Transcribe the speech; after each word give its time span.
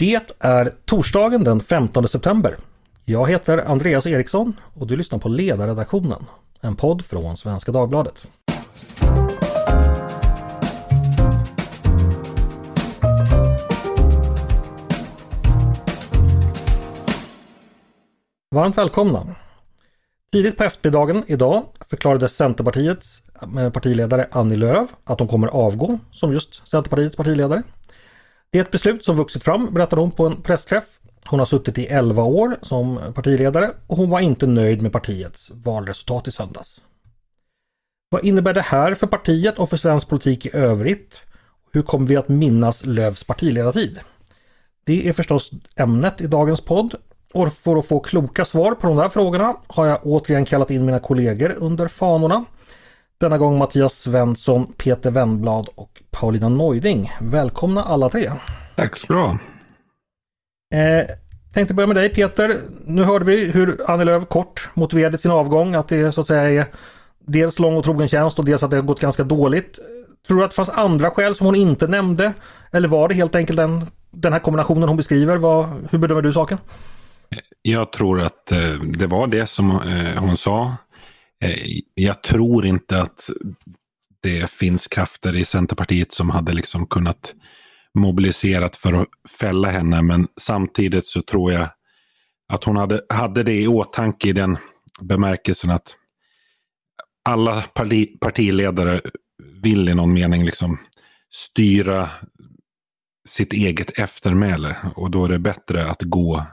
Det 0.00 0.34
är 0.38 0.74
torsdagen 0.84 1.44
den 1.44 1.60
15 1.60 2.08
september. 2.08 2.56
Jag 3.04 3.30
heter 3.30 3.58
Andreas 3.58 4.06
Eriksson 4.06 4.56
och 4.74 4.86
du 4.86 4.96
lyssnar 4.96 5.18
på 5.18 5.28
Ledarredaktionen, 5.28 6.26
en 6.60 6.76
podd 6.76 7.04
från 7.04 7.36
Svenska 7.36 7.72
Dagbladet. 7.72 8.14
Varmt 18.50 18.78
välkomna! 18.78 19.26
Tidigt 20.32 20.56
på 20.56 20.64
eftermiddagen 20.64 21.24
idag 21.26 21.64
förklarade 21.90 22.28
Centerpartiets 22.28 23.22
eh, 23.58 23.70
partiledare 23.70 24.28
Annie 24.30 24.56
Lööf 24.56 24.90
att 25.04 25.18
hon 25.18 25.28
kommer 25.28 25.48
avgå 25.48 25.98
som 26.12 26.32
just 26.32 26.68
Centerpartiets 26.68 27.16
partiledare. 27.16 27.62
Det 28.52 28.58
är 28.58 28.62
ett 28.62 28.70
beslut 28.70 29.04
som 29.04 29.16
vuxit 29.16 29.44
fram, 29.44 29.74
berättade 29.74 30.02
hon 30.02 30.10
på 30.10 30.26
en 30.26 30.42
pressträff. 30.42 30.84
Hon 31.26 31.38
har 31.38 31.46
suttit 31.46 31.78
i 31.78 31.86
11 31.86 32.22
år 32.22 32.56
som 32.62 33.00
partiledare 33.14 33.70
och 33.86 33.96
hon 33.96 34.10
var 34.10 34.20
inte 34.20 34.46
nöjd 34.46 34.82
med 34.82 34.92
partiets 34.92 35.50
valresultat 35.50 36.28
i 36.28 36.32
söndags. 36.32 36.80
Vad 38.10 38.24
innebär 38.24 38.54
det 38.54 38.60
här 38.60 38.94
för 38.94 39.06
partiet 39.06 39.58
och 39.58 39.70
för 39.70 39.76
svensk 39.76 40.08
politik 40.08 40.46
i 40.46 40.50
övrigt? 40.52 41.20
Hur 41.72 41.82
kommer 41.82 42.06
vi 42.06 42.16
att 42.16 42.28
minnas 42.28 42.86
Lövs 42.86 43.24
partiledartid? 43.24 44.00
Det 44.84 45.08
är 45.08 45.12
förstås 45.12 45.50
ämnet 45.76 46.20
i 46.20 46.26
dagens 46.26 46.60
podd 46.60 46.94
och 47.34 47.52
för 47.52 47.76
att 47.76 47.86
få 47.86 48.00
kloka 48.00 48.44
svar 48.44 48.74
på 48.74 48.86
de 48.86 48.96
där 48.96 49.08
frågorna 49.08 49.56
har 49.66 49.86
jag 49.86 49.98
återigen 50.02 50.44
kallat 50.44 50.70
in 50.70 50.84
mina 50.84 50.98
kollegor 50.98 51.54
under 51.58 51.88
fanorna. 51.88 52.44
Denna 53.20 53.38
gång 53.38 53.58
Mattias 53.58 53.98
Svensson, 53.98 54.72
Peter 54.76 55.10
Wennblad 55.10 55.68
och 55.74 56.02
Paulina 56.10 56.48
Neuding. 56.48 57.10
Välkomna 57.20 57.82
alla 57.82 58.08
tre! 58.08 58.30
Tack 58.76 58.96
så 58.96 59.06
bra! 59.06 59.38
Eh, 60.74 61.06
tänkte 61.54 61.74
börja 61.74 61.86
med 61.86 61.96
dig 61.96 62.08
Peter. 62.08 62.56
Nu 62.84 63.04
hörde 63.04 63.24
vi 63.24 63.50
hur 63.50 63.90
Annie 63.90 64.04
Lööf 64.04 64.28
kort 64.28 64.68
motiverade 64.74 65.18
sin 65.18 65.30
avgång. 65.30 65.74
Att 65.74 65.88
det 65.88 66.12
så 66.12 66.20
att 66.20 66.26
säga 66.26 66.62
är 66.62 66.66
dels 67.26 67.58
lång 67.58 67.76
och 67.76 67.84
trogen 67.84 68.08
tjänst 68.08 68.38
och 68.38 68.44
dels 68.44 68.62
att 68.62 68.70
det 68.70 68.76
har 68.76 68.82
gått 68.82 69.00
ganska 69.00 69.24
dåligt. 69.24 69.78
Tror 70.26 70.38
du 70.38 70.44
att 70.44 70.50
det 70.50 70.56
fanns 70.56 70.70
andra 70.70 71.10
skäl 71.10 71.34
som 71.34 71.46
hon 71.46 71.54
inte 71.54 71.86
nämnde? 71.86 72.32
Eller 72.72 72.88
var 72.88 73.08
det 73.08 73.14
helt 73.14 73.34
enkelt 73.34 73.56
den, 73.56 73.86
den 74.10 74.32
här 74.32 74.40
kombinationen 74.40 74.88
hon 74.88 74.96
beskriver? 74.96 75.36
Vad, 75.36 75.88
hur 75.90 75.98
bedömer 75.98 76.22
du 76.22 76.32
saken? 76.32 76.58
Jag 77.62 77.92
tror 77.92 78.20
att 78.20 78.52
eh, 78.52 78.58
det 78.82 79.06
var 79.06 79.26
det 79.26 79.46
som 79.46 79.70
eh, 79.70 80.22
hon 80.22 80.36
sa. 80.36 80.76
Eh, 81.44 81.78
jag 81.94 82.22
tror 82.22 82.66
inte 82.66 83.02
att 83.02 83.30
det 84.22 84.50
finns 84.50 84.86
krafter 84.86 85.36
i 85.36 85.44
Centerpartiet 85.44 86.12
som 86.12 86.30
hade 86.30 86.52
liksom 86.52 86.86
kunnat 86.86 87.34
mobiliserat 87.94 88.76
för 88.76 88.92
att 88.92 89.08
fälla 89.38 89.68
henne. 89.68 90.02
Men 90.02 90.28
samtidigt 90.40 91.06
så 91.06 91.22
tror 91.22 91.52
jag 91.52 91.68
att 92.52 92.64
hon 92.64 92.76
hade, 92.76 93.00
hade 93.08 93.42
det 93.42 93.60
i 93.60 93.68
åtanke 93.68 94.28
i 94.28 94.32
den 94.32 94.58
bemärkelsen 95.00 95.70
att 95.70 95.96
alla 97.24 97.62
parti, 97.62 98.20
partiledare 98.20 99.00
vill 99.62 99.88
i 99.88 99.94
någon 99.94 100.12
mening 100.12 100.44
liksom 100.44 100.78
styra 101.30 102.10
sitt 103.28 103.52
eget 103.52 103.98
eftermäle. 103.98 104.76
Och 104.94 105.10
då 105.10 105.24
är 105.24 105.28
det 105.28 105.38
bättre 105.38 105.90
att 105.90 106.02
gå 106.02 106.46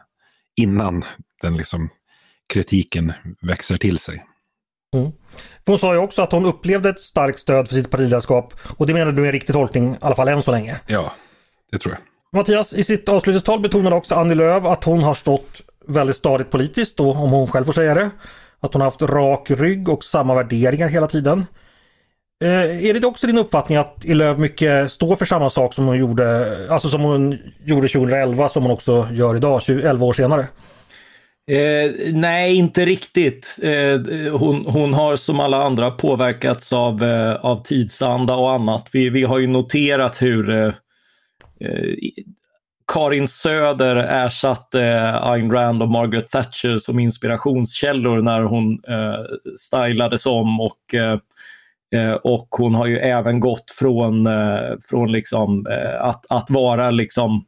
innan 0.56 1.04
den 1.42 1.58
liksom 1.58 1.90
kritiken 2.48 3.14
växer 3.42 3.78
till 3.78 4.00
sig. 4.00 4.24
Mm. 4.98 5.12
Hon 5.66 5.80
sa 5.80 5.94
ju 5.94 6.00
också 6.00 6.22
att 6.22 6.32
hon 6.32 6.46
upplevde 6.46 6.90
ett 6.90 7.00
starkt 7.00 7.40
stöd 7.40 7.68
för 7.68 7.76
sitt 7.76 7.90
partiledarskap 7.90 8.54
och 8.78 8.88
det 8.88 8.94
menar 8.94 9.12
du 9.12 9.22
är 9.22 9.26
en 9.26 9.32
riktig 9.32 9.54
tolkning, 9.54 9.94
i 9.94 9.98
alla 10.02 10.16
fall 10.16 10.28
än 10.28 10.44
så 10.44 10.52
länge. 10.52 10.80
Ja, 10.88 11.12
det 11.72 11.78
tror 11.78 11.94
jag. 11.94 12.02
Mattias, 12.40 12.74
i 12.74 12.84
sitt 12.84 13.10
avslutningstal 13.10 13.60
betonade 13.60 13.96
också 13.96 14.16
Annie 14.16 14.36
Lööf 14.36 14.66
att 14.66 14.84
hon 14.84 15.04
har 15.04 15.14
stått 15.14 15.62
väldigt 15.88 16.16
stadigt 16.16 16.52
politiskt, 16.52 16.98
då, 16.98 17.12
om 17.12 17.32
hon 17.32 17.48
själv 17.48 17.66
får 17.66 17.74
säga 17.74 17.94
det. 17.94 18.10
Att 18.60 18.74
hon 18.74 18.82
har 18.82 18.88
haft 18.88 19.02
rak 19.02 19.52
rygg 19.52 19.90
och 19.90 20.04
samma 20.04 20.36
värderingar 20.36 20.88
hela 20.88 21.08
tiden. 21.08 21.46
Eh, 22.44 22.86
är 22.86 22.94
det 22.94 23.08
också 23.08 23.28
din 23.28 23.38
uppfattning 23.38 23.78
att 23.78 24.04
Lööf 24.04 24.38
mycket 24.38 24.92
står 24.92 25.16
för 25.16 25.26
samma 25.26 25.50
sak 25.50 25.74
som 25.74 25.86
hon 25.86 25.98
gjorde, 25.98 26.58
alltså 26.70 26.90
som 26.90 27.02
hon 27.02 27.38
gjorde 27.66 27.88
2011 27.88 28.50
som 28.50 28.64
hon 28.64 28.72
också 28.72 29.08
gör 29.12 29.36
idag, 29.36 29.62
11 29.70 30.06
år 30.06 30.14
senare? 30.14 30.48
Eh, 31.52 32.14
nej, 32.14 32.56
inte 32.56 32.86
riktigt. 32.86 33.56
Eh, 33.62 34.00
hon, 34.38 34.66
hon, 34.66 34.94
har 34.94 35.16
som 35.16 35.40
alla 35.40 35.64
andra 35.64 35.92
påverkats 35.92 36.74
av, 36.74 37.04
eh, 37.04 37.34
av 37.36 37.64
tidsanda 37.64 38.36
och 38.36 38.54
annat. 38.54 38.90
Vi, 38.92 39.10
vi 39.10 39.24
har 39.24 39.40
ju 39.40 39.48
noterat 39.48 40.22
hur 40.22 40.50
eh, 40.50 40.74
eh, 41.60 41.96
Karin 42.94 43.28
Söder 43.28 43.96
ersatte 43.96 45.14
Ayn 45.22 45.52
Rand 45.52 45.82
och 45.82 45.90
Margaret 45.90 46.30
Thatcher 46.30 46.78
som 46.78 47.00
inspirationskällor 47.00 48.22
när 48.22 48.42
hon 48.42 48.84
eh, 48.88 49.24
stylades 49.58 50.26
om 50.26 50.62
och 50.62 50.94
Eh, 50.94 51.20
eh 52.02 52.14
och 52.14 52.48
hon 52.52 52.76
har 52.76 52.86
ju 52.86 52.98
även 52.98 53.40
gått 53.40 53.72
från, 53.72 54.28
eh, 54.28 54.72
från 54.90 55.12
liksom, 55.12 55.68
eh, 55.68 56.02
att, 56.02 56.26
att 56.30 56.50
vara 56.50 56.92
liksom, 56.92 57.46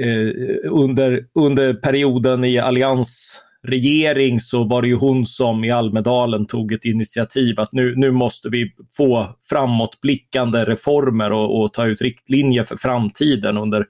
Eh, 0.00 0.70
under, 0.70 1.26
under 1.34 1.74
perioden 1.74 2.44
i 2.44 2.58
alliansregering 2.58 4.40
så 4.40 4.64
var 4.64 4.82
det 4.82 4.88
ju 4.88 4.94
hon 4.94 5.26
som 5.26 5.64
i 5.64 5.70
Almedalen 5.70 6.46
tog 6.46 6.72
ett 6.72 6.84
initiativ 6.84 7.60
att 7.60 7.72
nu, 7.72 7.94
nu 7.96 8.10
måste 8.10 8.48
vi 8.48 8.72
få 8.96 9.36
framåtblickande 9.48 10.64
reformer 10.64 11.32
och, 11.32 11.60
och 11.60 11.72
ta 11.72 11.86
ut 11.86 12.02
riktlinjer 12.02 12.64
för 12.64 12.76
framtiden 12.76 13.58
under, 13.58 13.86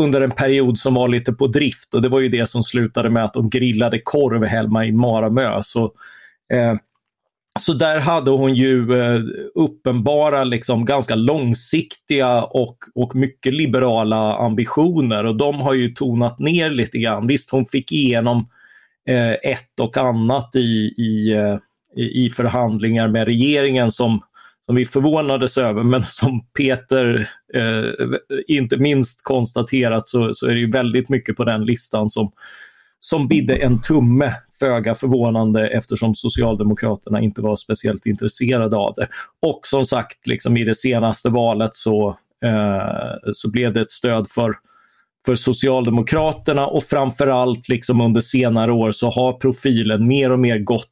under 0.00 0.20
en 0.20 0.30
period 0.30 0.78
som 0.78 0.94
var 0.94 1.08
lite 1.08 1.32
på 1.32 1.46
drift 1.46 1.94
och 1.94 2.02
det 2.02 2.08
var 2.08 2.20
ju 2.20 2.28
det 2.28 2.48
som 2.48 2.62
slutade 2.62 3.10
med 3.10 3.24
att 3.24 3.34
de 3.34 3.50
grillade 3.50 4.00
korv 4.04 4.44
hemma 4.44 4.86
i 4.86 4.92
Maramö. 4.92 5.62
Så, 5.62 5.84
eh, 6.52 6.74
så 7.60 7.72
där 7.72 8.00
hade 8.00 8.30
hon 8.30 8.54
ju 8.54 9.00
eh, 9.00 9.20
uppenbara, 9.54 10.44
liksom, 10.44 10.84
ganska 10.84 11.14
långsiktiga 11.14 12.42
och, 12.42 12.76
och 12.94 13.14
mycket 13.14 13.54
liberala 13.54 14.36
ambitioner 14.36 15.26
och 15.26 15.36
de 15.36 15.60
har 15.60 15.74
ju 15.74 15.88
tonat 15.88 16.38
ner 16.38 16.70
lite 16.70 16.98
grann. 16.98 17.26
Visst, 17.26 17.50
hon 17.50 17.66
fick 17.66 17.92
igenom 17.92 18.48
eh, 19.08 19.32
ett 19.32 19.80
och 19.80 19.96
annat 19.96 20.56
i, 20.56 20.94
i, 20.96 21.32
eh, 21.32 21.58
i 21.96 22.30
förhandlingar 22.30 23.08
med 23.08 23.24
regeringen 23.24 23.90
som, 23.90 24.20
som 24.66 24.74
vi 24.74 24.84
förvånades 24.84 25.58
över, 25.58 25.82
men 25.82 26.04
som 26.04 26.46
Peter 26.58 27.28
eh, 27.54 28.08
inte 28.46 28.76
minst 28.76 29.24
konstaterat 29.24 30.06
så, 30.06 30.34
så 30.34 30.46
är 30.46 30.54
det 30.54 30.66
väldigt 30.66 31.08
mycket 31.08 31.36
på 31.36 31.44
den 31.44 31.64
listan 31.64 32.08
som, 32.08 32.32
som 33.04 33.28
bidde 33.28 33.56
en 33.56 33.80
tumme 33.80 34.34
föga 34.58 34.94
förvånande 34.94 35.68
eftersom 35.68 36.14
Socialdemokraterna 36.14 37.20
inte 37.20 37.42
var 37.42 37.56
speciellt 37.56 38.06
intresserade 38.06 38.76
av 38.76 38.94
det. 38.94 39.08
Och 39.40 39.60
som 39.66 39.86
sagt, 39.86 40.26
liksom 40.26 40.56
i 40.56 40.64
det 40.64 40.74
senaste 40.74 41.28
valet 41.28 41.74
så, 41.74 42.08
eh, 42.44 43.32
så 43.32 43.50
blev 43.50 43.72
det 43.72 43.80
ett 43.80 43.90
stöd 43.90 44.28
för, 44.30 44.54
för 45.26 45.36
Socialdemokraterna 45.36 46.66
och 46.66 46.84
framförallt 46.84 47.68
liksom 47.68 48.00
under 48.00 48.20
senare 48.20 48.72
år 48.72 48.92
så 48.92 49.10
har 49.10 49.32
profilen 49.32 50.06
mer 50.06 50.32
och 50.32 50.38
mer 50.38 50.58
gått 50.58 50.90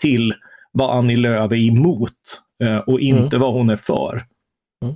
till 0.00 0.34
vad 0.72 0.98
Annie 0.98 1.16
Lööf 1.16 1.52
är 1.52 1.56
emot 1.56 2.12
eh, 2.64 2.78
och 2.78 3.00
inte 3.00 3.36
mm. 3.36 3.40
vad 3.40 3.52
hon 3.52 3.70
är 3.70 3.76
för. 3.76 4.22
Mm. 4.82 4.94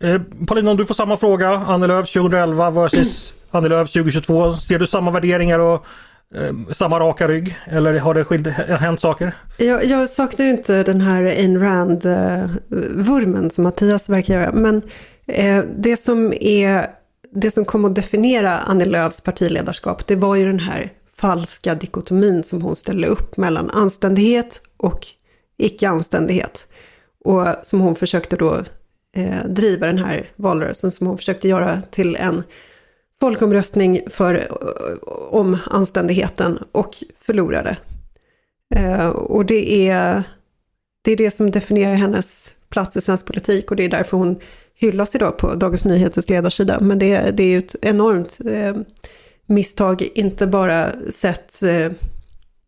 Eh, 0.00 0.46
Paulina, 0.46 0.70
om 0.70 0.76
du 0.76 0.86
får 0.86 0.94
samma 0.94 1.16
fråga. 1.16 1.48
Annie 1.48 1.86
Lööf 1.86 2.12
2011 2.12 2.70
versus 2.70 3.39
Annie 3.50 3.68
Lööf 3.68 3.92
2022. 3.92 4.52
Ser 4.52 4.78
du 4.78 4.86
samma 4.86 5.10
värderingar 5.10 5.58
och 5.58 5.86
Eh, 6.34 6.72
samma 6.72 7.00
raka 7.00 7.28
rygg? 7.28 7.56
Eller 7.64 7.98
har 7.98 8.14
det 8.14 8.24
skild, 8.24 8.46
eh, 8.46 8.52
hänt 8.54 9.00
saker? 9.00 9.32
Jag, 9.56 9.84
jag 9.84 10.08
saknar 10.08 10.46
ju 10.46 10.52
inte 10.52 10.82
den 10.82 11.00
här 11.00 11.24
Ayn 11.24 11.60
Rand-vurmen 11.60 13.44
eh, 13.44 13.50
som 13.50 13.64
Mattias 13.64 14.08
verkar 14.08 14.34
göra. 14.34 14.52
Men 14.52 14.82
eh, 15.26 15.64
det 15.76 15.96
som 15.96 16.32
är 16.40 16.86
det 17.32 17.50
som 17.50 17.64
kom 17.64 17.84
att 17.84 17.94
definiera 17.94 18.58
Annie 18.58 18.84
Lööfs 18.84 19.20
partiledarskap, 19.20 20.06
det 20.06 20.16
var 20.16 20.36
ju 20.36 20.46
den 20.46 20.60
här 20.60 20.92
falska 21.16 21.74
dikotomin 21.74 22.44
som 22.44 22.62
hon 22.62 22.76
ställde 22.76 23.08
upp 23.08 23.36
mellan 23.36 23.70
anständighet 23.70 24.60
och 24.76 25.06
icke-anständighet. 25.58 26.66
Och 27.24 27.46
som 27.62 27.80
hon 27.80 27.96
försökte 27.96 28.36
då 28.36 28.54
eh, 29.16 29.44
driva 29.46 29.86
den 29.86 29.98
här 29.98 30.30
valrörelsen, 30.36 30.90
som 30.90 31.06
hon 31.06 31.18
försökte 31.18 31.48
göra 31.48 31.82
till 31.90 32.16
en 32.16 32.42
folkomröstning 33.20 34.00
för, 34.06 34.48
om 35.34 35.58
anständigheten 35.66 36.58
och 36.72 36.94
förlorade. 37.20 37.76
Eh, 38.74 39.06
och 39.08 39.46
det 39.46 39.88
är, 39.88 40.22
det 41.02 41.12
är 41.12 41.16
det 41.16 41.30
som 41.30 41.50
definierar 41.50 41.94
hennes 41.94 42.52
plats 42.68 42.96
i 42.96 43.00
svensk 43.00 43.26
politik 43.26 43.70
och 43.70 43.76
det 43.76 43.84
är 43.84 43.88
därför 43.88 44.16
hon 44.16 44.40
hyllas 44.74 45.14
idag 45.14 45.38
på 45.38 45.54
Dagens 45.54 45.84
Nyheters 45.84 46.28
ledarsida. 46.28 46.80
Men 46.80 46.98
det, 46.98 47.30
det 47.30 47.42
är 47.42 47.48
ju 47.48 47.58
ett 47.58 47.76
enormt 47.82 48.38
eh, 48.46 48.76
misstag, 49.46 50.08
inte 50.14 50.46
bara 50.46 50.92
sett 51.10 51.62
eh, 51.62 51.92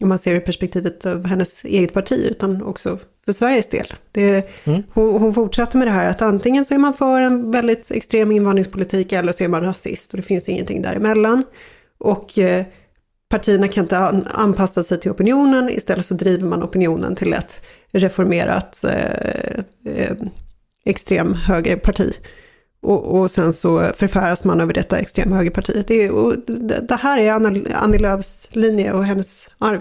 om 0.00 0.08
man 0.08 0.18
ser 0.18 0.34
i 0.34 0.40
perspektivet 0.40 1.06
av 1.06 1.26
hennes 1.26 1.64
eget 1.64 1.92
parti, 1.92 2.26
utan 2.30 2.62
också 2.62 2.98
för 3.24 3.32
Sveriges 3.32 3.66
del. 3.66 3.94
Det, 4.12 4.50
mm. 4.64 4.82
hon, 4.94 5.22
hon, 5.22 5.34
fortsätter 5.34 5.78
med 5.78 5.86
det 5.86 5.92
här 5.92 6.10
att 6.10 6.22
antingen 6.22 6.64
så 6.64 6.74
är 6.74 6.78
man 6.78 6.94
för 6.94 7.20
en 7.20 7.50
väldigt 7.50 7.90
extrem 7.90 8.32
invandringspolitik 8.32 9.12
eller 9.12 9.32
så 9.32 9.44
är 9.44 9.48
man 9.48 9.62
rasist 9.62 10.10
och 10.10 10.16
det 10.16 10.22
finns 10.22 10.48
ingenting 10.48 10.82
däremellan. 10.82 11.44
Och 11.98 12.38
eh, 12.38 12.64
partierna 13.28 13.68
kan 13.68 13.84
inte 13.84 13.98
an, 13.98 14.26
anpassa 14.30 14.84
sig 14.84 15.00
till 15.00 15.10
opinionen, 15.10 15.70
istället 15.70 16.06
så 16.06 16.14
driver 16.14 16.46
man 16.46 16.62
opinionen 16.62 17.16
till 17.16 17.32
ett 17.32 17.60
reformerat 17.92 18.84
eh, 18.84 19.58
eh, 19.94 20.16
extrem 20.84 21.34
högerparti. 21.34 22.12
Och, 22.82 23.20
och 23.20 23.30
sen 23.30 23.52
så 23.52 23.90
förfäras 23.96 24.44
man 24.44 24.60
över 24.60 24.74
detta 24.74 24.98
extrema 24.98 25.36
högerparti. 25.36 25.84
Det, 25.86 26.10
och 26.10 26.34
det 26.82 26.98
här 27.02 27.18
är 27.18 27.30
Annie 27.74 27.98
Lööfs 27.98 28.48
linje 28.50 28.92
och 28.92 29.04
hennes 29.04 29.50
arv. 29.58 29.80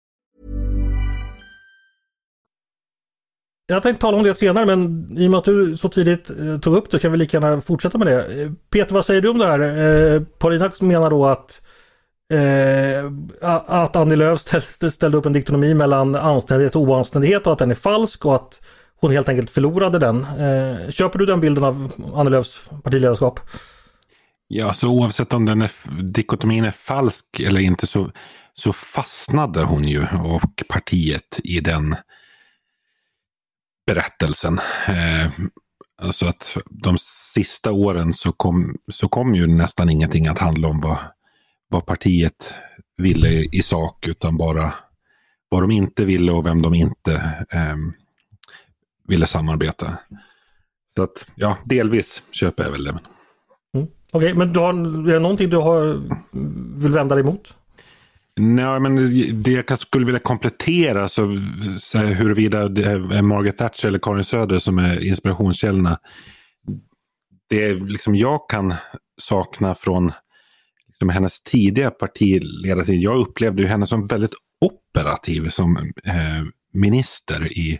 Jag 3.71 3.83
tänkte 3.83 4.01
tala 4.01 4.17
om 4.17 4.23
det 4.23 4.35
senare 4.35 4.65
men 4.65 5.07
i 5.17 5.27
och 5.27 5.31
med 5.31 5.37
att 5.37 5.45
du 5.45 5.77
så 5.77 5.89
tidigt 5.89 6.29
eh, 6.29 6.59
tog 6.59 6.75
upp 6.75 6.91
det 6.91 6.99
kan 6.99 7.11
vi 7.11 7.17
lika 7.17 7.37
gärna 7.37 7.61
fortsätta 7.61 7.97
med 7.97 8.07
det. 8.07 8.41
Eh, 8.41 8.51
Peter, 8.69 8.93
vad 8.93 9.05
säger 9.05 9.21
du 9.21 9.29
om 9.29 9.37
det 9.37 9.45
här? 9.45 9.59
Eh, 9.59 10.21
Paulina 10.21 10.71
menar 10.79 11.09
då 11.09 11.25
att 11.25 11.61
Eh, 12.31 13.11
att 13.67 13.95
Annie 13.95 14.15
Lööf 14.15 14.39
ställde, 14.39 14.91
ställde 14.91 15.17
upp 15.17 15.25
en 15.25 15.33
diktonomi 15.33 15.73
mellan 15.73 16.15
anständighet 16.15 16.75
och 16.75 16.81
oanständighet 16.81 17.47
och 17.47 17.53
att 17.53 17.59
den 17.59 17.71
är 17.71 17.75
falsk 17.75 18.25
och 18.25 18.35
att 18.35 18.61
hon 19.01 19.11
helt 19.11 19.29
enkelt 19.29 19.49
förlorade 19.49 19.99
den. 19.99 20.25
Eh, 20.25 20.89
köper 20.89 21.19
du 21.19 21.25
den 21.25 21.41
bilden 21.41 21.63
av 21.63 21.91
Annie 22.15 22.29
Lööfs 22.29 22.57
partiledarskap? 22.83 23.39
Ja, 24.47 24.73
så 24.73 24.87
oavsett 24.87 25.33
om 25.33 25.45
den 25.45 25.61
är, 25.61 25.71
dikotomin 26.13 26.65
är 26.65 26.71
falsk 26.71 27.39
eller 27.39 27.59
inte 27.59 27.87
så, 27.87 28.11
så 28.53 28.73
fastnade 28.73 29.63
hon 29.63 29.83
ju 29.83 30.01
och 30.23 30.63
partiet 30.69 31.39
i 31.43 31.59
den 31.59 31.95
berättelsen. 33.93 34.59
Eh, 34.87 35.31
alltså 36.01 36.25
att 36.25 36.57
de 36.69 36.97
sista 37.33 37.71
åren 37.71 38.13
så 38.13 38.31
kom, 38.31 38.75
så 38.87 39.07
kom 39.07 39.35
ju 39.35 39.47
nästan 39.47 39.89
ingenting 39.89 40.27
att 40.27 40.39
handla 40.39 40.67
om 40.67 40.81
vad 40.81 40.97
vad 41.71 41.85
partiet 41.85 42.53
ville 42.97 43.29
i 43.29 43.61
sak 43.63 44.07
utan 44.07 44.37
bara 44.37 44.73
vad 45.49 45.63
de 45.63 45.71
inte 45.71 46.05
ville 46.05 46.31
och 46.31 46.45
vem 46.45 46.61
de 46.61 46.73
inte 46.73 47.13
eh, 47.53 47.75
ville 49.07 49.27
samarbeta. 49.27 49.97
Så 50.97 51.03
att 51.03 51.25
ja, 51.35 51.57
delvis 51.65 52.23
köper 52.31 52.63
jag 52.63 52.71
väl 52.71 52.83
det. 52.83 52.89
Mm. 52.89 53.01
Okej, 53.73 53.87
okay, 54.11 54.33
men 54.33 54.53
du 54.53 54.59
har, 54.59 54.73
är 55.09 55.13
det 55.13 55.19
någonting 55.19 55.49
du 55.49 55.57
har, 55.57 56.01
vill 56.81 56.91
vända 56.91 57.15
dig 57.15 57.23
emot? 57.23 57.53
Nej, 58.39 58.79
men 58.79 58.95
det 59.41 59.51
jag 59.51 59.79
skulle 59.79 60.05
vilja 60.05 60.19
komplettera, 60.19 61.09
så, 61.09 61.37
så 61.79 61.97
huruvida 61.97 62.67
det 62.67 62.83
är 62.83 63.21
Margaret 63.21 63.57
Thatcher 63.57 63.87
eller 63.87 63.99
Karin 63.99 64.23
Söder 64.23 64.59
som 64.59 64.77
är 64.77 65.07
inspirationskällorna. 65.07 65.97
Det 67.49 67.73
liksom 67.73 68.15
jag 68.15 68.49
kan 68.49 68.73
sakna 69.21 69.75
från 69.75 70.11
liksom, 70.87 71.09
hennes 71.09 71.41
tidiga 71.41 71.91
partiledartid. 71.91 73.01
Jag 73.01 73.17
upplevde 73.17 73.61
ju 73.61 73.67
henne 73.67 73.87
som 73.87 74.07
väldigt 74.07 74.33
operativ 74.61 75.49
som 75.49 75.77
eh, 76.05 76.43
minister 76.73 77.57
i, 77.57 77.79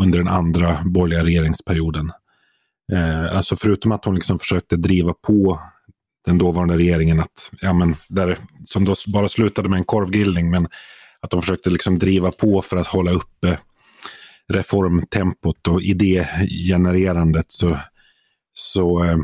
under 0.00 0.18
den 0.18 0.28
andra 0.28 0.78
borgerliga 0.84 1.24
regeringsperioden. 1.24 2.12
Eh, 2.92 3.36
alltså 3.36 3.56
förutom 3.56 3.92
att 3.92 4.04
hon 4.04 4.14
liksom 4.14 4.38
försökte 4.38 4.76
driva 4.76 5.12
på 5.12 5.60
den 6.28 6.38
dåvarande 6.38 6.76
regeringen 6.76 7.20
att, 7.20 7.50
ja 7.60 7.72
men, 7.72 7.96
där, 8.08 8.38
som 8.64 8.84
då 8.84 8.94
bara 9.06 9.28
slutade 9.28 9.68
med 9.68 9.76
en 9.78 9.84
korvgrillning, 9.84 10.50
men 10.50 10.68
att 11.20 11.30
de 11.30 11.42
försökte 11.42 11.70
liksom 11.70 11.98
driva 11.98 12.32
på 12.32 12.62
för 12.62 12.76
att 12.76 12.86
hålla 12.86 13.10
uppe 13.10 13.58
reformtempot 14.48 15.68
och 15.68 15.82
idégenererandet 15.82 17.46
så, 17.48 17.78
så 18.54 19.04
eh, 19.04 19.18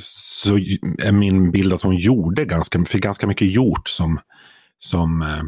så 0.00 0.56
är 1.04 1.12
min 1.12 1.50
bild 1.50 1.72
att 1.72 1.82
hon 1.82 1.96
gjorde 1.96 2.44
ganska, 2.44 2.84
fick 2.84 3.02
ganska 3.02 3.26
mycket 3.26 3.52
gjort 3.52 3.88
som, 3.88 4.20
som 4.78 5.22
eh, 5.22 5.42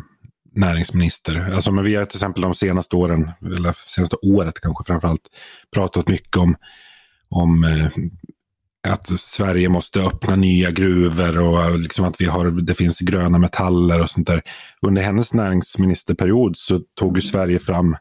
näringsminister. 0.54 1.54
Alltså, 1.54 1.72
men 1.72 1.84
vi 1.84 1.94
har 1.94 2.04
till 2.04 2.16
exempel 2.16 2.42
de 2.42 2.54
senaste 2.54 2.96
åren, 2.96 3.30
eller 3.44 3.72
senaste 3.72 4.16
året 4.16 4.60
kanske 4.60 4.84
framförallt, 4.84 5.28
pratat 5.74 6.08
mycket 6.08 6.36
om, 6.36 6.56
om 7.28 7.64
eh, 7.64 7.90
att 8.92 9.06
Sverige 9.06 9.68
måste 9.68 10.00
öppna 10.00 10.36
nya 10.36 10.70
gruvor 10.70 11.38
och 11.38 11.78
liksom 11.78 12.04
att 12.04 12.20
vi 12.20 12.24
har, 12.24 12.50
det 12.50 12.74
finns 12.74 12.98
gröna 12.98 13.38
metaller 13.38 14.00
och 14.00 14.10
sånt 14.10 14.26
där. 14.26 14.42
Under 14.82 15.02
hennes 15.02 15.34
näringsministerperiod 15.34 16.56
så 16.56 16.80
tog 16.98 17.16
ju 17.16 17.22
Sverige 17.22 17.58
fram 17.58 17.96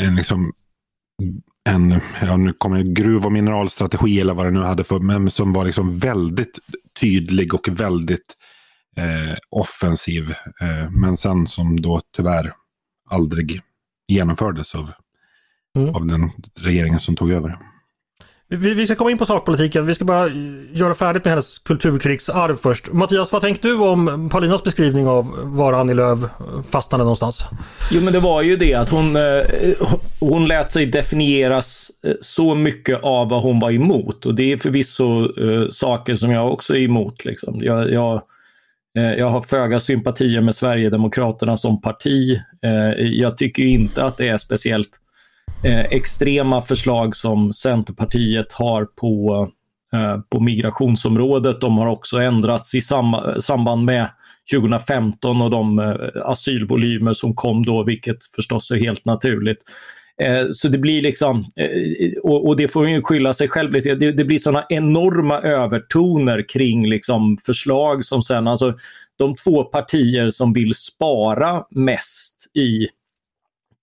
en 0.00 0.16
liksom 0.16 0.52
en, 1.68 2.00
ja, 2.20 2.36
nu 2.36 2.52
kommer 2.52 2.82
gruv 2.82 3.24
och 3.24 3.32
mineralstrategi 3.32 4.20
eller 4.20 4.34
vad 4.34 4.46
det 4.46 4.50
nu 4.50 4.60
hade 4.60 4.84
för, 4.84 4.98
men 4.98 5.30
som 5.30 5.52
var 5.52 5.64
liksom 5.64 5.98
väldigt 5.98 6.58
tydlig 7.00 7.54
och 7.54 7.68
väldigt 7.68 8.36
eh, 8.96 9.36
offensiv. 9.50 10.30
Eh, 10.60 10.90
men 10.90 11.16
sen 11.16 11.46
som 11.46 11.80
då 11.80 12.00
tyvärr 12.16 12.52
aldrig 13.10 13.60
genomfördes 14.08 14.74
av, 14.74 14.90
mm. 15.76 15.94
av 15.94 16.06
den 16.06 16.30
regeringen 16.56 17.00
som 17.00 17.16
tog 17.16 17.32
över. 17.32 17.58
Vi, 18.50 18.74
vi, 18.74 18.86
ska 18.86 18.94
komma 18.94 19.10
in 19.10 19.18
på 19.18 19.26
sakpolitiken. 19.26 19.86
Vi 19.86 19.94
ska 19.94 20.04
bara 20.04 20.26
eh, 20.26 20.32
göra 20.72 20.94
färdigt 20.94 21.24
med 21.24 21.30
hennes 21.30 21.58
kulturkrigsarv 21.58 22.56
först. 22.56 22.92
Mattias, 22.92 23.32
vad 23.32 23.42
tänkte 23.42 23.68
du 23.68 23.78
om 23.78 24.28
Paulinas 24.32 24.62
beskrivning 24.62 25.06
av 25.06 25.26
var 25.44 25.72
Annie 25.72 25.94
Lööf 25.94 26.18
fastnade 26.70 27.04
någonstans? 27.04 27.44
Jo, 27.90 28.00
men 28.00 28.12
det 28.12 28.20
var 28.20 28.42
ju 28.42 28.56
det 28.56 28.74
att 28.74 28.90
hon, 28.90 29.16
eh, 29.16 29.42
hon 30.20 30.46
lät 30.46 30.70
sig 30.70 30.86
definieras 30.86 31.90
eh, 32.04 32.12
så 32.20 32.54
mycket 32.54 33.02
av 33.02 33.28
vad 33.28 33.42
hon 33.42 33.60
var 33.60 33.70
emot. 33.70 34.26
Och 34.26 34.34
det 34.34 34.52
är 34.52 34.56
förvisso 34.56 35.28
saker 35.70 36.14
som 36.14 36.30
jag 36.30 36.52
också 36.52 36.76
är 36.76 36.80
emot. 36.80 37.24
Liksom. 37.24 37.58
Jag, 37.60 37.92
jag, 37.92 38.22
jag 38.92 39.30
har 39.30 39.42
föga 39.42 39.80
sympatier 39.80 40.40
med 40.40 40.54
Sverigedemokraterna 40.54 41.56
som 41.56 41.80
parti. 41.80 42.40
Jag 42.98 43.38
tycker 43.38 43.62
inte 43.62 44.04
att 44.04 44.16
det 44.16 44.28
är 44.28 44.36
speciellt 44.36 44.90
eh, 45.64 45.80
extrema 45.80 46.62
förslag 46.62 47.16
som 47.16 47.52
Centerpartiet 47.52 48.52
har 48.52 48.84
på, 48.84 49.48
eh, 49.92 50.20
på 50.30 50.40
migrationsområdet. 50.40 51.60
De 51.60 51.78
har 51.78 51.86
också 51.86 52.16
ändrats 52.16 52.74
i 52.74 52.80
sam 52.80 53.16
samband 53.40 53.84
med 53.84 54.08
2015 54.52 55.42
och 55.42 55.50
de 55.50 55.78
eh, 55.78 55.94
asylvolymer 56.24 57.12
som 57.12 57.34
kom 57.34 57.64
då, 57.64 57.84
vilket 57.84 58.18
förstås 58.36 58.70
är 58.70 58.76
helt 58.76 59.04
naturligt. 59.04 59.58
Eh, 60.22 60.46
så 60.50 60.68
det 60.68 60.78
blir 60.78 61.00
liksom, 61.00 61.44
eh, 61.56 62.18
och, 62.22 62.56
det 62.56 62.68
får 62.68 62.88
ju 62.88 63.02
skylla 63.02 63.32
sig 63.32 63.48
själv 63.48 63.72
lite, 63.72 63.94
det, 63.94 64.12
det 64.12 64.24
blir 64.24 64.38
sådana 64.38 64.66
enorma 64.68 65.40
övertoner 65.40 66.48
kring 66.48 66.88
liksom 66.88 67.38
förslag 67.46 68.04
som 68.04 68.22
sen, 68.22 68.48
alltså 68.48 68.74
de 69.18 69.34
två 69.34 69.64
partier 69.64 70.30
som 70.30 70.52
vill 70.52 70.74
spara 70.74 71.64
mest 71.70 72.50
i 72.54 72.88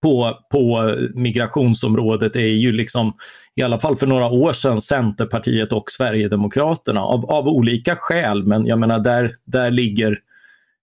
på, 0.06 0.38
på 0.50 0.94
migrationsområdet 1.14 2.36
är 2.36 2.40
ju 2.40 2.72
liksom, 2.72 3.12
i 3.54 3.62
alla 3.62 3.80
fall 3.80 3.96
för 3.96 4.06
några 4.06 4.26
år 4.26 4.52
sedan, 4.52 4.80
Centerpartiet 4.80 5.72
och 5.72 5.90
Sverigedemokraterna 5.90 7.00
av, 7.00 7.30
av 7.30 7.48
olika 7.48 7.96
skäl. 7.96 8.42
Men 8.42 8.66
jag 8.66 8.78
menar, 8.78 8.98
där, 8.98 9.34
där, 9.44 9.70
ligger, 9.70 10.18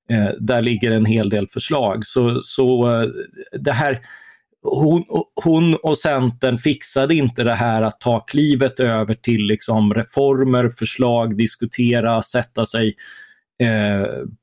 eh, 0.09 0.29
där 0.39 0.61
ligger 0.61 0.91
en 0.91 1.05
hel 1.05 1.29
del 1.29 1.47
förslag. 1.47 2.05
Så, 2.05 2.41
så 2.43 3.01
eh, 3.01 3.07
det 3.59 3.71
här, 3.71 3.99
hon, 4.63 5.03
hon 5.43 5.75
och 5.75 5.97
Centern 5.97 6.57
fixade 6.57 7.15
inte 7.15 7.43
det 7.43 7.55
här 7.55 7.81
att 7.81 7.99
ta 7.99 8.19
klivet 8.19 8.79
över 8.79 9.13
till 9.13 9.45
liksom 9.45 9.93
reformer, 9.93 10.69
förslag, 10.69 11.37
diskutera, 11.37 12.21
sätta 12.21 12.65
sig 12.65 12.87
Eh, 12.87 12.95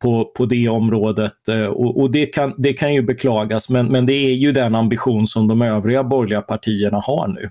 på, 0.02 0.24
på 0.24 0.46
det 0.46 0.68
området. 0.68 1.48
Eh, 1.48 1.64
och, 1.64 2.00
och, 2.00 2.10
det, 2.10 2.26
kan, 2.26 2.54
det 2.58 2.72
kan 2.72 2.94
ju 2.94 3.02
beklagas 3.02 3.68
men, 3.68 3.86
men 3.86 4.06
det 4.06 4.12
är 4.12 4.34
ju 4.34 4.52
den 4.52 4.74
ambition 4.74 5.26
som 5.26 5.48
de 5.48 5.62
övriga 5.62 6.04
borgerliga 6.04 6.42
partierna 6.42 7.00
har 7.00 7.28
nu. 7.28 7.50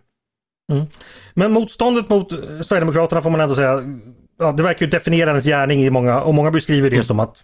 Mm. 0.72 0.86
Men 1.34 1.52
motståndet 1.52 2.10
mot 2.10 2.30
Sverigedemokraterna 2.66 3.22
får 3.22 3.30
man 3.30 3.42
ändå 3.42 3.56
säga, 3.56 3.80
ja, 4.40 4.52
det 4.52 4.64
verkar 4.64 4.86
ju 4.86 4.90
definiera 4.90 5.30
hennes 5.30 5.46
gärning 5.46 5.84
i 5.84 5.90
många, 5.90 6.22
och 6.22 6.34
många 6.34 6.52
beskriver 6.52 6.90
det 6.90 6.96
mm. 6.96 7.06
som 7.06 7.20
att 7.20 7.44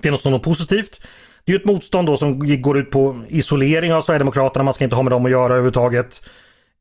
det 0.00 0.08
är 0.08 0.12
något 0.12 0.22
som 0.22 0.34
är 0.34 0.38
positivt. 0.38 1.00
det 1.44 1.52
är 1.52 1.56
ett 1.56 1.64
motstånd 1.64 2.08
då 2.08 2.16
som 2.16 2.62
går 2.62 2.78
ut 2.78 2.90
på 2.90 3.22
isolering 3.28 3.92
av 3.92 4.02
Sverigedemokraterna, 4.02 4.64
man 4.64 4.74
ska 4.74 4.84
inte 4.84 4.96
ha 4.96 5.02
med 5.02 5.12
dem 5.12 5.24
att 5.24 5.30
göra 5.30 5.52
överhuvudtaget. 5.52 6.22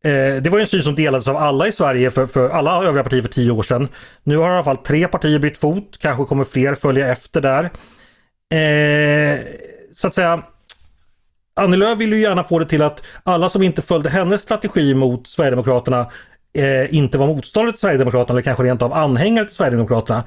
Eh, 0.04 0.42
det 0.42 0.50
var 0.50 0.60
en 0.60 0.68
syn 0.68 0.84
som 0.84 0.96
delades 0.96 1.28
av 1.28 1.38
alla 1.38 1.68
i 1.68 1.72
Sverige 1.72 2.12
för, 2.12 2.26
för 2.26 2.50
alla 2.50 2.84
övriga 2.84 3.04
partier 3.04 3.22
för 3.22 3.30
tio 3.30 3.52
år 3.52 3.64
sedan. 3.64 3.88
Nu 4.24 4.38
har 4.38 4.50
i 4.50 4.54
alla 4.54 4.64
fall 4.64 4.78
tre 4.78 5.08
partier 5.08 5.40
bytt 5.40 5.58
fot, 5.58 5.98
kanske 6.00 6.26
kommer 6.26 6.44
fler 6.44 6.76
följa 6.76 7.12
efter 7.12 7.42
där. 7.42 7.64
Eh, 8.54 9.40
så 9.96 10.08
att 10.08 10.14
säga, 10.14 10.44
Annie 11.56 11.78
Lööf 11.78 11.98
vill 11.98 12.14
ju 12.14 12.20
gärna 12.22 12.44
få 12.44 12.60
det 12.60 12.66
till 12.66 12.82
att 12.82 13.04
alla 13.24 13.50
som 13.50 13.64
inte 13.64 13.82
följde 13.82 14.10
hennes 14.10 14.42
strategi 14.42 14.94
mot 14.94 15.28
Sverigedemokraterna 15.28 16.12
eh, 16.58 16.96
inte 16.96 17.18
var 17.18 17.28
motståndare 17.28 17.74
till 17.74 17.82
Sverigedemokraterna 17.82 18.34
eller 18.34 18.44
kanske 18.44 18.64
rent 18.64 18.82
av 18.82 18.94
anhängare 18.94 19.46
till 19.46 19.56
Sverigedemokraterna. 19.56 20.24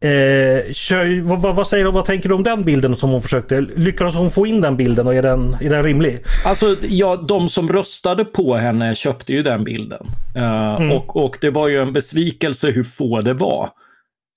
Eh, 0.00 0.72
kör, 0.72 1.22
vad, 1.22 1.56
vad, 1.56 1.66
säger 1.66 1.84
du, 1.84 1.90
vad 1.90 2.04
tänker 2.04 2.28
du 2.28 2.34
om 2.34 2.42
den 2.42 2.64
bilden 2.64 2.96
som 2.96 3.10
hon 3.10 3.22
försökte? 3.22 3.60
Lyckades 3.60 4.14
hon 4.14 4.30
få 4.30 4.46
in 4.46 4.60
den 4.60 4.76
bilden 4.76 5.06
och 5.06 5.14
är 5.14 5.22
den, 5.22 5.56
är 5.60 5.70
den 5.70 5.82
rimlig? 5.82 6.18
Alltså, 6.44 6.76
ja, 6.82 7.16
de 7.16 7.48
som 7.48 7.68
röstade 7.68 8.24
på 8.24 8.56
henne 8.56 8.94
köpte 8.94 9.32
ju 9.32 9.42
den 9.42 9.64
bilden. 9.64 10.06
Uh, 10.36 10.76
mm. 10.76 10.92
och, 10.92 11.16
och 11.16 11.38
det 11.40 11.50
var 11.50 11.68
ju 11.68 11.82
en 11.82 11.92
besvikelse 11.92 12.70
hur 12.70 12.84
få 12.84 13.20
det 13.20 13.34
var. 13.34 13.70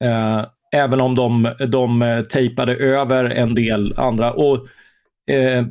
Uh, 0.04 0.46
även 0.74 1.02
om 1.02 1.16
de, 1.16 1.56
de 1.68 2.24
tejpade 2.30 2.76
över 2.76 3.26
en 3.26 3.56
del 3.56 3.94
andra. 3.98 4.34
Och 4.34 4.56
uh, 5.32 5.66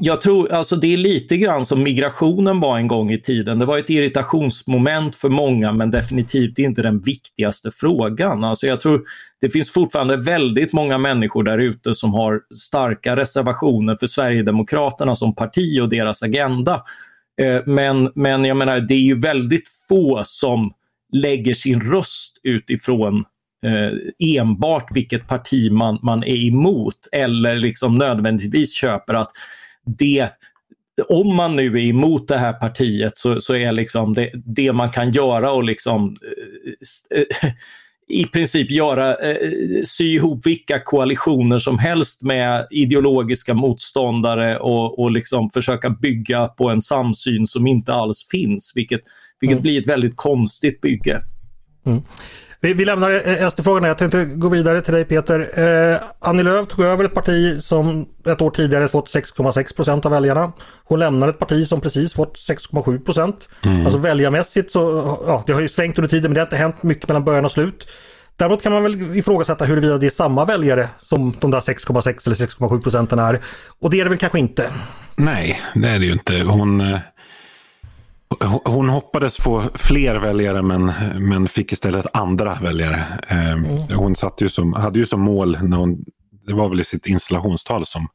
jag 0.00 0.22
tror, 0.22 0.52
alltså 0.52 0.76
det 0.76 0.92
är 0.92 0.96
lite 0.96 1.36
grann 1.36 1.66
som 1.66 1.82
migrationen 1.82 2.60
var 2.60 2.78
en 2.78 2.86
gång 2.86 3.12
i 3.12 3.20
tiden. 3.20 3.58
Det 3.58 3.64
var 3.64 3.78
ett 3.78 3.90
irritationsmoment 3.90 5.16
för 5.16 5.28
många 5.28 5.72
men 5.72 5.90
definitivt 5.90 6.58
inte 6.58 6.82
den 6.82 7.00
viktigaste 7.00 7.70
frågan. 7.70 8.44
Alltså 8.44 8.66
jag 8.66 8.80
tror 8.80 9.04
det 9.40 9.50
finns 9.50 9.70
fortfarande 9.70 10.16
väldigt 10.16 10.72
många 10.72 10.98
människor 10.98 11.42
där 11.42 11.58
ute 11.58 11.94
som 11.94 12.14
har 12.14 12.40
starka 12.54 13.16
reservationer 13.16 13.96
för 13.96 14.06
Sverigedemokraterna 14.06 15.16
som 15.16 15.34
parti 15.34 15.80
och 15.80 15.88
deras 15.88 16.22
agenda. 16.22 16.82
Eh, 17.42 17.60
men, 17.66 18.12
men 18.14 18.44
jag 18.44 18.56
menar, 18.56 18.80
det 18.80 18.94
är 18.94 18.98
ju 18.98 19.20
väldigt 19.20 19.68
få 19.88 20.22
som 20.26 20.72
lägger 21.12 21.54
sin 21.54 21.80
röst 21.80 22.40
utifrån 22.42 23.24
eh, 23.66 24.36
enbart 24.38 24.96
vilket 24.96 25.28
parti 25.28 25.70
man, 25.72 25.98
man 26.02 26.24
är 26.24 26.46
emot 26.46 27.08
eller 27.12 27.56
liksom 27.56 27.94
nödvändigtvis 27.94 28.74
köper 28.74 29.14
att 29.14 29.30
det 29.86 30.30
om 31.08 31.36
man 31.36 31.56
nu 31.56 31.66
är 31.66 31.84
emot 31.88 32.28
det 32.28 32.38
här 32.38 32.52
partiet 32.52 33.16
så, 33.16 33.40
så 33.40 33.54
är 33.54 33.72
liksom 33.72 34.14
det, 34.14 34.30
det 34.34 34.72
man 34.72 34.90
kan 34.90 35.12
göra 35.12 35.52
och 35.52 35.64
liksom 35.64 36.16
eh, 37.10 37.18
eh, 37.18 37.52
i 38.08 38.24
princip 38.24 38.70
göra, 38.70 39.14
eh, 39.14 39.36
sy 39.84 40.04
ihop 40.04 40.46
vilka 40.46 40.80
koalitioner 40.80 41.58
som 41.58 41.78
helst 41.78 42.22
med 42.22 42.66
ideologiska 42.70 43.54
motståndare 43.54 44.58
och, 44.58 44.98
och 44.98 45.10
liksom 45.10 45.50
försöka 45.50 45.90
bygga 45.90 46.46
på 46.46 46.68
en 46.68 46.80
samsyn 46.80 47.46
som 47.46 47.66
inte 47.66 47.92
alls 47.92 48.28
finns, 48.30 48.72
vilket, 48.74 49.00
vilket 49.40 49.54
mm. 49.54 49.62
blir 49.62 49.80
ett 49.80 49.88
väldigt 49.88 50.16
konstigt 50.16 50.80
bygge. 50.80 51.22
Mm. 51.86 52.02
Vi, 52.66 52.74
vi 52.74 52.84
lämnar 52.84 53.28
eh, 53.28 53.48
SD-frågorna. 53.48 53.88
Jag 53.88 53.98
tänkte 53.98 54.24
gå 54.24 54.48
vidare 54.48 54.80
till 54.80 54.94
dig 54.94 55.04
Peter. 55.04 55.60
Eh, 55.92 56.00
Annie 56.20 56.42
Lööf 56.42 56.68
tog 56.68 56.84
över 56.84 57.04
ett 57.04 57.14
parti 57.14 57.62
som 57.62 58.06
ett 58.26 58.40
år 58.40 58.50
tidigare 58.50 58.88
fått 58.88 59.14
6,6 59.14 59.76
procent 59.76 60.06
av 60.06 60.12
väljarna. 60.12 60.52
Hon 60.84 60.98
lämnar 60.98 61.28
ett 61.28 61.38
parti 61.38 61.68
som 61.68 61.80
precis 61.80 62.14
fått 62.14 62.36
6,7 62.36 63.04
procent. 63.04 63.48
Mm. 63.62 63.84
Alltså 63.84 63.98
väljarmässigt 63.98 64.70
så, 64.70 64.80
ja 65.26 65.44
det 65.46 65.52
har 65.52 65.60
ju 65.60 65.68
svängt 65.68 65.98
under 65.98 66.08
tiden 66.08 66.30
men 66.30 66.34
det 66.34 66.40
har 66.40 66.46
inte 66.46 66.56
hänt 66.56 66.82
mycket 66.82 67.08
mellan 67.08 67.24
början 67.24 67.44
och 67.44 67.52
slut. 67.52 67.88
Däremot 68.36 68.62
kan 68.62 68.72
man 68.72 68.82
väl 68.82 69.16
ifrågasätta 69.16 69.64
huruvida 69.64 69.98
det 69.98 70.06
är 70.06 70.10
samma 70.10 70.44
väljare 70.44 70.88
som 70.98 71.34
de 71.40 71.50
där 71.50 71.60
6,6 71.60 72.26
eller 72.26 72.36
6,7 72.36 72.82
procenten 72.82 73.18
är. 73.18 73.40
Och 73.80 73.90
det 73.90 74.00
är 74.00 74.04
det 74.04 74.10
väl 74.10 74.18
kanske 74.18 74.38
inte? 74.38 74.70
Nej, 75.16 75.60
det 75.74 75.88
är 75.88 75.98
det 75.98 76.06
ju 76.06 76.12
inte. 76.12 76.34
Hon 76.34 76.80
eh, 76.80 76.98
hon 78.64 78.88
hoppades 78.88 79.36
få 79.36 79.70
fler 79.74 80.16
väljare 80.16 80.62
men, 80.62 80.92
men 81.18 81.48
fick 81.48 81.72
istället 81.72 82.06
andra 82.12 82.54
väljare. 82.54 83.04
Ehm, 83.28 83.64
mm. 83.64 83.78
Hon 83.94 84.16
satt 84.16 84.40
ju 84.40 84.48
som, 84.48 84.72
hade 84.72 84.98
ju 84.98 85.06
som 85.06 85.20
mål, 85.20 85.58
när 85.62 85.76
hon, 85.76 86.04
det 86.46 86.52
var 86.52 86.68
väl 86.68 86.80
i 86.80 86.84
sitt 86.84 87.06
installationstal 87.06 87.86
som 87.86 88.08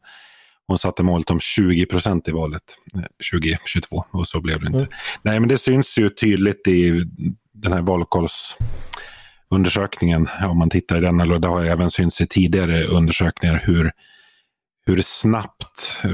hon 0.67 0.77
satte 0.77 1.03
målet 1.03 1.29
om 1.29 1.39
20 1.39 1.85
procent 1.85 2.27
i 2.27 2.31
valet 2.31 2.63
2022 3.31 3.97
eh, 3.97 4.03
och 4.19 4.27
så 4.27 4.41
blev 4.41 4.59
det 4.59 4.67
inte. 4.67 4.77
Mm. 4.77 4.89
Nej 5.21 5.39
men 5.39 5.49
det 5.49 5.57
syns 5.57 5.97
ju 5.97 6.09
tydligt 6.09 6.67
i 6.67 7.05
den 7.53 7.73
här 7.73 7.81
valkorvsundersökningen 7.81 10.29
om 10.49 10.57
man 10.57 10.69
tittar 10.69 10.97
i 10.97 11.01
den, 11.01 11.19
eller 11.19 11.39
det 11.39 11.47
har 11.47 11.65
även 11.65 11.91
synts 11.91 12.21
i 12.21 12.27
tidigare 12.27 12.83
undersökningar 12.83 13.63
hur, 13.65 13.91
hur 14.85 15.01
snabbt 15.01 15.99
eh, 16.03 16.11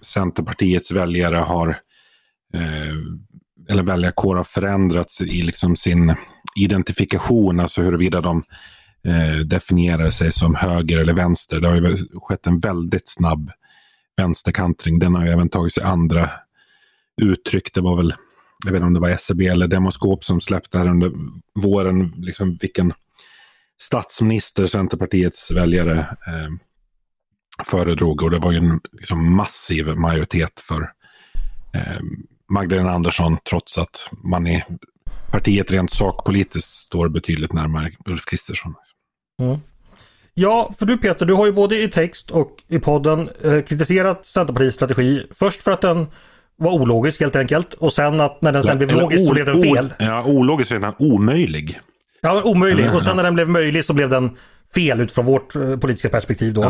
Centerpartiets 0.00 0.90
väljare 0.90 1.36
har 1.36 1.68
eh, 2.54 2.94
eller 3.68 3.82
väljarkår 3.82 4.36
har 4.36 4.44
förändrats 4.44 5.20
i 5.20 5.42
liksom 5.42 5.76
sin 5.76 6.14
identifikation, 6.56 7.60
alltså 7.60 7.82
huruvida 7.82 8.20
de 8.20 8.42
eh, 9.04 9.38
definierar 9.46 10.10
sig 10.10 10.32
som 10.32 10.54
höger 10.54 11.00
eller 11.00 11.12
vänster. 11.12 11.60
Det 11.60 11.68
har 11.68 11.76
ju 11.76 11.96
skett 11.96 12.46
en 12.46 12.60
väldigt 12.60 13.08
snabb 13.08 13.50
vänsterkantring. 14.16 14.98
Den 14.98 15.14
har 15.14 15.24
ju 15.24 15.30
även 15.30 15.48
tagit 15.48 15.74
sig 15.74 15.84
andra 15.84 16.30
uttryck. 17.22 17.74
Det 17.74 17.80
var 17.80 17.96
väl, 17.96 18.14
jag 18.64 18.72
vet 18.72 18.78
inte 18.78 18.86
om 18.86 18.94
det 18.94 19.00
var 19.00 19.08
SCB 19.08 19.46
eller 19.46 19.68
Demoskop 19.68 20.24
som 20.24 20.40
släppte 20.40 20.78
här 20.78 20.88
under 20.88 21.12
våren, 21.54 22.12
liksom 22.16 22.58
vilken 22.60 22.92
statsminister 23.80 24.66
Centerpartiets 24.66 25.50
väljare 25.50 25.98
eh, 25.98 26.50
föredrog. 27.64 28.22
Och 28.22 28.30
det 28.30 28.38
var 28.38 28.52
ju 28.52 28.58
en 28.58 28.80
liksom, 28.92 29.36
massiv 29.36 29.96
majoritet 29.96 30.60
för 30.60 30.82
eh, 31.74 32.00
Magdalena 32.48 32.90
Andersson 32.90 33.38
trots 33.50 33.78
att 33.78 34.10
man 34.24 34.46
i 34.46 34.64
partiet 35.30 35.72
rent 35.72 35.92
sakpolitiskt 35.92 36.70
står 36.70 37.08
betydligt 37.08 37.52
närmare 37.52 37.90
Ulf 38.06 38.24
Kristersson. 38.24 38.74
Mm. 39.42 39.58
Ja, 40.34 40.74
för 40.78 40.86
du 40.86 40.98
Peter, 40.98 41.26
du 41.26 41.34
har 41.34 41.46
ju 41.46 41.52
både 41.52 41.82
i 41.82 41.88
text 41.88 42.30
och 42.30 42.56
i 42.68 42.78
podden 42.78 43.28
eh, 43.44 43.62
kritiserat 43.62 44.26
Centerpartiets 44.26 44.76
strategi. 44.76 45.26
Först 45.34 45.62
för 45.62 45.70
att 45.70 45.80
den 45.80 46.06
var 46.56 46.72
ologisk 46.72 47.20
helt 47.20 47.36
enkelt 47.36 47.74
och 47.74 47.92
sen 47.92 48.20
att 48.20 48.42
när 48.42 48.52
den 48.52 48.62
sen 48.62 48.80
ja, 48.80 48.86
blev 48.86 49.00
logisk 49.00 49.26
så 49.26 49.32
blev 49.32 49.46
den 49.46 49.62
fel. 49.62 49.92
Ja, 49.98 50.24
ologisk 50.24 50.72
redan 50.72 50.94
omöjlig. 50.98 51.80
Ja, 52.20 52.42
omöjlig 52.44 52.94
och 52.94 53.02
sen 53.02 53.16
när 53.16 53.22
den 53.22 53.34
blev 53.34 53.48
möjlig 53.48 53.84
så 53.84 53.92
blev 53.92 54.10
den 54.10 54.30
fel 54.74 55.00
utifrån 55.00 55.26
vårt 55.26 55.56
eh, 55.56 55.76
politiska 55.76 56.08
perspektiv 56.08 56.54
då. 56.54 56.62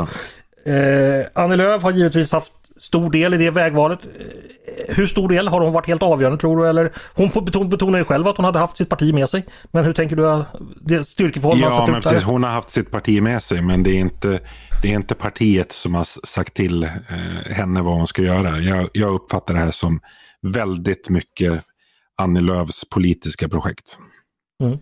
Ja. 0.65 0.73
Eh, 0.73 1.27
Annie 1.35 1.57
Lööf 1.57 1.83
har 1.83 1.91
givetvis 1.91 2.33
haft 2.33 2.53
stor 2.79 3.11
del 3.11 3.35
i 3.35 3.37
det 3.37 3.51
vägvalet. 3.51 4.05
Eh, 4.05 4.95
hur 4.97 5.07
stor 5.07 5.29
del? 5.29 5.49
Har 5.49 5.61
hon 5.61 5.73
varit 5.73 5.87
helt 5.87 6.03
avgörande 6.03 6.39
tror 6.39 6.57
du? 6.57 6.69
Eller, 6.69 6.93
hon 7.15 7.69
betonar 7.71 7.99
ju 7.99 8.05
själv 8.05 8.29
att 8.29 8.37
hon 8.37 8.45
hade 8.45 8.59
haft 8.59 8.77
sitt 8.77 8.89
parti 8.89 9.15
med 9.15 9.29
sig. 9.29 9.47
Men 9.73 9.85
hur 9.85 9.93
tänker 9.93 10.17
du 10.17 10.45
det 10.81 11.05
styrkeförhållande 11.05 11.77
Ja, 11.77 11.87
men 11.91 12.03
precis. 12.03 12.23
Hon 12.23 12.43
har 12.43 12.51
haft 12.51 12.71
sitt 12.71 12.91
parti 12.91 13.23
med 13.23 13.43
sig 13.43 13.63
men 13.63 13.83
det 13.83 13.91
är 13.91 14.01
inte, 14.01 14.41
det 14.83 14.89
är 14.89 14.95
inte 14.95 15.15
partiet 15.15 15.73
som 15.73 15.95
har 15.95 16.27
sagt 16.27 16.55
till 16.55 16.83
eh, 16.85 16.91
henne 17.51 17.83
vad 17.83 17.95
hon 17.95 18.07
ska 18.07 18.23
göra. 18.23 18.59
Jag, 18.59 18.89
jag 18.93 19.15
uppfattar 19.15 19.55
det 19.55 19.61
här 19.61 19.71
som 19.71 20.01
väldigt 20.43 21.09
mycket 21.09 21.63
Annie 22.23 22.41
Lööfs 22.41 22.89
politiska 22.89 23.49
projekt. 23.49 23.99
Mm. 24.63 24.79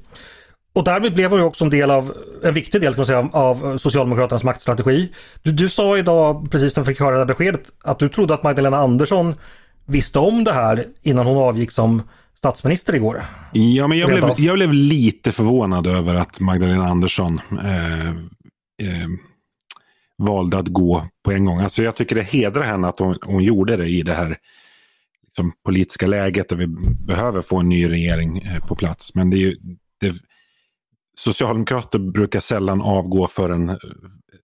Och 0.77 0.85
därmed 0.85 1.15
blev 1.15 1.31
hon 1.31 1.39
ju 1.39 1.45
också 1.45 1.65
en 1.65 1.71
del 1.71 1.91
av, 1.91 2.17
en 2.43 2.55
viktig 2.55 2.81
del 2.81 2.93
ska 2.93 3.01
man 3.01 3.07
säga, 3.07 3.29
av 3.33 3.79
Socialdemokraternas 3.79 4.45
maktstrategi. 4.45 5.13
Du, 5.43 5.53
du 5.53 5.69
sa 5.69 5.99
idag, 5.99 6.51
precis 6.51 6.77
när 6.77 6.83
vi 6.83 6.93
fick 6.93 7.01
höra 7.01 7.11
det 7.11 7.19
här 7.19 7.25
beskedet, 7.25 7.63
att 7.85 7.99
du 7.99 8.09
trodde 8.09 8.35
att 8.35 8.43
Magdalena 8.43 8.77
Andersson 8.77 9.35
visste 9.87 10.19
om 10.19 10.45
det 10.45 10.53
här 10.53 10.87
innan 11.03 11.27
hon 11.27 11.37
avgick 11.37 11.71
som 11.71 12.03
statsminister 12.35 12.95
igår. 12.95 13.23
Ja, 13.53 13.89
men 13.89 13.99
jag, 13.99 14.11
blev, 14.11 14.35
jag 14.37 14.55
blev 14.55 14.73
lite 14.73 15.33
förvånad 15.33 15.87
över 15.87 16.15
att 16.15 16.41
Magdalena 16.41 16.89
Andersson 16.89 17.41
eh, 17.65 18.09
eh, 18.09 19.09
valde 20.19 20.59
att 20.59 20.69
gå 20.69 21.07
på 21.25 21.33
en 21.33 21.45
gång. 21.45 21.59
Alltså 21.61 21.83
jag 21.83 21.97
tycker 21.97 22.17
det 22.17 22.23
hedrar 22.23 22.63
henne 22.63 22.89
att 22.89 22.99
hon, 22.99 23.19
hon 23.23 23.45
gjorde 23.45 23.77
det 23.77 23.89
i 23.89 24.03
det 24.03 24.15
här 24.15 24.37
liksom, 25.27 25.53
politiska 25.65 26.07
läget 26.07 26.49
där 26.49 26.57
vi 26.57 26.67
behöver 27.07 27.43
få 27.43 27.59
en 27.59 27.69
ny 27.69 27.91
regering 27.91 28.39
eh, 28.39 28.67
på 28.67 28.75
plats. 28.77 29.15
Men 29.15 29.31
det 29.31 29.37
är 29.37 29.41
ju, 29.41 29.57
det, 30.01 30.15
Socialdemokrater 31.19 31.99
brukar 31.99 32.41
sällan 32.41 32.83
avgå 32.83 33.27
förrän, 33.27 33.79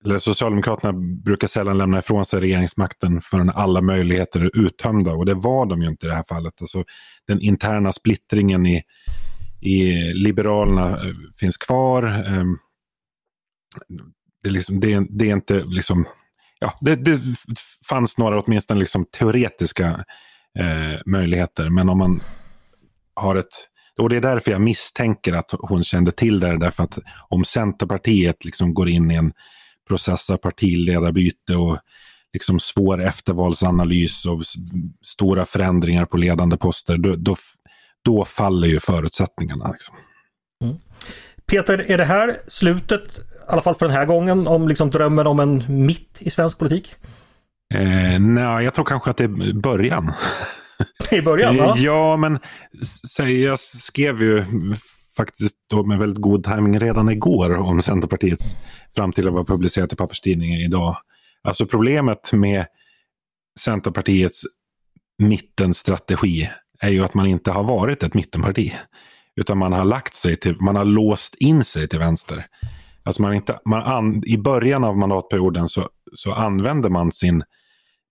eller 0.04 0.18
Socialdemokraterna 0.18 0.92
brukar 1.24 1.48
sällan 1.48 1.78
lämna 1.78 1.98
ifrån 1.98 2.26
sig 2.26 2.40
regeringsmakten 2.40 3.20
förrän 3.20 3.50
alla 3.50 3.80
möjligheter 3.80 4.40
är 4.40 4.66
uttömda 4.66 5.12
och 5.12 5.26
det 5.26 5.34
var 5.34 5.66
de 5.66 5.82
ju 5.82 5.88
inte 5.88 6.06
i 6.06 6.08
det 6.08 6.14
här 6.14 6.24
fallet. 6.28 6.54
Alltså, 6.60 6.84
den 7.26 7.40
interna 7.40 7.92
splittringen 7.92 8.66
i, 8.66 8.82
i 9.60 9.92
Liberalerna 10.14 10.88
eh, 10.88 11.14
finns 11.40 11.56
kvar. 11.56 12.02
Ehm, 12.02 12.58
det, 14.42 14.48
är 14.48 14.52
liksom, 14.52 14.80
det, 14.80 15.06
det 15.10 15.30
är 15.30 15.32
inte 15.32 15.64
liksom, 15.64 16.06
ja, 16.58 16.78
det, 16.80 16.94
det 16.94 17.20
fanns 17.88 18.18
några 18.18 18.40
åtminstone 18.40 18.80
liksom 18.80 19.06
teoretiska 19.18 20.04
eh, 20.58 21.00
möjligheter 21.06 21.70
men 21.70 21.88
om 21.88 21.98
man 21.98 22.22
har 23.14 23.36
ett 23.36 23.68
och 24.02 24.08
det 24.08 24.16
är 24.16 24.20
därför 24.20 24.50
jag 24.50 24.60
misstänker 24.60 25.32
att 25.32 25.50
hon 25.58 25.84
kände 25.84 26.12
till 26.12 26.40
det. 26.40 26.58
Därför 26.58 26.84
att 26.84 26.98
om 27.28 27.44
Centerpartiet 27.44 28.44
liksom 28.44 28.74
går 28.74 28.88
in 28.88 29.10
i 29.10 29.14
en 29.14 29.32
processa 29.88 30.36
partiledarbyte 30.36 31.56
och 31.56 31.78
liksom 32.32 32.60
svår 32.60 33.02
eftervalsanalys 33.02 34.26
och 34.26 34.42
stora 35.02 35.46
förändringar 35.46 36.04
på 36.04 36.16
ledande 36.16 36.56
poster, 36.56 36.96
då, 36.96 37.16
då, 37.16 37.36
då 38.04 38.24
faller 38.24 38.68
ju 38.68 38.80
förutsättningarna. 38.80 39.70
Liksom. 39.72 39.94
Mm. 40.64 40.76
Peter, 41.46 41.90
är 41.90 41.98
det 41.98 42.04
här 42.04 42.36
slutet, 42.48 43.18
i 43.18 43.20
alla 43.48 43.62
fall 43.62 43.74
för 43.74 43.86
den 43.86 43.96
här 43.96 44.06
gången, 44.06 44.46
om 44.46 44.68
liksom 44.68 44.90
drömmen 44.90 45.26
om 45.26 45.40
en 45.40 45.64
mitt 45.86 46.16
i 46.18 46.30
svensk 46.30 46.58
politik? 46.58 46.94
Eh, 47.74 48.20
nej, 48.20 48.64
jag 48.64 48.74
tror 48.74 48.84
kanske 48.84 49.10
att 49.10 49.16
det 49.16 49.24
är 49.24 49.52
början. 49.52 50.12
I 51.10 51.22
början? 51.22 51.56
Ja, 51.56 51.76
ja 51.78 52.16
men 52.16 52.38
jag 53.42 53.58
skrev 53.58 54.22
ju 54.22 54.44
faktiskt 55.16 55.56
då 55.70 55.84
med 55.84 55.98
väldigt 55.98 56.22
god 56.22 56.44
timing 56.44 56.78
redan 56.78 57.08
igår 57.08 57.56
om 57.56 57.82
Centerpartiets 57.82 58.56
fram 58.96 59.12
till 59.12 59.26
att 59.28 59.34
vara 59.34 59.44
publicerat 59.44 59.92
i 59.92 59.96
papperstidningen 59.96 60.60
idag. 60.60 60.96
Alltså 61.42 61.66
problemet 61.66 62.32
med 62.32 62.66
Centerpartiets 63.60 64.42
mittenstrategi 65.18 66.50
är 66.80 66.90
ju 66.90 67.04
att 67.04 67.14
man 67.14 67.26
inte 67.26 67.50
har 67.50 67.64
varit 67.64 68.02
ett 68.02 68.14
mittenparti. 68.14 68.74
Utan 69.36 69.58
man 69.58 69.72
har 69.72 69.84
lagt 69.84 70.14
sig 70.14 70.36
till, 70.36 70.56
man 70.60 70.76
har 70.76 70.84
låst 70.84 71.34
in 71.34 71.64
sig 71.64 71.88
till 71.88 71.98
vänster. 71.98 72.46
Alltså 73.04 73.22
man 73.22 73.34
inte, 73.34 73.58
man 73.64 73.82
an, 73.82 74.22
I 74.26 74.38
början 74.38 74.84
av 74.84 74.98
mandatperioden 74.98 75.68
så, 75.68 75.88
så 76.14 76.32
använder 76.32 76.88
man 76.88 77.12
sin 77.12 77.42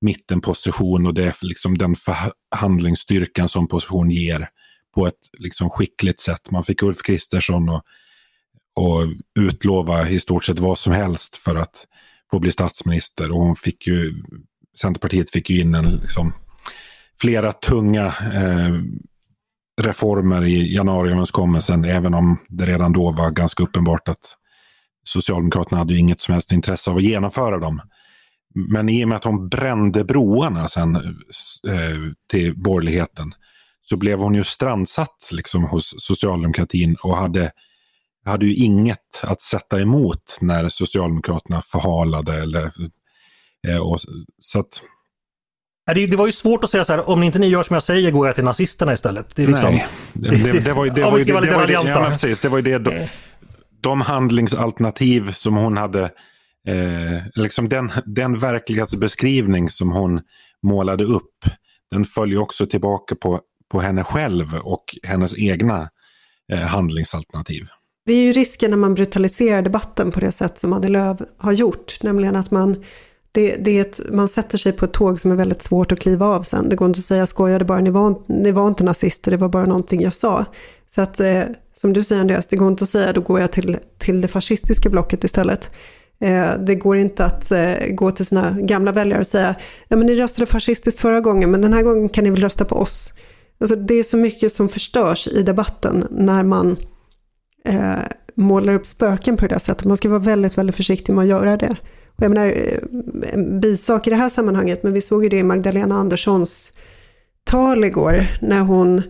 mittenposition 0.01 1.07
och 1.07 1.13
det 1.13 1.23
är 1.23 1.35
liksom 1.41 1.77
den 1.77 1.95
förhandlingsstyrkan 1.95 3.49
som 3.49 3.67
position 3.67 4.09
ger 4.09 4.47
på 4.95 5.07
ett 5.07 5.29
liksom 5.37 5.69
skickligt 5.69 6.19
sätt. 6.19 6.51
Man 6.51 6.63
fick 6.63 6.83
Ulf 6.83 7.01
Kristersson 7.01 7.69
och, 7.69 7.83
och 8.75 9.07
utlova 9.39 10.09
i 10.09 10.19
stort 10.19 10.45
sett 10.45 10.59
vad 10.59 10.79
som 10.79 10.93
helst 10.93 11.35
för 11.35 11.55
att 11.55 11.85
få 12.31 12.39
bli 12.39 12.51
statsminister. 12.51 13.31
Och 13.31 13.37
hon 13.37 13.55
fick 13.55 13.87
ju, 13.87 14.13
Centerpartiet 14.81 15.29
fick 15.29 15.49
ju 15.49 15.61
in 15.61 15.75
en, 15.75 15.95
liksom, 15.95 16.33
flera 17.21 17.51
tunga 17.51 18.05
eh, 18.05 18.75
reformer 19.81 20.43
i 20.43 20.75
januariöverenskommelsen, 20.75 21.85
även 21.85 22.13
om 22.13 22.37
det 22.47 22.65
redan 22.65 22.93
då 22.93 23.11
var 23.11 23.31
ganska 23.31 23.63
uppenbart 23.63 24.07
att 24.07 24.37
Socialdemokraterna 25.03 25.77
hade 25.77 25.97
inget 25.97 26.21
som 26.21 26.33
helst 26.33 26.51
intresse 26.51 26.89
av 26.89 26.97
att 26.97 27.03
genomföra 27.03 27.59
dem. 27.59 27.81
Men 28.53 28.89
i 28.89 29.03
och 29.03 29.09
med 29.09 29.15
att 29.15 29.23
hon 29.23 29.49
brände 29.49 30.03
broarna 30.03 30.67
sen 30.67 30.95
eh, 30.95 31.01
till 32.31 32.57
borgerligheten 32.57 33.33
så 33.81 33.97
blev 33.97 34.19
hon 34.19 34.35
ju 34.35 34.43
strandsatt 34.43 35.29
liksom, 35.31 35.63
hos 35.63 35.93
socialdemokratin 35.97 36.95
och 37.03 37.17
hade, 37.17 37.51
hade 38.25 38.45
ju 38.45 38.55
inget 38.55 39.23
att 39.23 39.41
sätta 39.41 39.81
emot 39.81 40.37
när 40.41 40.69
Socialdemokraterna 40.69 41.61
förhalade. 41.61 42.41
Eller, 42.41 42.71
eh, 43.67 43.77
och, 43.77 43.99
så 44.37 44.59
att, 44.59 44.81
det, 45.85 46.07
det 46.07 46.17
var 46.17 46.27
ju 46.27 46.33
svårt 46.33 46.63
att 46.63 46.71
säga 46.71 46.85
så 46.85 46.93
här, 46.93 47.09
om 47.09 47.23
inte 47.23 47.39
ni 47.39 47.47
gör 47.47 47.63
som 47.63 47.73
jag 47.73 47.83
säger 47.83 48.11
går 48.11 48.27
jag 48.27 48.35
till 48.35 48.43
nazisterna 48.43 48.93
istället. 48.93 49.35
Det 49.35 49.43
är 49.43 49.47
liksom, 49.47 49.69
Nej, 49.69 49.87
det, 50.13 50.51
det, 50.51 50.59
det 50.59 50.73
var 50.73 50.85
ju 50.85 50.91
det. 50.91 51.01
Var 51.01 51.17
ju, 51.17 51.23
det, 51.23 51.33
var 51.33 51.69
ja, 51.69 52.05
precis, 52.09 52.39
det 52.39 52.49
var 52.49 52.57
ju 52.57 52.63
det. 52.63 52.77
De, 52.77 53.07
de 53.81 54.01
handlingsalternativ 54.01 55.31
som 55.33 55.55
hon 55.55 55.77
hade, 55.77 56.11
eh, 56.67 57.23
liksom 57.35 57.69
den, 57.69 57.91
den 58.05 58.39
verklighetsbeskrivning 58.39 59.69
som 59.69 59.91
hon 59.91 60.21
målade 60.63 61.03
upp, 61.03 61.45
den 61.91 62.05
följer 62.05 62.39
också 62.39 62.65
tillbaka 62.65 63.15
på 63.15 63.41
på 63.71 63.79
henne 63.79 64.03
själv 64.03 64.55
och 64.63 64.83
hennes 65.03 65.39
egna 65.39 65.89
eh, 66.51 66.59
handlingsalternativ. 66.59 67.63
Det 68.05 68.13
är 68.13 68.23
ju 68.23 68.33
risken 68.33 68.71
när 68.71 68.77
man 68.77 68.93
brutaliserar 68.93 69.61
debatten 69.61 70.11
på 70.11 70.19
det 70.19 70.31
sätt 70.31 70.59
som 70.59 70.73
Annie 70.73 70.89
Lööf 70.89 71.17
har 71.37 71.51
gjort, 71.51 72.03
nämligen 72.03 72.35
att 72.35 72.51
man 72.51 72.83
det, 73.33 73.55
det 73.55 73.77
är 73.77 73.81
ett, 73.81 73.99
man 74.11 74.29
sätter 74.29 74.57
sig 74.57 74.71
på 74.71 74.85
ett 74.85 74.93
tåg 74.93 75.19
som 75.19 75.31
är 75.31 75.35
väldigt 75.35 75.63
svårt 75.63 75.91
att 75.91 75.99
kliva 75.99 76.25
av 76.25 76.43
sen. 76.43 76.69
Det 76.69 76.75
går 76.75 76.87
inte 76.87 76.99
att 76.99 77.05
säga 77.05 77.25
skojade 77.27 77.65
bara, 77.65 77.79
ni 77.79 77.89
var, 77.89 78.15
ni 78.27 78.51
var 78.51 78.67
inte 78.67 78.83
nazister, 78.83 79.31
det 79.31 79.37
var 79.37 79.49
bara 79.49 79.65
någonting 79.65 80.01
jag 80.01 80.13
sa. 80.13 80.45
Så 80.87 81.01
att, 81.01 81.19
eh, 81.19 81.43
som 81.73 81.93
du 81.93 82.03
säger 82.03 82.21
Andreas, 82.21 82.47
det 82.47 82.55
går 82.55 82.67
inte 82.67 82.83
att 82.83 82.89
säga 82.89 83.13
då 83.13 83.21
går 83.21 83.39
jag 83.39 83.51
till, 83.51 83.77
till 83.97 84.21
det 84.21 84.27
fascistiska 84.27 84.89
blocket 84.89 85.23
istället. 85.23 85.69
Eh, 86.21 86.59
det 86.59 86.75
går 86.75 86.97
inte 86.97 87.25
att 87.25 87.51
eh, 87.51 87.75
gå 87.89 88.11
till 88.11 88.25
sina 88.25 88.51
gamla 88.59 88.91
väljare 88.91 89.19
och 89.19 89.27
säga, 89.27 89.55
ja 89.87 89.97
men 89.97 90.07
ni 90.07 90.15
röstade 90.15 90.45
fascistiskt 90.45 90.99
förra 90.99 91.21
gången, 91.21 91.51
men 91.51 91.61
den 91.61 91.73
här 91.73 91.81
gången 91.81 92.09
kan 92.09 92.23
ni 92.23 92.29
väl 92.29 92.39
rösta 92.41 92.65
på 92.65 92.75
oss. 92.75 93.13
Alltså 93.59 93.75
det 93.75 93.93
är 93.93 94.03
så 94.03 94.17
mycket 94.17 94.53
som 94.53 94.69
förstörs 94.69 95.27
i 95.27 95.43
debatten 95.43 96.07
när 96.11 96.43
man 96.43 96.77
eh, 97.65 97.99
målar 98.35 98.73
upp 98.73 98.85
spöken 98.85 99.37
på 99.37 99.47
det 99.47 99.53
där 99.53 99.59
sättet. 99.59 99.85
Man 99.85 99.97
ska 99.97 100.09
vara 100.09 100.19
väldigt, 100.19 100.57
väldigt 100.57 100.75
försiktig 100.75 101.13
med 101.13 101.21
att 101.21 101.29
göra 101.29 101.57
det. 101.57 101.75
Och 102.15 102.23
jag 102.23 102.31
menar, 102.31 102.47
eh, 102.47 103.33
en 103.33 103.59
bisak 103.59 104.07
i 104.07 104.09
det 104.09 104.15
här 104.15 104.29
sammanhanget, 104.29 104.83
men 104.83 104.93
vi 104.93 105.01
såg 105.01 105.23
ju 105.23 105.29
det 105.29 105.37
i 105.37 105.43
Magdalena 105.43 105.95
Anderssons 105.95 106.73
tal 107.43 107.83
igår, 107.83 108.25
när 108.41 108.61
hon 108.61 109.01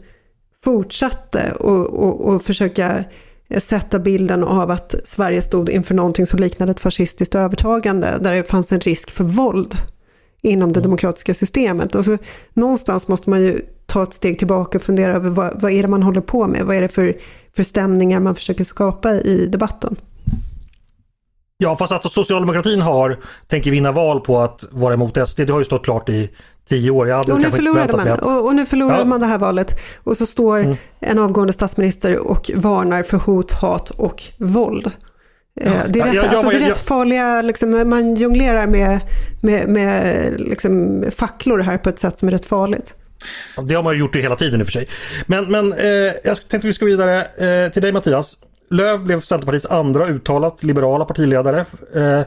fortsatte 0.63 1.51
och, 1.51 2.43
försöka 2.43 3.03
sätta 3.59 3.99
bilden 3.99 4.43
av 4.43 4.71
att 4.71 4.95
Sverige 5.03 5.41
stod 5.41 5.69
inför 5.69 5.95
någonting 5.95 6.25
som 6.25 6.39
liknade 6.39 6.71
ett 6.71 6.79
fascistiskt 6.79 7.35
övertagande, 7.35 8.17
där 8.21 8.33
det 8.33 8.43
fanns 8.43 8.71
en 8.71 8.79
risk 8.79 9.11
för 9.11 9.23
våld 9.23 9.77
inom 10.41 10.73
det 10.73 10.81
demokratiska 10.81 11.33
systemet. 11.33 11.95
Alltså, 11.95 12.17
någonstans 12.53 13.07
måste 13.07 13.29
man 13.29 13.41
ju 13.41 13.61
ta 13.85 14.03
ett 14.03 14.13
steg 14.13 14.39
tillbaka 14.39 14.77
och 14.77 14.83
fundera 14.83 15.13
över 15.13 15.29
vad, 15.29 15.61
vad 15.61 15.71
är 15.71 15.81
det 15.81 15.87
man 15.87 16.03
håller 16.03 16.21
på 16.21 16.47
med? 16.47 16.65
Vad 16.65 16.75
är 16.75 16.81
det 16.81 16.89
för, 16.89 17.17
för 17.55 17.63
stämningar 17.63 18.19
man 18.19 18.35
försöker 18.35 18.63
skapa 18.63 19.13
i 19.13 19.47
debatten? 19.51 19.95
Ja, 21.57 21.75
fast 21.75 21.91
att 21.91 22.11
socialdemokratin 22.11 22.81
har, 22.81 23.19
tänker 23.47 23.71
vinna 23.71 23.91
val 23.91 24.19
på 24.19 24.39
att 24.39 24.63
vara 24.71 24.93
emot 24.93 25.29
SD, 25.29 25.39
det 25.39 25.53
har 25.53 25.59
ju 25.59 25.65
stått 25.65 25.85
klart 25.85 26.09
i 26.09 26.29
tio 26.69 26.91
år. 26.91 27.07
Jag 27.07 27.17
hade 27.17 27.33
och, 27.33 27.41
nu 27.41 27.51
förlorade 27.51 27.97
man, 27.97 28.07
att... 28.07 28.21
och, 28.21 28.45
och, 28.45 28.55
nu 28.55 28.65
förlorade 28.65 28.99
ja. 28.99 29.05
man 29.05 29.19
det 29.19 29.25
här 29.25 29.37
valet. 29.37 29.79
Och 30.03 30.17
så 30.17 30.25
står 30.25 30.59
mm. 30.59 30.75
en 30.99 31.19
avgående 31.19 31.53
statsminister 31.53 32.17
och 32.17 32.51
varnar 32.55 33.03
för 33.03 33.17
hot, 33.17 33.51
hat 33.51 33.89
och 33.89 34.23
våld. 34.37 34.91
Eh, 35.61 35.73
det 35.87 35.99
är 35.99 36.05
rätt, 36.05 36.13
ja, 36.13 36.23
ja, 36.23 36.29
alltså, 36.29 36.49
det 36.49 36.55
är 36.55 36.69
rätt 36.69 36.77
farliga, 36.77 37.41
liksom, 37.41 37.89
man 37.89 38.15
jonglerar 38.15 38.67
med, 38.67 38.99
med, 39.41 39.69
med 39.69 40.33
liksom, 40.39 41.03
facklor 41.15 41.59
här 41.59 41.77
på 41.77 41.89
ett 41.89 41.99
sätt 41.99 42.19
som 42.19 42.27
är 42.27 42.31
rätt 42.31 42.45
farligt. 42.45 42.93
Det 43.63 43.75
har 43.75 43.83
man 43.83 43.93
ju 43.93 43.99
gjort 43.99 44.13
det 44.13 44.21
hela 44.21 44.35
tiden 44.35 44.59
i 44.59 44.63
och 44.63 44.67
för 44.67 44.71
sig. 44.71 44.87
Men, 45.25 45.51
men 45.51 45.73
eh, 45.73 46.13
jag 46.23 46.49
tänkte 46.49 46.67
vi 46.67 46.73
ska 46.73 46.85
vidare 46.85 47.21
eh, 47.21 47.71
till 47.71 47.81
dig 47.81 47.91
Mattias. 47.91 48.37
Löv 48.69 49.03
blev 49.03 49.21
Centerpartiets 49.21 49.65
andra 49.65 50.07
uttalat 50.07 50.63
liberala 50.63 51.05
partiledare. 51.05 51.65
Eh, 51.95 52.21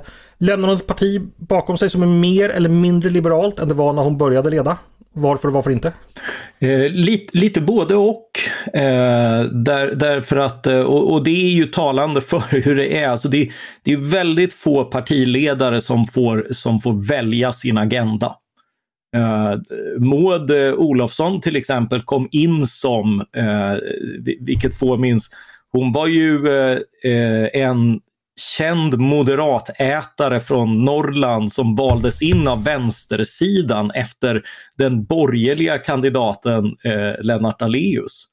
lämnar 0.44 0.68
hon 0.68 0.76
ett 0.76 0.86
parti 0.86 1.20
bakom 1.36 1.78
sig 1.78 1.90
som 1.90 2.02
är 2.02 2.06
mer 2.06 2.48
eller 2.48 2.68
mindre 2.68 3.10
liberalt 3.10 3.60
än 3.60 3.68
det 3.68 3.74
var 3.74 3.92
när 3.92 4.02
hon 4.02 4.18
började 4.18 4.50
leda? 4.50 4.78
Varför 5.12 5.48
och 5.48 5.54
varför 5.54 5.70
inte? 5.70 5.92
Eh, 6.58 6.92
lite, 6.92 7.38
lite 7.38 7.60
både 7.60 7.94
och. 7.94 8.30
Eh, 8.72 9.42
där, 9.42 9.94
därför 9.94 10.36
att, 10.36 10.66
eh, 10.66 10.80
och, 10.80 11.12
och, 11.12 11.24
det 11.24 11.30
är 11.30 11.50
ju 11.50 11.66
talande 11.66 12.20
för 12.20 12.60
hur 12.60 12.76
det 12.76 12.98
är. 12.98 13.08
Alltså 13.08 13.28
det, 13.28 13.50
det 13.82 13.92
är 13.92 13.96
väldigt 13.96 14.54
få 14.54 14.84
partiledare 14.84 15.80
som 15.80 16.06
får, 16.06 16.46
som 16.50 16.80
får 16.80 17.08
välja 17.08 17.52
sin 17.52 17.78
agenda. 17.78 18.36
Eh, 19.16 19.54
Maud 19.98 20.50
eh, 20.50 20.74
Olofsson 20.74 21.40
till 21.40 21.56
exempel 21.56 22.02
kom 22.02 22.28
in 22.30 22.66
som, 22.66 23.20
eh, 23.36 23.74
vilket 24.40 24.78
få 24.78 24.96
minns, 24.96 25.30
hon 25.72 25.92
var 25.92 26.06
ju 26.06 26.48
eh, 27.04 27.62
en 27.62 28.00
känd 28.36 28.98
moderatätare 28.98 30.40
från 30.40 30.84
Norrland 30.84 31.52
som 31.52 31.76
valdes 31.76 32.22
in 32.22 32.48
av 32.48 32.64
vänstersidan 32.64 33.90
efter 33.90 34.42
den 34.78 35.04
borgerliga 35.04 35.78
kandidaten 35.78 36.76
eh, 36.84 37.22
Lennart 37.22 37.58
Daléus. 37.58 38.24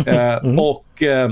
Eh, 0.06 0.36
mm. 0.36 0.58
och, 0.58 1.02
eh, 1.02 1.30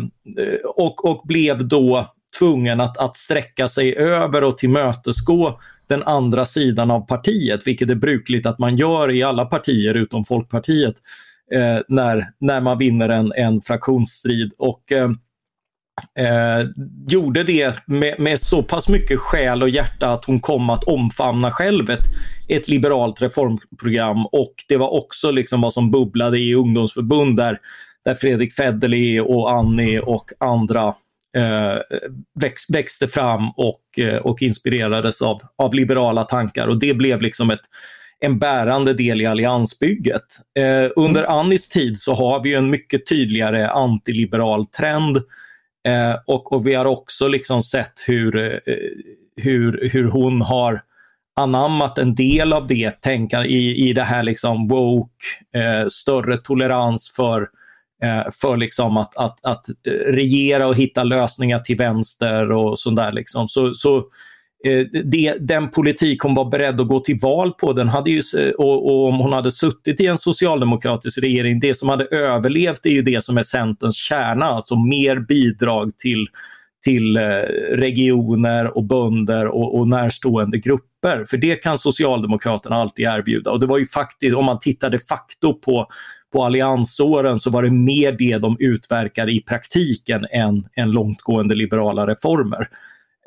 och, 0.64 1.04
och 1.04 1.22
blev 1.26 1.68
då 1.68 2.06
tvungen 2.38 2.80
att, 2.80 2.98
att 2.98 3.16
sträcka 3.16 3.68
sig 3.68 3.96
över 3.96 4.44
och 4.44 4.58
tillmötesgå 4.58 5.60
den 5.86 6.02
andra 6.02 6.44
sidan 6.44 6.90
av 6.90 7.00
partiet, 7.00 7.66
vilket 7.66 7.90
är 7.90 7.94
brukligt 7.94 8.46
att 8.46 8.58
man 8.58 8.76
gör 8.76 9.10
i 9.10 9.22
alla 9.22 9.44
partier 9.44 9.94
utom 9.94 10.24
Folkpartiet 10.24 10.94
eh, 11.54 11.78
när, 11.88 12.26
när 12.38 12.60
man 12.60 12.78
vinner 12.78 13.08
en, 13.08 13.32
en 13.36 13.60
fraktionsstrid. 13.60 14.52
Och, 14.58 14.92
eh, 16.18 16.66
gjorde 17.08 17.42
det 17.42 17.74
med, 17.86 18.20
med, 18.20 18.40
så 18.40 18.62
pass 18.62 18.88
mycket 18.88 19.18
själ 19.18 19.62
och 19.62 19.70
hjärta 19.70 20.12
att 20.12 20.24
hon 20.24 20.40
kom 20.40 20.70
att 20.70 20.84
omfamna 20.84 21.50
själv 21.50 21.90
ett, 21.90 22.04
ett 22.48 22.68
liberalt 22.68 23.22
reformprogram 23.22 24.26
och 24.26 24.54
det 24.68 24.76
var 24.76 24.88
också 24.88 25.30
liksom 25.30 25.60
vad 25.60 25.72
som 25.72 25.90
bubblade 25.90 26.38
i 26.38 26.54
ungdomsförbund 26.54 27.36
där, 27.36 27.58
där 28.04 28.14
Fredrik 28.14 28.54
Federley 28.54 29.20
och 29.20 29.52
Annie 29.52 30.00
och 30.00 30.30
andra 30.40 30.94
eh, 31.36 31.78
väx, 32.40 32.70
växte 32.70 33.08
fram 33.08 33.50
och, 33.50 33.98
eh, 33.98 34.16
och 34.16 34.42
inspirerades 34.42 35.22
av, 35.22 35.40
av 35.58 35.74
liberala 35.74 36.24
tankar 36.24 36.68
och 36.68 36.78
det 36.78 36.94
blev 36.94 37.22
liksom 37.22 37.50
ett 37.50 37.62
en 38.20 38.38
bärande 38.38 38.94
del 38.94 39.20
i 39.20 39.26
alliansbygget. 39.26 40.24
Eh, 40.58 40.90
under 40.96 41.20
mm. 41.20 41.32
Annis 41.32 41.68
tid 41.68 41.98
så 41.98 42.14
har 42.14 42.42
vi 42.42 42.54
en 42.54 42.70
mycket 42.70 43.06
tydligare 43.06 43.68
antiliberal 43.68 44.66
trend 44.66 45.22
Eh, 45.88 46.16
och, 46.26 46.52
och, 46.52 46.66
vi 46.66 46.74
har 46.74 46.84
också 46.84 47.28
liksom 47.28 47.62
sett 47.62 47.92
hur, 48.06 48.36
eh, 48.36 48.74
hur, 49.36 49.88
hur 49.92 50.04
hon 50.04 50.42
har 50.42 50.82
anammat 51.36 51.98
en 51.98 52.14
del 52.14 52.52
av 52.52 52.66
det 52.66 52.90
tänka 52.90 53.44
i, 53.44 53.88
i 53.88 53.92
det 53.92 54.04
här 54.04 54.22
liksom 54.22 54.68
woke, 54.68 55.24
eh, 55.54 55.86
större 55.88 56.36
tolerans 56.36 57.12
för, 57.16 57.48
eh, 58.02 58.30
för 58.40 58.56
liksom 58.56 58.96
att, 58.96 59.16
att, 59.16 59.44
att 59.44 59.68
eh, 59.68 60.12
regera 60.12 60.66
och 60.66 60.76
hitta 60.76 61.04
lösningar 61.04 61.58
till 61.58 61.76
vänster 61.76 62.52
och 62.52 62.78
sånt 62.78 62.96
där. 62.96 63.12
Liksom. 63.12 63.48
Så, 63.48 63.74
så 63.74 63.96
eh, 63.96 64.04
Eh, 64.64 65.02
det, 65.04 65.36
den 65.40 65.70
politik 65.70 66.22
hon 66.22 66.34
var 66.34 66.50
beredd 66.50 66.80
att 66.80 66.88
gå 66.88 67.00
till 67.00 67.18
val 67.22 67.52
på, 67.52 67.72
den 67.72 67.88
hade 67.88 68.10
ju, 68.10 68.22
och, 68.58 68.86
och, 68.86 69.08
om 69.08 69.18
hon 69.18 69.32
hade 69.32 69.50
suttit 69.50 70.00
i 70.00 70.06
en 70.06 70.18
socialdemokratisk 70.18 71.18
regering, 71.18 71.60
det 71.60 71.74
som 71.74 71.88
hade 71.88 72.04
överlevt 72.04 72.86
är 72.86 72.90
ju 72.90 73.02
det 73.02 73.24
som 73.24 73.38
är 73.38 73.42
Centerns 73.42 73.96
kärna, 73.96 74.44
alltså 74.44 74.78
mer 74.78 75.16
bidrag 75.16 75.98
till 75.98 76.26
till 76.84 77.16
eh, 77.16 77.22
regioner 77.72 78.76
och 78.76 78.84
bönder 78.84 79.46
och, 79.46 79.78
och 79.78 79.88
närstående 79.88 80.58
grupper. 80.58 81.24
För 81.28 81.36
det 81.36 81.56
kan 81.56 81.78
Socialdemokraterna 81.78 82.76
alltid 82.76 83.06
erbjuda. 83.06 83.50
Och 83.50 83.60
det 83.60 83.66
var 83.66 83.78
ju 83.78 83.86
faktiskt, 83.86 84.36
om 84.36 84.44
man 84.44 84.58
tittar 84.58 84.90
de 84.90 84.98
facto 84.98 85.54
på, 85.54 85.86
på 86.32 86.44
alliansåren 86.44 87.40
så 87.40 87.50
var 87.50 87.62
det 87.62 87.70
mer 87.70 88.12
det 88.12 88.38
de 88.38 88.56
utverkade 88.60 89.32
i 89.32 89.40
praktiken 89.40 90.26
än, 90.32 90.64
än 90.76 90.90
långtgående 90.90 91.54
liberala 91.54 92.06
reformer. 92.06 92.68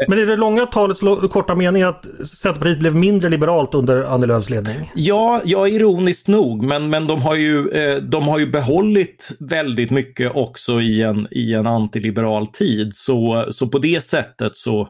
Men 0.08 0.20
är 0.20 0.26
det 0.26 0.36
långa 0.36 0.66
talets 0.66 1.02
korta 1.32 1.56
mening 1.56 1.84
att 1.84 2.06
Centerpartiet 2.42 2.80
blev 2.80 2.96
mindre 2.96 3.30
liberalt 3.30 3.74
under 3.74 4.04
Annie 4.04 4.28
Lööfs 4.28 4.50
ledning? 4.50 4.92
Ja, 4.96 5.42
ja 5.46 5.68
ironiskt 5.68 6.28
nog, 6.28 6.64
men, 6.64 6.90
men 6.90 7.08
de, 7.08 7.22
har 7.22 7.36
ju, 7.36 7.70
eh, 7.70 7.98
de 7.98 8.28
har 8.28 8.40
ju 8.40 8.52
behållit 8.52 9.32
väldigt 9.40 9.92
mycket 9.92 10.32
också 10.36 10.82
i 10.82 11.02
en, 11.02 11.28
i 11.32 11.54
en 11.54 11.68
antiliberal 11.68 12.48
tid. 12.48 12.96
Så, 12.96 13.46
så 13.52 13.68
på 13.68 13.80
det 13.80 14.04
sättet 14.04 14.56
så, 14.56 14.82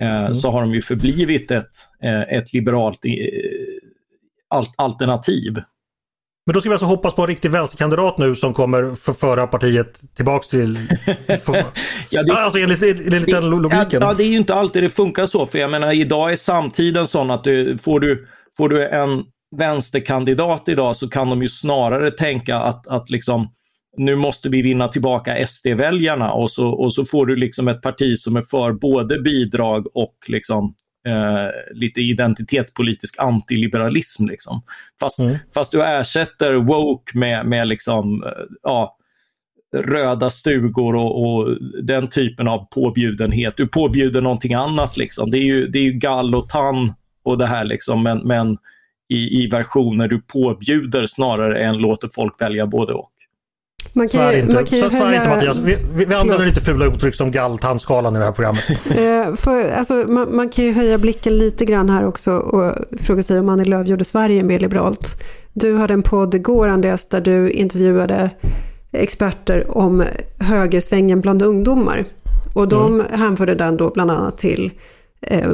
eh, 0.00 0.20
mm. 0.20 0.34
så 0.34 0.50
har 0.50 0.60
de 0.60 0.74
ju 0.74 0.82
förblivit 0.82 1.50
ett, 1.50 1.70
eh, 2.02 2.20
ett 2.20 2.52
liberalt 2.52 3.00
alternativ. 4.76 5.56
Men 6.46 6.54
då 6.54 6.60
ska 6.60 6.70
vi 6.70 6.74
alltså 6.74 6.86
hoppas 6.86 7.14
på 7.14 7.22
en 7.22 7.28
riktig 7.28 7.50
vänsterkandidat 7.50 8.18
nu 8.18 8.36
som 8.36 8.54
kommer 8.54 8.94
förföra 8.94 9.46
partiet 9.46 10.00
tillbaks 10.16 10.48
till... 10.48 10.78
För, 11.44 11.56
ja, 12.10 12.22
det, 12.22 12.32
alltså 12.32 12.58
enligt, 12.58 12.82
enligt 12.82 13.26
den 13.26 13.50
logiken. 13.50 14.02
Ja, 14.02 14.14
det 14.14 14.24
är 14.24 14.28
ju 14.28 14.36
inte 14.36 14.54
alltid 14.54 14.82
det 14.82 14.90
funkar 14.90 15.26
så. 15.26 15.46
För 15.46 15.58
jag 15.58 15.70
menar 15.70 15.92
idag 15.92 16.32
är 16.32 16.36
samtiden 16.36 17.06
sån 17.06 17.30
att 17.30 17.44
du, 17.44 17.78
får, 17.78 18.00
du, 18.00 18.28
får 18.56 18.68
du 18.68 18.88
en 18.88 19.24
vänsterkandidat 19.56 20.68
idag 20.68 20.96
så 20.96 21.08
kan 21.08 21.30
de 21.30 21.42
ju 21.42 21.48
snarare 21.48 22.10
tänka 22.10 22.56
att, 22.56 22.86
att 22.86 23.10
liksom 23.10 23.48
nu 23.96 24.16
måste 24.16 24.48
vi 24.48 24.62
vinna 24.62 24.88
tillbaka 24.88 25.46
SD-väljarna 25.46 26.32
och 26.32 26.50
så, 26.50 26.68
och 26.68 26.92
så 26.92 27.04
får 27.04 27.26
du 27.26 27.36
liksom 27.36 27.68
ett 27.68 27.82
parti 27.82 28.18
som 28.18 28.36
är 28.36 28.42
för 28.42 28.72
både 28.72 29.20
bidrag 29.20 29.96
och 29.96 30.16
liksom 30.26 30.74
eh, 31.06 31.48
lite 31.74 32.00
identitetspolitisk 32.00 33.14
antiliberalism. 33.18 34.26
Liksom. 34.26 34.62
Fast, 35.00 35.18
mm. 35.18 35.36
fast 35.54 35.72
du 35.72 35.84
ersätter 35.84 36.54
woke 36.54 37.18
med, 37.18 37.46
med 37.46 37.68
liksom, 37.68 38.22
eh, 38.22 38.30
ja, 38.62 38.96
röda 39.76 40.30
stugor 40.30 40.94
och, 40.94 41.22
och, 41.22 41.58
den 41.82 42.08
typen 42.08 42.48
av 42.48 42.68
påbjudenhet. 42.70 43.56
Du 43.56 43.66
påbjuder 43.68 44.20
någonting 44.20 44.54
annat. 44.54 44.96
Liksom. 44.96 45.30
Det 45.30 45.38
är 45.38 45.44
ju, 45.44 45.66
det 45.66 45.78
är 45.78 45.82
ju 45.82 45.92
gall 45.92 46.34
och 46.34 46.48
tann 46.48 46.92
och 47.24 47.38
det 47.38 47.46
här, 47.46 47.64
liksom, 47.64 48.02
men, 48.02 48.18
men 48.18 48.58
i, 49.08 49.42
i 49.42 49.46
versioner 49.46 50.08
du 50.08 50.20
påbjuder 50.20 51.06
snarare 51.06 51.64
än 51.64 51.78
låter 51.78 52.08
folk 52.14 52.40
välja 52.40 52.66
både 52.66 52.92
och. 52.92 53.10
Man 53.92 54.08
kan 54.08 54.32
ju, 54.32 54.40
inte, 54.40 54.54
man 54.54 54.64
kan 54.64 54.78
ju 54.78 54.88
höja... 54.88 55.16
inte 55.16 55.28
Mattias. 55.28 55.58
Vi, 55.58 55.78
vi, 55.94 56.04
vi 56.04 56.14
använder 56.14 56.46
lite 56.46 56.60
fula 56.60 56.86
uttryck 56.86 57.14
som 57.14 57.30
galltandskalan 57.30 58.16
i 58.16 58.18
det 58.18 58.24
här 58.24 58.32
programmet. 58.32 58.64
Eh, 58.96 59.34
för, 59.36 59.70
alltså, 59.70 59.94
man, 59.94 60.36
man, 60.36 60.48
kan 60.48 60.64
ju 60.64 60.72
höja 60.72 60.98
blicken 60.98 61.38
lite 61.38 61.64
grann 61.64 61.90
här 61.90 62.06
också 62.06 62.32
och 62.32 62.74
fråga 63.00 63.22
sig 63.22 63.40
om 63.40 63.48
Annie 63.48 63.64
Lööf 63.64 63.86
gjorde 63.86 64.04
Sverige 64.04 64.42
mer 64.42 64.58
liberalt. 64.58 65.22
Du 65.52 65.76
hade 65.76 65.94
en 65.94 66.02
podd 66.02 66.34
igår 66.34 66.68
Andreas 66.68 67.08
där 67.08 67.20
du 67.20 67.50
intervjuade 67.50 68.30
experter 68.92 69.76
om 69.78 70.04
högersvängen 70.38 71.20
bland 71.20 71.42
ungdomar. 71.42 72.04
Och 72.54 72.68
de 72.68 73.00
mm. 73.00 73.20
hänförde 73.20 73.54
den 73.54 73.76
då 73.76 73.90
bland 73.90 74.10
annat 74.10 74.38
till 74.38 74.70
eh, 75.20 75.48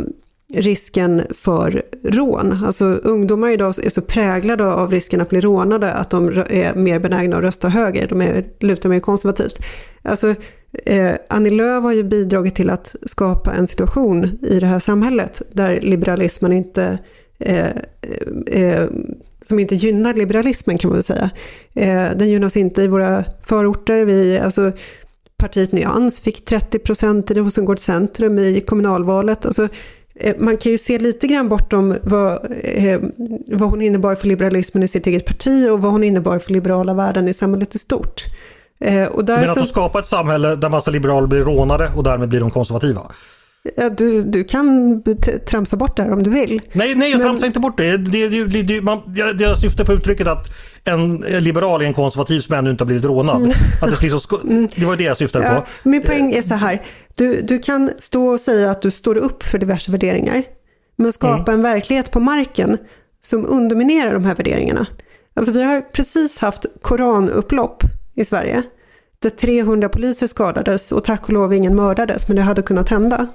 risken 0.54 1.22
för 1.30 1.82
rån. 2.04 2.64
Alltså 2.64 2.84
ungdomar 2.84 3.50
idag 3.50 3.74
är 3.84 3.90
så 3.90 4.00
präglade 4.00 4.64
av 4.64 4.90
risken 4.90 5.20
att 5.20 5.28
bli 5.28 5.40
rånade 5.40 5.92
att 5.92 6.10
de 6.10 6.28
är 6.48 6.74
mer 6.74 6.98
benägna 6.98 7.36
att 7.36 7.42
rösta 7.42 7.68
höger, 7.68 8.08
de 8.08 8.20
är, 8.20 8.44
lutar 8.58 8.88
mer 8.88 9.00
konservativt. 9.00 9.58
Alltså, 10.02 10.34
eh, 10.84 11.12
Annie 11.28 11.50
Lööf 11.50 11.82
har 11.82 11.92
ju 11.92 12.02
bidragit 12.02 12.54
till 12.54 12.70
att 12.70 12.94
skapa 13.06 13.52
en 13.52 13.66
situation 13.66 14.38
i 14.42 14.58
det 14.60 14.66
här 14.66 14.78
samhället 14.78 15.42
där 15.52 15.80
liberalismen 15.80 16.52
inte 16.52 16.98
eh, 17.38 17.70
eh, 18.46 18.86
som 19.42 19.58
inte 19.58 19.74
gynnar 19.74 20.14
liberalismen 20.14 20.78
kan 20.78 20.88
man 20.88 20.96
väl 20.96 21.04
säga. 21.04 21.30
Eh, 21.74 22.16
den 22.16 22.28
gynnas 22.28 22.56
inte 22.56 22.82
i 22.82 22.86
våra 22.86 23.24
förorter. 23.42 24.04
Vi, 24.04 24.38
alltså, 24.38 24.72
partiet 25.36 25.72
Nyans 25.72 26.20
fick 26.20 26.44
30 26.44 26.78
procent 26.78 27.30
i 27.30 27.34
Rosengårds 27.34 27.84
centrum 27.84 28.38
i 28.38 28.60
kommunalvalet. 28.60 29.46
Alltså, 29.46 29.68
man 30.38 30.56
kan 30.56 30.72
ju 30.72 30.78
se 30.78 30.98
lite 30.98 31.26
grann 31.26 31.48
bortom 31.48 31.96
vad, 32.02 32.32
eh, 32.62 33.00
vad 33.46 33.70
hon 33.70 33.82
innebar 33.82 34.14
för 34.14 34.26
liberalismen 34.26 34.82
i 34.82 34.88
sitt 34.88 35.06
eget 35.06 35.26
parti 35.26 35.68
och 35.70 35.82
vad 35.82 35.92
hon 35.92 36.04
innebar 36.04 36.38
för 36.38 36.52
liberala 36.52 36.94
värden 36.94 37.28
i 37.28 37.34
samhället 37.34 37.74
i 37.74 37.78
stort. 37.78 38.24
Eh, 38.80 39.04
och 39.04 39.24
där 39.24 39.40
Men 39.40 39.50
att 39.50 39.58
så... 39.58 39.64
skapa 39.64 39.98
ett 39.98 40.06
samhälle 40.06 40.56
där 40.56 40.68
massa 40.68 40.90
liberaler 40.90 41.26
blir 41.26 41.40
rånade 41.40 41.90
och 41.96 42.04
därmed 42.04 42.28
blir 42.28 42.40
de 42.40 42.50
konservativa? 42.50 43.00
Ja, 43.76 43.90
du, 43.90 44.22
du 44.22 44.44
kan 44.44 45.02
tramsa 45.46 45.76
bort 45.76 45.96
det 45.96 46.02
här 46.02 46.12
om 46.12 46.22
du 46.22 46.30
vill. 46.30 46.60
Nej, 46.72 46.94
nej 46.94 47.10
jag 47.10 47.18
Men... 47.18 47.26
tramsar 47.26 47.46
inte 47.46 47.60
bort 47.60 47.76
det. 47.76 47.96
Det, 47.96 48.28
det, 48.28 48.62
det, 48.62 48.80
man, 48.80 48.98
jag 49.38 49.58
syftar 49.58 49.84
på 49.84 49.92
uttrycket 49.92 50.26
att 50.26 50.50
en 50.84 51.16
liberal 51.16 51.82
är 51.82 51.86
en 51.86 51.94
konservativ 51.94 52.40
som 52.40 52.54
ännu 52.54 52.70
inte 52.70 52.84
har 52.84 52.86
blivit 52.86 53.04
rånad. 53.04 53.36
Mm. 53.36 53.50
Att 53.80 53.90
det, 53.90 54.02
liksom, 54.02 54.68
det 54.76 54.84
var 54.84 54.96
det 54.96 55.04
jag 55.04 55.16
syftade 55.16 55.44
ja, 55.44 55.54
på. 55.54 55.88
Min 55.88 56.02
poäng 56.02 56.32
är 56.32 56.42
så 56.42 56.54
här. 56.54 56.80
Du, 57.14 57.42
du 57.42 57.58
kan 57.58 57.90
stå 57.98 58.28
och 58.28 58.40
säga 58.40 58.70
att 58.70 58.82
du 58.82 58.90
står 58.90 59.16
upp 59.16 59.42
för 59.42 59.58
diverse 59.58 59.92
värderingar. 59.92 60.42
Men 60.96 61.12
skapa 61.12 61.52
mm. 61.52 61.54
en 61.54 61.72
verklighet 61.72 62.10
på 62.10 62.20
marken 62.20 62.78
som 63.20 63.46
underminerar 63.46 64.12
de 64.12 64.24
här 64.24 64.34
värderingarna. 64.34 64.86
Alltså 65.34 65.52
vi 65.52 65.62
har 65.62 65.80
precis 65.80 66.38
haft 66.38 66.66
koranupplopp 66.82 67.82
i 68.14 68.24
Sverige. 68.24 68.62
Där 69.18 69.30
300 69.30 69.88
poliser 69.88 70.26
skadades 70.26 70.92
och 70.92 71.04
tack 71.04 71.22
och 71.22 71.32
lov 71.32 71.54
ingen 71.54 71.76
mördades, 71.76 72.28
men 72.28 72.36
det 72.36 72.42
hade 72.42 72.62
kunnat 72.62 72.88
hända. 72.88 73.26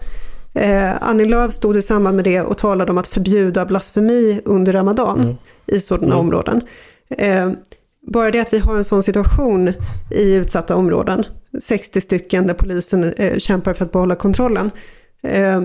Eh, 0.53 1.03
Annie 1.03 1.25
Lööf 1.25 1.53
stod 1.53 1.77
i 1.77 1.81
samband 1.81 2.15
med 2.15 2.25
det 2.25 2.41
och 2.41 2.57
talade 2.57 2.91
om 2.91 2.97
att 2.97 3.07
förbjuda 3.07 3.65
blasfemi 3.65 4.41
under 4.45 4.73
Ramadan 4.73 5.21
mm. 5.21 5.35
i 5.65 5.79
sådana 5.79 6.13
mm. 6.13 6.19
områden. 6.19 6.61
Eh, 7.09 7.51
bara 8.07 8.31
det 8.31 8.39
att 8.39 8.53
vi 8.53 8.59
har 8.59 8.75
en 8.75 8.83
sån 8.83 9.03
situation 9.03 9.73
i 10.11 10.33
utsatta 10.35 10.75
områden, 10.75 11.25
60 11.59 12.01
stycken 12.01 12.47
där 12.47 12.53
polisen 12.53 13.03
eh, 13.03 13.37
kämpar 13.37 13.73
för 13.73 13.85
att 13.85 13.91
behålla 13.91 14.15
kontrollen. 14.15 14.71
Eh, 15.23 15.61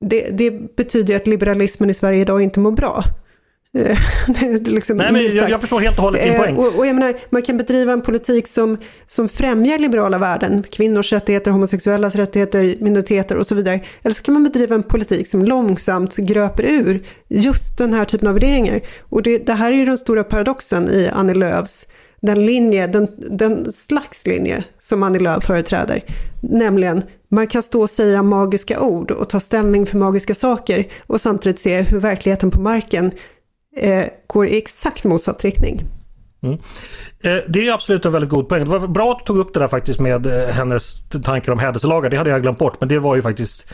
det, 0.00 0.30
det, 0.30 0.76
betyder 0.76 1.16
att 1.16 1.26
liberalismen 1.26 1.90
i 1.90 1.94
Sverige 1.94 2.20
idag 2.20 2.42
inte 2.42 2.60
mår 2.60 2.72
bra. 2.72 3.04
Eh, 3.78 3.98
liksom 4.64 4.96
Nej, 4.96 5.12
men 5.12 5.36
jag, 5.36 5.50
jag, 5.50 5.60
förstår 5.60 5.80
helt 5.80 5.98
och 5.98 6.04
hållet 6.04 6.22
din 6.22 6.36
poäng. 6.36 6.56
Och, 6.56 6.78
och 6.78 6.86
jag 6.86 6.94
menar, 6.94 7.16
man 7.30 7.42
kan 7.42 7.56
bedriva 7.56 7.92
en 7.92 8.00
politik 8.00 8.48
som, 8.48 8.78
som 9.06 9.28
främjar 9.28 9.78
liberala 9.78 10.18
värden, 10.18 10.64
kvinnors 10.70 11.12
rättigheter, 11.12 11.50
homosexuellas 11.50 12.14
rättigheter, 12.14 12.74
minoriteter 12.80 13.36
och 13.36 13.46
så 13.46 13.54
vidare. 13.54 13.80
Eller 14.02 14.14
så 14.14 14.22
kan 14.22 14.34
man 14.34 14.44
bedriva 14.44 14.74
en 14.74 14.82
politik 14.82 15.28
som 15.28 15.44
långsamt 15.44 16.16
gröper 16.16 16.62
ur 16.62 17.06
just 17.28 17.78
den 17.78 17.94
här 17.94 18.04
typen 18.04 18.28
av 18.28 18.34
värderingar. 18.34 18.80
Och 19.00 19.22
det, 19.22 19.38
det 19.38 19.52
här 19.52 19.72
är 19.72 19.76
ju 19.76 19.84
den 19.84 19.98
stora 19.98 20.24
paradoxen 20.24 20.88
i 20.88 21.10
Annie 21.12 21.34
Lööfs 21.34 21.86
den 22.22 22.46
linje, 22.46 22.86
den, 22.86 23.08
den 23.16 23.72
slags 23.72 24.26
linje 24.26 24.64
som 24.78 25.02
Annie 25.02 25.18
Lööf 25.18 25.44
företräder. 25.44 26.04
Nämligen, 26.40 27.02
man 27.30 27.46
kan 27.46 27.62
stå 27.62 27.82
och 27.82 27.90
säga 27.90 28.22
magiska 28.22 28.80
ord 28.80 29.10
och 29.10 29.30
ta 29.30 29.40
ställning 29.40 29.86
för 29.86 29.98
magiska 29.98 30.34
saker 30.34 30.86
och 31.06 31.20
samtidigt 31.20 31.60
se 31.60 31.80
hur 31.80 32.00
verkligheten 32.00 32.50
på 32.50 32.60
marken 32.60 33.10
eh, 33.76 34.04
går 34.26 34.46
i 34.46 34.58
exakt 34.58 35.04
motsatt 35.04 35.44
riktning. 35.44 35.84
Mm. 36.42 36.58
Eh, 37.24 37.44
det 37.48 37.68
är 37.68 37.72
absolut 37.72 38.04
en 38.04 38.12
väldigt 38.12 38.30
god 38.30 38.48
poäng. 38.48 38.64
Det 38.64 38.78
var 38.78 38.88
bra 38.88 39.12
att 39.12 39.18
du 39.18 39.24
tog 39.24 39.38
upp 39.38 39.54
det 39.54 39.60
där 39.60 39.68
faktiskt 39.68 40.00
med 40.00 40.26
eh, 40.26 40.48
hennes 40.48 41.08
tankar 41.24 41.52
om 41.52 41.58
hädelselagar. 41.58 42.10
Det 42.10 42.16
hade 42.16 42.30
jag 42.30 42.42
glömt 42.42 42.58
bort 42.58 42.76
men 42.80 42.88
det 42.88 42.98
var 42.98 43.16
ju 43.16 43.22
faktiskt 43.22 43.72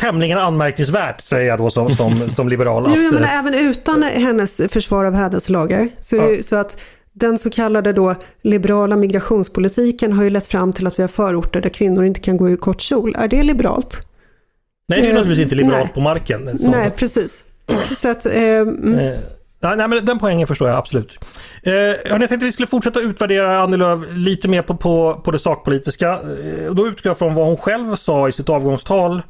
tämligen 0.00 0.38
anmärkningsvärt 0.38 1.20
säger 1.20 1.48
jag 1.48 1.58
då 1.58 1.70
som, 1.70 1.96
som, 1.96 2.30
som 2.30 2.48
liberal. 2.48 2.86
Att, 2.86 2.92
jo, 2.96 3.10
men 3.12 3.24
även 3.24 3.54
utan 3.54 4.02
hennes 4.02 4.60
försvar 4.68 5.04
av 5.04 5.14
hädelselagar. 5.14 5.88
Så, 6.00 6.16
ja. 6.16 6.42
så 6.42 6.56
att 6.56 6.80
den 7.18 7.38
så 7.38 7.50
kallade 7.50 7.92
då 7.92 8.14
liberala 8.42 8.96
migrationspolitiken 8.96 10.12
har 10.12 10.24
ju 10.24 10.30
lett 10.30 10.46
fram 10.46 10.72
till 10.72 10.86
att 10.86 10.98
vi 10.98 11.02
har 11.02 11.08
förorter 11.08 11.60
där 11.60 11.68
kvinnor 11.68 12.04
inte 12.04 12.20
kan 12.20 12.36
gå 12.36 12.50
i 12.50 12.56
kort 12.56 12.80
kjol. 12.80 13.14
Är 13.18 13.28
det 13.28 13.42
liberalt? 13.42 14.06
Nej, 14.88 15.02
det 15.02 15.08
är 15.08 15.12
naturligtvis 15.14 15.42
inte 15.42 15.54
liberalt 15.54 15.84
nej. 15.84 15.94
på 15.94 16.00
marken. 16.00 16.58
Så. 16.58 16.70
Nej, 16.70 16.90
precis. 16.90 17.44
Så 17.96 18.10
att, 18.10 18.26
eh, 18.26 18.42
mm. 18.42 18.98
eh, 18.98 19.18
nej, 19.60 19.88
men 19.88 20.04
den 20.04 20.18
poängen 20.18 20.46
förstår 20.46 20.68
jag 20.68 20.78
absolut. 20.78 21.18
Eh, 21.62 21.72
jag 21.74 22.08
tänkte 22.08 22.34
att 22.34 22.42
vi 22.42 22.52
skulle 22.52 22.66
fortsätta 22.66 23.00
utvärdera 23.00 23.60
Annie 23.60 23.76
Lööf 23.76 24.00
lite 24.10 24.48
mer 24.48 24.62
på, 24.62 24.76
på, 24.76 25.20
på 25.24 25.30
det 25.30 25.38
sakpolitiska. 25.38 26.12
Eh, 26.12 26.74
då 26.74 26.86
utgår 26.86 27.10
jag 27.10 27.18
från 27.18 27.34
vad 27.34 27.46
hon 27.46 27.56
själv 27.56 27.96
sa 27.96 28.28
i 28.28 28.32
sitt 28.32 28.48
avgångstal 28.48 29.22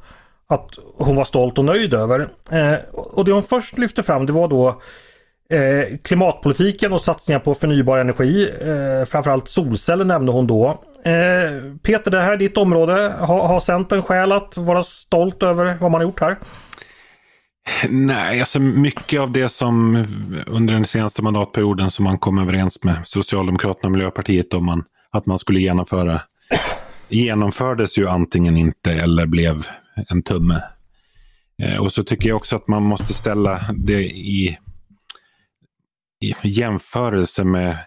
att 0.48 0.70
hon 0.96 1.16
var 1.16 1.24
stolt 1.24 1.58
och 1.58 1.64
nöjd 1.64 1.94
över. 1.94 2.28
Eh, 2.50 2.74
och 2.92 3.24
det 3.24 3.32
hon 3.32 3.42
först 3.42 3.78
lyfte 3.78 4.02
fram 4.02 4.26
det 4.26 4.32
var 4.32 4.48
då 4.48 4.82
eh, 5.50 5.96
klimatpolitiken 6.02 6.92
och 6.92 7.02
satsningar 7.02 7.40
på 7.40 7.54
förnybar 7.54 7.98
energi. 7.98 8.50
Eh, 8.60 9.06
framförallt 9.06 9.48
solceller 9.48 10.04
nämnde 10.04 10.32
hon 10.32 10.46
då. 10.46 10.82
Eh, 11.04 11.74
Peter, 11.82 12.10
det 12.10 12.20
här 12.20 12.32
är 12.32 12.36
ditt 12.36 12.56
område. 12.56 13.12
Ha, 13.20 13.46
har 13.46 13.60
Centern 13.60 14.02
skäl 14.02 14.32
att 14.32 14.56
vara 14.56 14.82
stolt 14.82 15.42
över 15.42 15.76
vad 15.80 15.90
man 15.90 16.00
har 16.00 16.08
gjort 16.08 16.20
här? 16.20 16.36
Nej, 17.88 18.40
alltså 18.40 18.60
mycket 18.60 19.20
av 19.20 19.32
det 19.32 19.48
som 19.48 20.04
under 20.46 20.74
den 20.74 20.84
senaste 20.84 21.22
mandatperioden 21.22 21.90
som 21.90 22.04
man 22.04 22.18
kom 22.18 22.38
överens 22.38 22.84
med 22.84 22.96
Socialdemokraterna 23.04 23.86
och 23.86 23.92
Miljöpartiet 23.92 24.54
om 24.54 24.64
man, 24.64 24.84
att 25.10 25.26
man 25.26 25.38
skulle 25.38 25.60
genomföra 25.60 26.20
genomfördes 27.08 27.98
ju 27.98 28.08
antingen 28.08 28.56
inte 28.56 28.92
eller 28.92 29.26
blev 29.26 29.66
en 30.08 30.22
tumme. 30.22 30.62
Eh, 31.62 31.76
och 31.76 31.92
så 31.92 32.04
tycker 32.04 32.28
jag 32.28 32.36
också 32.36 32.56
att 32.56 32.68
man 32.68 32.82
måste 32.82 33.12
ställa 33.12 33.60
det 33.74 34.02
i, 34.04 34.58
i 36.20 36.34
jämförelse 36.42 37.44
med, 37.44 37.78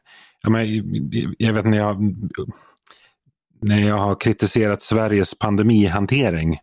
jag, 0.42 0.52
men, 0.52 0.66
jag 1.38 1.54
vet 1.54 1.66
när 1.66 1.78
jag, 1.78 2.16
när 3.62 3.88
jag 3.88 3.98
har 3.98 4.16
kritiserat 4.16 4.82
Sveriges 4.82 5.40
pandemihantering 5.40 6.58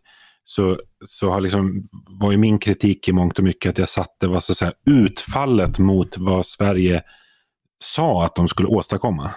så, 0.45 0.79
så 1.05 1.29
har 1.29 1.41
liksom, 1.41 1.83
var 2.07 2.31
ju 2.31 2.37
min 2.37 2.59
kritik 2.59 3.07
i 3.07 3.13
mångt 3.13 3.37
och 3.37 3.43
mycket 3.43 3.69
att 3.69 3.77
jag 3.77 3.89
satte 3.89 4.27
vad 4.27 4.43
så 4.43 4.51
att 4.51 4.57
säga, 4.57 4.73
utfallet 4.89 5.77
mot 5.77 6.17
vad 6.17 6.45
Sverige 6.45 7.01
sa 7.83 8.25
att 8.25 8.35
de 8.35 8.47
skulle 8.47 8.67
åstadkomma. 8.67 9.31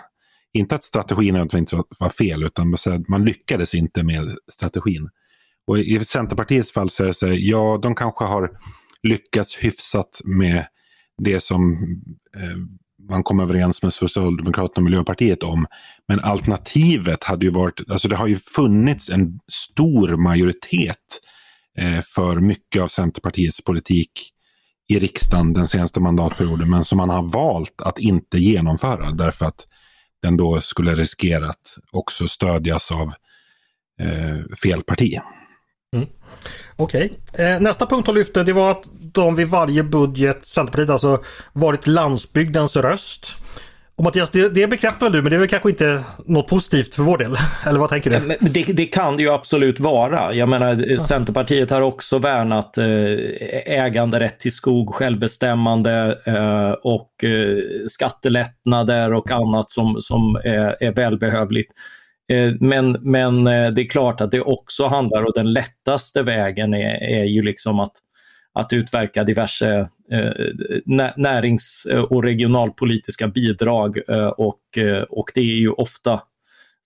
Inte 0.53 0.75
att 0.75 0.85
strategin 0.85 1.35
nödvändigtvis 1.35 1.81
var 1.99 2.09
fel, 2.09 2.43
utan 2.43 2.77
man 3.09 3.25
lyckades 3.25 3.75
inte 3.75 4.03
med 4.03 4.37
strategin. 4.53 5.09
Och 5.67 5.79
I 5.79 6.05
Centerpartiets 6.05 6.73
fall 6.73 6.91
så 6.91 7.03
är 7.03 7.07
det 7.07 7.15
så 7.15 7.27
här, 7.27 7.37
ja 7.39 7.79
de 7.83 7.95
kanske 7.95 8.25
har 8.25 8.51
lyckats 9.03 9.57
hyfsat 9.57 10.21
med 10.25 10.67
det 11.25 11.41
som 11.41 11.73
eh, 12.37 12.57
man 13.09 13.23
kom 13.23 13.41
överens 13.41 13.83
med 13.83 13.93
Socialdemokraterna 13.93 14.85
och 14.85 14.91
Miljöpartiet 14.91 15.43
om. 15.43 15.67
Men 16.09 16.21
alternativet 16.21 17.25
hade 17.25 17.47
ju 17.47 17.53
varit, 17.53 17.91
alltså 17.91 18.09
det 18.09 18.17
har 18.17 18.27
ju 18.27 18.37
funnits 18.37 19.11
en 19.11 19.41
stor 19.53 20.17
majoritet 20.17 21.21
eh, 21.79 22.01
för 22.01 22.37
mycket 22.37 22.83
av 22.83 22.89
Centerpartiets 22.89 23.65
politik 23.65 24.11
i 24.89 24.99
riksdagen 24.99 25.53
den 25.53 25.69
senaste 25.69 26.01
mandatperioden 26.01 26.71
men 26.71 26.85
som 26.85 26.99
man 26.99 27.11
har 27.11 27.23
valt 27.23 27.81
att 27.81 27.99
inte 27.99 28.39
genomföra 28.39 29.11
därför 29.11 29.47
att 29.47 29.67
den 30.23 30.37
då 30.37 30.61
skulle 30.61 30.95
riskera 30.95 31.51
att 31.51 31.77
också 31.93 32.29
stödjas 32.29 32.93
av 32.93 33.13
eh, 34.01 34.57
fel 34.63 34.83
parti. 34.83 35.19
Mm. 35.97 36.09
Okej. 36.77 37.13
Okay. 37.33 37.47
Eh, 37.47 37.61
nästa 37.61 37.87
punkt 37.87 38.07
hon 38.07 38.15
lyfte 38.15 38.43
det 38.43 38.53
var 38.53 38.71
att 38.71 38.85
de 39.13 39.37
vid 39.37 39.49
varje 39.49 39.83
budget, 39.83 40.47
Centerpartiet 40.47 40.91
alltså, 40.91 41.23
varit 41.53 41.87
landsbygdens 41.87 42.77
röst. 42.77 43.37
Och 43.97 44.05
Mattias, 44.05 44.31
det, 44.31 44.49
det 44.49 44.67
bekräftar 44.67 45.07
väl 45.07 45.13
du, 45.13 45.23
men 45.23 45.31
det 45.31 45.37
är 45.37 45.41
väl 45.41 45.49
kanske 45.49 45.71
inte 45.71 46.05
något 46.27 46.49
positivt 46.49 46.95
för 46.95 47.03
vår 47.03 47.19
del? 47.19 47.37
Eller 47.67 47.79
vad 47.81 47.91
tänker 47.91 48.11
du? 48.11 48.37
Det, 48.41 48.63
det 48.63 48.87
kan 48.87 49.17
det 49.17 49.23
ju 49.23 49.31
absolut 49.31 49.81
vara. 49.81 50.35
Jag 50.35 50.49
menar, 50.49 50.85
ja. 50.89 51.01
Centerpartiet 51.01 51.71
har 51.71 51.81
också 51.81 52.19
värnat 52.19 52.79
eh, 52.79 52.87
äganderätt 53.67 54.41
till 54.41 54.53
skog, 54.53 54.95
självbestämmande 54.95 56.19
eh, 56.25 56.71
och 56.71 57.25
eh, 57.25 57.59
skattelättnader 57.89 59.13
och 59.13 59.31
annat 59.31 59.71
som, 59.71 60.01
som 60.01 60.37
är, 60.45 60.77
är 60.81 60.93
välbehövligt. 60.93 61.73
Eh, 62.31 62.53
men, 62.61 62.97
men 63.01 63.47
eh, 63.47 63.71
det 63.71 63.83
är 63.83 63.89
klart 63.89 64.21
att 64.21 64.31
det 64.31 64.41
också 64.41 64.87
handlar, 64.87 65.25
och 65.25 65.35
den 65.35 65.53
lättaste 65.53 66.23
vägen 66.23 66.75
är, 66.75 67.03
är 67.03 67.25
ju 67.25 67.43
liksom 67.43 67.81
att, 67.81 67.93
att 68.55 68.73
utverka 68.73 69.25
diverse 69.25 69.89
eh, 70.13 71.09
närings 71.17 71.87
och 72.09 72.23
regionalpolitiska 72.23 73.29
bidrag 73.29 73.99
och, 74.37 74.61
och 75.09 75.31
det 75.35 75.41
är 75.41 75.45
ju 75.45 75.71
ofta 75.71 76.21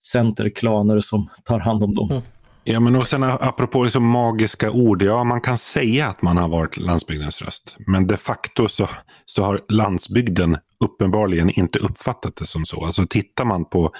centerklaner 0.05 1.01
som 1.01 1.29
tar 1.43 1.59
hand 1.59 1.83
om 1.83 1.93
dem. 1.93 2.11
Mm. 2.11 2.21
Ja, 2.63 2.79
men 2.79 2.95
och 2.95 3.07
sen 3.07 3.23
apropå 3.23 3.83
liksom 3.83 4.03
magiska 4.03 4.71
ord. 4.71 5.01
Ja, 5.01 5.23
man 5.23 5.41
kan 5.41 5.57
säga 5.57 6.07
att 6.07 6.21
man 6.21 6.37
har 6.37 6.47
varit 6.47 6.77
landsbygdens 6.77 7.41
röst. 7.41 7.77
Men 7.87 8.07
de 8.07 8.17
facto 8.17 8.69
så, 8.69 8.89
så 9.25 9.43
har 9.43 9.61
landsbygden 9.69 10.57
uppenbarligen 10.83 11.49
inte 11.49 11.79
uppfattat 11.79 12.35
det 12.35 12.45
som 12.45 12.65
så. 12.65 12.85
Alltså 12.85 13.05
tittar 13.05 13.45
man 13.45 13.65
på 13.65 13.91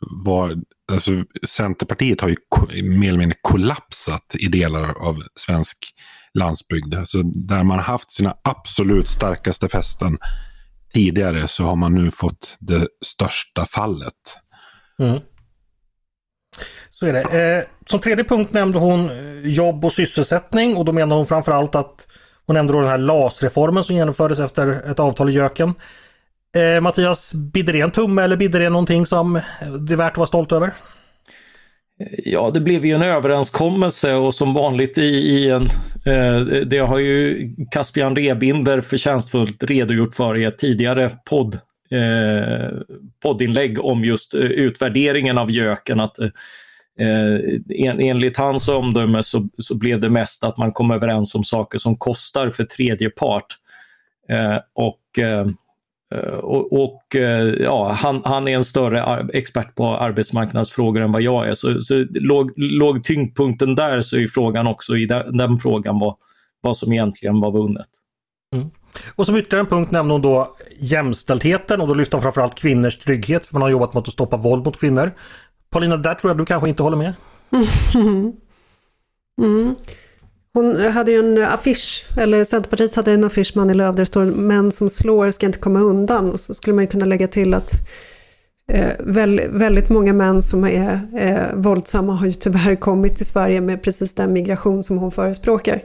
var, 0.00 0.56
alltså 0.92 1.10
Centerpartiet 1.48 2.20
har 2.20 2.28
ju 2.28 2.36
mer 2.82 3.08
eller 3.08 3.18
mindre 3.18 3.38
kollapsat 3.42 4.34
i 4.38 4.46
delar 4.46 5.08
av 5.08 5.22
svensk 5.36 5.78
landsbygd. 6.34 6.94
Alltså 6.94 7.22
där 7.22 7.62
man 7.62 7.78
haft 7.78 8.12
sina 8.12 8.36
absolut 8.44 9.08
starkaste 9.08 9.68
fästen 9.68 10.18
tidigare 10.94 11.48
så 11.48 11.64
har 11.64 11.76
man 11.76 11.94
nu 11.94 12.10
fått 12.10 12.56
det 12.58 12.86
största 13.04 13.66
fallet. 13.66 14.38
Mm. 14.98 15.20
Så 16.90 17.06
är 17.06 17.12
det. 17.12 17.56
Eh, 17.58 17.64
som 17.86 18.00
tredje 18.00 18.24
punkt 18.24 18.52
nämnde 18.52 18.78
hon 18.78 19.10
eh, 19.10 19.50
jobb 19.50 19.84
och 19.84 19.92
sysselsättning 19.92 20.76
och 20.76 20.84
då 20.84 20.92
menar 20.92 21.16
hon 21.16 21.26
framförallt 21.26 21.74
att 21.74 22.06
hon 22.46 22.54
nämnde 22.54 22.72
då 22.72 22.80
den 22.80 22.88
här 22.88 22.98
LAS-reformen 22.98 23.84
som 23.84 23.96
genomfördes 23.96 24.40
efter 24.40 24.90
ett 24.90 25.00
avtal 25.00 25.30
i 25.30 25.32
Jöken. 25.32 25.74
Eh, 26.56 26.80
Mattias, 26.80 27.34
bidde 27.34 27.72
det 27.72 27.80
en 27.80 27.90
tumme 27.90 28.22
eller 28.22 28.36
bidde 28.36 28.58
det 28.58 28.70
någonting 28.70 29.06
som 29.06 29.40
det 29.80 29.92
är 29.92 29.96
värt 29.96 30.12
att 30.12 30.18
vara 30.18 30.26
stolt 30.26 30.52
över? 30.52 30.66
Eh, 32.00 32.18
ja, 32.24 32.50
det 32.50 32.60
blev 32.60 32.84
ju 32.84 32.92
en 32.92 33.02
överenskommelse 33.02 34.14
och 34.14 34.34
som 34.34 34.54
vanligt 34.54 34.98
i, 34.98 35.02
i 35.02 35.50
en... 35.50 35.62
Eh, 36.06 36.40
det 36.66 36.78
har 36.78 36.98
ju 36.98 37.50
Caspian 37.70 38.16
Rebinder 38.16 38.80
förtjänstfullt 38.80 39.62
redogjort 39.62 40.14
för 40.14 40.38
i 40.38 40.44
ett 40.44 40.58
tidigare 40.58 41.18
podd, 41.24 41.54
eh, 41.90 42.70
poddinlägg 43.22 43.84
om 43.84 44.04
just 44.04 44.34
eh, 44.34 44.40
utvärderingen 44.40 45.38
av 45.38 45.50
JÖKen. 45.50 46.00
Att, 46.00 46.18
eh, 46.18 46.28
en, 47.68 48.00
enligt 48.00 48.36
hans 48.36 48.68
omdöme 48.68 49.22
så, 49.22 49.48
så 49.58 49.78
blev 49.78 50.00
det 50.00 50.10
mest 50.10 50.44
att 50.44 50.56
man 50.56 50.72
kom 50.72 50.90
överens 50.90 51.34
om 51.34 51.44
saker 51.44 51.78
som 51.78 51.96
kostar 51.96 52.50
för 52.50 52.64
tredje 52.64 53.10
part. 53.10 53.46
Eh, 54.28 54.58
och 54.74 55.00
Eh, 55.18 55.46
och, 56.42 56.72
och 56.72 57.16
eh, 57.16 57.54
ja, 57.60 57.92
han, 57.92 58.22
han, 58.24 58.48
är 58.48 58.56
en 58.56 58.64
större 58.64 59.28
expert 59.32 59.74
på 59.74 59.96
arbetsmarknadsfrågor 59.96 61.00
än 61.00 61.12
vad 61.12 61.22
jag 61.22 61.48
är. 61.48 61.54
Så, 61.54 61.80
så 61.80 62.06
låg, 62.10 62.52
låg 62.56 63.04
tyngdpunkten 63.04 63.74
där 63.74 64.00
så 64.00 64.16
är 64.16 64.26
frågan 64.26 64.66
också 64.66 64.96
i 64.96 65.06
den, 65.06 65.36
den 65.36 65.58
frågan 65.58 65.98
vad, 65.98 66.16
vad 66.60 66.76
som 66.76 66.92
egentligen 66.92 67.40
var 67.40 67.50
vunnet. 67.50 67.88
Mm. 68.54 68.70
Och 69.14 69.26
som 69.26 69.36
ytterligare 69.36 69.64
en 69.64 69.70
punkt 69.70 69.90
nämnde 69.90 70.14
hon 70.14 70.22
då 70.22 70.56
jämställdheten 70.80 71.80
och 71.80 71.88
då 71.88 71.94
lyfte 71.94 72.16
hon 72.16 72.22
framförallt 72.22 72.54
kvinnors 72.54 72.98
trygghet 72.98 73.46
för 73.46 73.54
man 73.54 73.62
har 73.62 73.68
jobbat 73.68 73.94
med 73.94 74.00
att 74.00 74.12
stoppa 74.12 74.36
våld 74.36 74.64
mot 74.64 74.80
kvinnor. 74.80 75.12
Paulina, 75.70 75.96
där 75.96 76.14
tror 76.14 76.30
jag 76.30 76.38
du 76.38 76.44
kanske 76.44 76.68
inte 76.68 76.82
håller 76.82 76.96
med? 76.96 77.14
Mm. 79.40 79.74
Hon 80.52 80.76
hade 80.76 81.12
ju 81.12 81.18
en 81.18 81.44
affisch, 81.44 82.06
eller 82.16 82.44
Centerpartiet 82.44 82.94
hade 82.94 83.12
en 83.12 83.24
affisch 83.24 83.52
med 83.54 83.62
Annie 83.62 83.74
Lööf 83.74 83.96
där 83.96 84.02
det 84.02 84.06
står 84.06 84.24
män 84.24 84.72
som 84.72 84.90
slår 84.90 85.30
ska 85.30 85.46
inte 85.46 85.58
komma 85.58 85.80
undan. 85.80 86.32
Och 86.32 86.40
så 86.40 86.54
skulle 86.54 86.74
man 86.74 86.84
ju 86.84 86.90
kunna 86.90 87.06
lägga 87.06 87.28
till 87.28 87.54
att 87.54 87.72
eh, 88.68 88.90
väldigt, 88.98 89.50
väldigt 89.50 89.88
många 89.88 90.12
män 90.12 90.42
som 90.42 90.64
är 90.64 91.00
eh, 91.16 91.54
våldsamma 91.54 92.12
har 92.12 92.26
ju 92.26 92.32
tyvärr 92.32 92.76
kommit 92.80 93.16
till 93.16 93.26
Sverige 93.26 93.60
med 93.60 93.82
precis 93.82 94.14
den 94.14 94.32
migration 94.32 94.82
som 94.82 94.98
hon 94.98 95.10
förespråkar. 95.10 95.82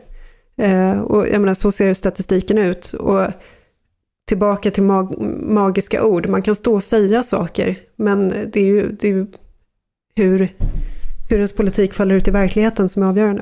Eh, 0.57 0.99
och 0.99 1.27
jag 1.27 1.41
menar, 1.41 1.53
så 1.53 1.71
ser 1.71 1.93
statistiken 1.93 2.57
ut. 2.57 2.93
Och 2.93 3.21
tillbaka 4.27 4.71
till 4.71 4.83
mag 4.83 5.21
magiska 5.41 6.03
ord, 6.03 6.27
man 6.27 6.41
kan 6.41 6.55
stå 6.55 6.73
och 6.73 6.83
säga 6.83 7.23
saker, 7.23 7.79
men 7.95 8.29
det 8.29 8.59
är 8.59 8.65
ju, 8.65 8.91
det 8.91 9.07
är 9.07 9.11
ju 9.11 9.27
hur, 10.15 10.39
hur 11.29 11.37
ens 11.37 11.53
politik 11.53 11.93
faller 11.93 12.15
ut 12.15 12.27
i 12.27 12.31
verkligheten 12.31 12.89
som 12.89 13.03
är 13.03 13.07
avgörande. 13.07 13.41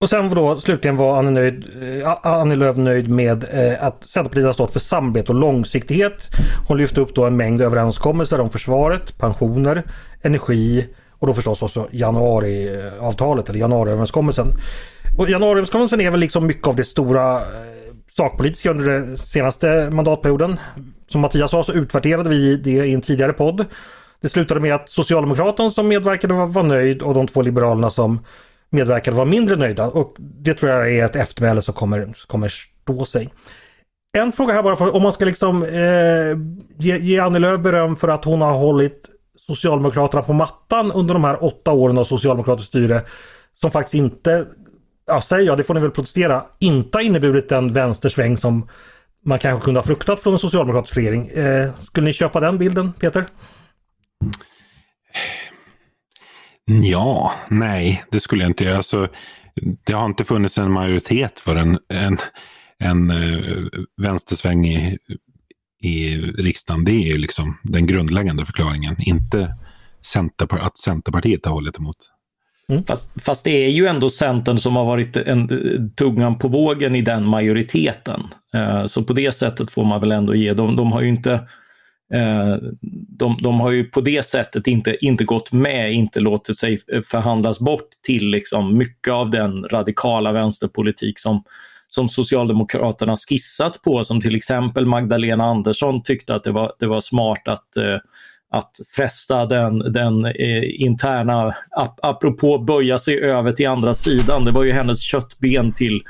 Och 0.00 0.10
sen 0.10 0.34
då 0.34 0.60
slutligen 0.60 0.96
var 0.96 1.18
Annie, 1.18 1.30
nöjd, 1.30 1.64
eh, 2.02 2.16
Annie 2.22 2.56
Lööf 2.56 2.76
nöjd 2.76 3.10
med 3.10 3.44
eh, 3.52 3.84
att 3.84 4.04
Centerpartiet 4.04 4.46
har 4.46 4.52
stått 4.52 4.72
för 4.72 4.80
samarbete 4.80 5.32
och 5.32 5.38
långsiktighet. 5.38 6.30
Hon 6.68 6.78
lyfte 6.78 7.00
upp 7.00 7.14
då 7.14 7.24
en 7.24 7.36
mängd 7.36 7.62
överenskommelser 7.62 8.40
om 8.40 8.50
försvaret, 8.50 9.18
pensioner, 9.18 9.82
energi 10.22 10.88
och 11.18 11.26
då 11.26 11.34
förstås 11.34 11.62
också 11.62 11.88
januariavtalet 11.90 13.48
eller 13.48 13.60
januariöverenskommelsen. 13.60 14.46
Och 15.18 15.30
januariöverenskommelsen 15.30 16.00
är 16.00 16.10
väl 16.10 16.20
liksom 16.20 16.46
mycket 16.46 16.66
av 16.66 16.76
det 16.76 16.84
stora 16.84 17.36
eh, 17.36 17.42
sakpolitiska 18.16 18.70
under 18.70 18.90
den 18.90 19.16
senaste 19.16 19.90
mandatperioden. 19.90 20.56
Som 21.08 21.20
Mattias 21.20 21.50
sa 21.50 21.64
så 21.64 21.72
utvärderade 21.72 22.30
vi 22.30 22.56
det 22.56 22.70
i 22.70 22.94
en 22.94 23.02
tidigare 23.02 23.32
podd. 23.32 23.64
Det 24.20 24.28
slutade 24.28 24.60
med 24.60 24.74
att 24.74 24.88
Socialdemokraterna 24.88 25.70
som 25.70 25.88
medverkade 25.88 26.34
var, 26.34 26.46
var 26.46 26.62
nöjd 26.62 27.02
och 27.02 27.14
de 27.14 27.26
två 27.26 27.42
Liberalerna 27.42 27.90
som 27.90 28.20
medverkade 28.70 29.16
var 29.16 29.24
mindre 29.24 29.56
nöjda. 29.56 29.86
Och 29.86 30.16
det 30.18 30.54
tror 30.54 30.70
jag 30.70 30.92
är 30.92 31.04
ett 31.04 31.16
eftermäle 31.16 31.62
som 31.62 31.74
kommer, 31.74 32.14
kommer 32.26 32.48
stå 32.48 33.04
sig. 33.04 33.30
En 34.18 34.32
fråga 34.32 34.54
här 34.54 34.62
bara, 34.62 34.76
för 34.76 34.96
om 34.96 35.02
man 35.02 35.12
ska 35.12 35.24
liksom 35.24 35.62
eh, 35.62 36.36
ge, 36.78 36.98
ge 36.98 37.18
Annie 37.18 37.38
Lööf 37.38 37.60
beröm 37.60 37.96
för 37.96 38.08
att 38.08 38.24
hon 38.24 38.40
har 38.40 38.52
hållit 38.52 39.10
Socialdemokraterna 39.38 40.22
på 40.22 40.32
mattan 40.32 40.92
under 40.92 41.14
de 41.14 41.24
här 41.24 41.44
åtta 41.44 41.72
åren 41.72 41.98
av 41.98 42.04
socialdemokratiskt 42.04 42.68
styre. 42.68 43.02
Som 43.60 43.70
faktiskt 43.70 43.94
inte, 43.94 44.46
ja 45.06 45.22
säger 45.22 45.46
jag, 45.46 45.58
det 45.58 45.64
får 45.64 45.74
ni 45.74 45.80
väl 45.80 45.90
protestera, 45.90 46.44
inte 46.58 46.98
har 46.98 47.02
inneburit 47.02 47.48
den 47.48 47.72
vänstersväng 47.72 48.36
som 48.36 48.68
man 49.24 49.38
kanske 49.38 49.64
kunde 49.64 49.80
ha 49.80 49.84
fruktat 49.86 50.20
från 50.20 50.32
en 50.32 50.38
socialdemokratisk 50.38 50.96
regering. 50.96 51.28
Eh, 51.28 51.70
skulle 51.74 52.04
ni 52.04 52.12
köpa 52.12 52.40
den 52.40 52.58
bilden, 52.58 52.92
Peter? 52.92 53.24
Ja, 56.70 57.32
nej, 57.48 58.04
det 58.10 58.20
skulle 58.20 58.42
jag 58.42 58.50
inte 58.50 58.64
göra. 58.64 58.76
Alltså, 58.76 59.08
det 59.84 59.92
har 59.92 60.06
inte 60.06 60.24
funnits 60.24 60.58
en 60.58 60.72
majoritet 60.72 61.38
för 61.38 61.56
en, 61.56 61.78
en, 61.88 62.18
en 62.78 63.10
uh, 63.10 63.66
vänstersväng 64.02 64.66
i, 64.66 64.98
i 65.82 66.16
riksdagen. 66.18 66.84
Det 66.84 66.92
är 66.92 67.12
ju 67.12 67.18
liksom 67.18 67.58
den 67.62 67.86
grundläggande 67.86 68.44
förklaringen. 68.44 68.96
Inte 68.98 69.54
Centerpar 70.02 70.58
att 70.58 70.78
Centerpartiet 70.78 71.46
har 71.46 71.52
hållit 71.52 71.78
emot. 71.78 71.96
Mm. 72.68 72.84
Fast, 72.84 73.22
fast, 73.22 73.44
det 73.44 73.64
är 73.64 73.70
ju 73.70 73.86
ändå 73.86 74.10
Centern 74.10 74.58
som 74.58 74.76
har 74.76 74.84
varit 74.84 75.16
en, 75.16 75.48
tungan 75.96 76.38
på 76.38 76.48
vågen 76.48 76.94
i 76.94 77.02
den 77.02 77.24
majoriteten. 77.24 78.22
Uh, 78.54 78.86
så 78.86 79.04
på 79.04 79.12
det 79.12 79.32
sättet 79.32 79.70
får 79.70 79.84
man 79.84 80.00
väl 80.00 80.12
ändå 80.12 80.34
ge 80.34 80.52
dem. 80.52 80.76
De 80.76 80.92
har 80.92 81.00
ju 81.02 81.08
inte 81.08 81.30
Eh, 81.32 81.42
Eh, 82.14 82.56
de, 83.08 83.38
de, 83.42 83.60
har 83.60 83.70
ju 83.70 83.84
på 83.84 84.00
det 84.00 84.26
sättet 84.26 84.66
inte, 84.66 84.96
inte 85.04 85.24
gått 85.24 85.52
med, 85.52 85.92
inte 85.92 86.20
låtit 86.20 86.58
sig 86.58 86.80
förhandlas 87.10 87.60
bort 87.60 87.88
till 88.06 88.28
liksom 88.28 88.78
mycket 88.78 89.12
av 89.12 89.30
den 89.30 89.68
radikala 89.68 90.32
vänsterpolitik 90.32 91.18
som, 91.18 91.44
som 91.88 92.08
Socialdemokraterna 92.08 93.16
skissat 93.16 93.82
på, 93.82 94.04
som 94.04 94.20
till 94.20 94.36
exempel 94.36 94.86
Magdalena 94.86 95.44
Andersson 95.44 96.02
tyckte 96.02 96.34
att 96.34 96.44
det 96.44 96.52
var, 96.52 96.72
det 96.78 96.86
var 96.86 97.00
smart 97.00 97.48
att 97.48 97.76
eh, 97.76 97.98
att 98.50 98.80
fresta 98.96 99.46
den, 99.46 99.78
den 99.78 100.24
eh, 100.24 100.82
interna, 100.82 101.54
ap 101.70 101.98
apropå 102.02 102.58
böja 102.58 102.98
sig 102.98 103.20
över 103.20 103.52
till 103.52 103.68
andra 103.68 103.94
sidan, 103.94 104.44
det 104.44 104.50
var 104.50 104.64
ju 104.64 104.72
hennes 104.72 105.00
köttben 105.00 105.72
till 105.72 106.02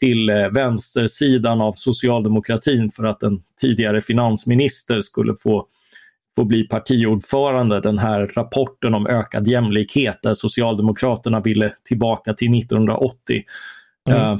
till 0.00 0.28
eh, 0.28 0.48
vänstersidan 0.48 1.60
av 1.60 1.72
socialdemokratin 1.72 2.90
för 2.90 3.04
att 3.04 3.22
en 3.22 3.42
tidigare 3.60 4.00
finansminister 4.00 5.00
skulle 5.00 5.34
få, 5.36 5.66
få 6.36 6.44
bli 6.44 6.64
partiordförande. 6.64 7.80
Den 7.80 7.98
här 7.98 8.26
rapporten 8.26 8.94
om 8.94 9.06
ökad 9.06 9.48
jämlikhet 9.48 10.18
där 10.22 10.34
Socialdemokraterna 10.34 11.40
ville 11.40 11.72
tillbaka 11.84 12.34
till 12.34 12.58
1980. 12.58 13.42
Mm. 14.08 14.20
Uh, 14.20 14.38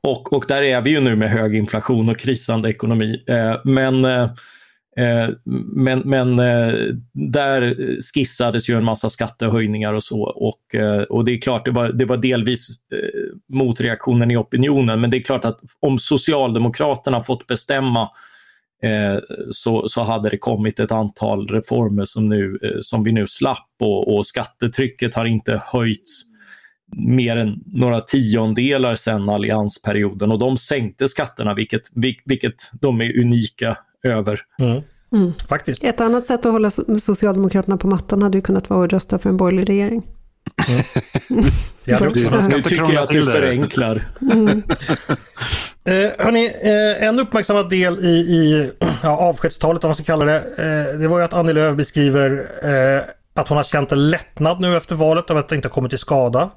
och, 0.00 0.32
och 0.32 0.44
där 0.48 0.62
är 0.62 0.80
vi 0.80 0.90
ju 0.90 1.00
nu 1.00 1.16
med 1.16 1.30
hög 1.30 1.54
inflation 1.54 2.08
och 2.08 2.18
krisande 2.18 2.70
ekonomi. 2.70 3.24
Uh, 3.30 3.60
men 3.64 4.04
Eh, 4.04 4.30
Eh, 4.98 5.28
men, 5.74 5.98
men 5.98 6.38
eh, 6.38 6.74
där 7.12 7.76
skissades 8.14 8.68
ju 8.68 8.76
en 8.76 8.84
massa 8.84 9.10
skattehöjningar 9.10 9.92
och 9.92 10.02
så 10.02 10.22
och, 10.22 10.74
eh, 10.74 11.02
och 11.02 11.24
det 11.24 11.32
är 11.32 11.40
klart, 11.40 11.64
det 11.64 11.70
var, 11.70 11.88
det 11.88 12.04
var 12.04 12.16
delvis 12.16 12.68
motreaktionen 13.48 14.30
i 14.30 14.36
opinionen, 14.36 15.00
men 15.00 15.10
det 15.10 15.16
är 15.16 15.22
klart 15.22 15.44
att 15.44 15.60
om 15.80 15.98
Socialdemokraterna 15.98 17.22
fått 17.22 17.46
bestämma 17.46 18.10
så, 19.52 19.88
så 19.88 20.02
hade 20.02 20.30
det 20.30 20.38
kommit 20.38 20.80
ett 20.80 20.92
antal 20.92 21.48
reformer 21.48 22.04
som, 22.04 22.28
nu, 22.28 22.58
som 22.80 23.04
vi 23.04 23.12
nu 23.12 23.26
slapp 23.26 23.68
och, 23.80 24.16
och 24.16 24.26
skattetrycket 24.26 25.14
har 25.14 25.24
inte 25.24 25.62
höjts 25.66 26.22
mer 26.96 27.36
än 27.36 27.62
några 27.66 28.00
tiondelar 28.00 28.96
sedan 28.96 29.28
alliansperioden 29.28 30.32
och 30.32 30.38
de 30.38 30.58
sänkte 30.58 31.08
skatterna, 31.08 31.54
vilket, 31.54 31.82
vilket 32.24 32.70
de 32.80 33.00
är 33.00 33.20
unika 33.20 33.76
över. 34.08 34.40
Mm. 34.58 34.82
Mm. 35.12 35.32
Faktiskt. 35.48 35.84
Ett 35.84 36.00
annat 36.00 36.26
sätt 36.26 36.46
att 36.46 36.52
hålla 36.52 36.70
Socialdemokraterna 37.00 37.76
på 37.76 37.88
mattan 37.88 38.22
hade 38.22 38.38
ju 38.38 38.42
kunnat 38.42 38.70
vara 38.70 38.84
att 38.84 38.92
rösta 38.92 39.18
för 39.18 39.28
en 39.28 39.36
borgerlig 39.36 39.68
regering. 39.68 40.06
Mm. 40.68 40.82
ja, 41.84 41.98
du, 41.98 42.30
nu 42.48 42.62
tycker 42.62 42.92
jag 42.92 43.02
att 43.02 43.08
du 43.08 43.24
förenklar. 43.24 44.08
Mm. 44.20 44.48
eh, 45.84 46.24
hörni, 46.24 46.46
eh, 46.46 47.08
en 47.08 47.20
uppmärksammad 47.20 47.70
del 47.70 47.98
i, 47.98 48.08
i 48.08 48.70
ja, 49.02 49.16
avskedstalet, 49.16 49.84
om 49.84 49.88
man 49.88 49.94
ska 49.94 50.04
kalla 50.04 50.24
det, 50.24 50.36
eh, 50.36 50.98
det 50.98 51.08
var 51.08 51.18
ju 51.18 51.24
att 51.24 51.32
Annie 51.32 51.52
Lööf 51.52 51.76
beskriver 51.76 52.46
eh, 52.62 53.02
att 53.34 53.48
hon 53.48 53.56
har 53.56 53.64
känt 53.64 53.92
en 53.92 54.10
lättnad 54.10 54.60
nu 54.60 54.76
efter 54.76 54.94
valet 54.94 55.30
av 55.30 55.36
att 55.36 55.48
det 55.48 55.56
inte 55.56 55.68
har 55.68 55.72
kommit 55.72 55.90
till 55.90 55.98
skada. 55.98 56.50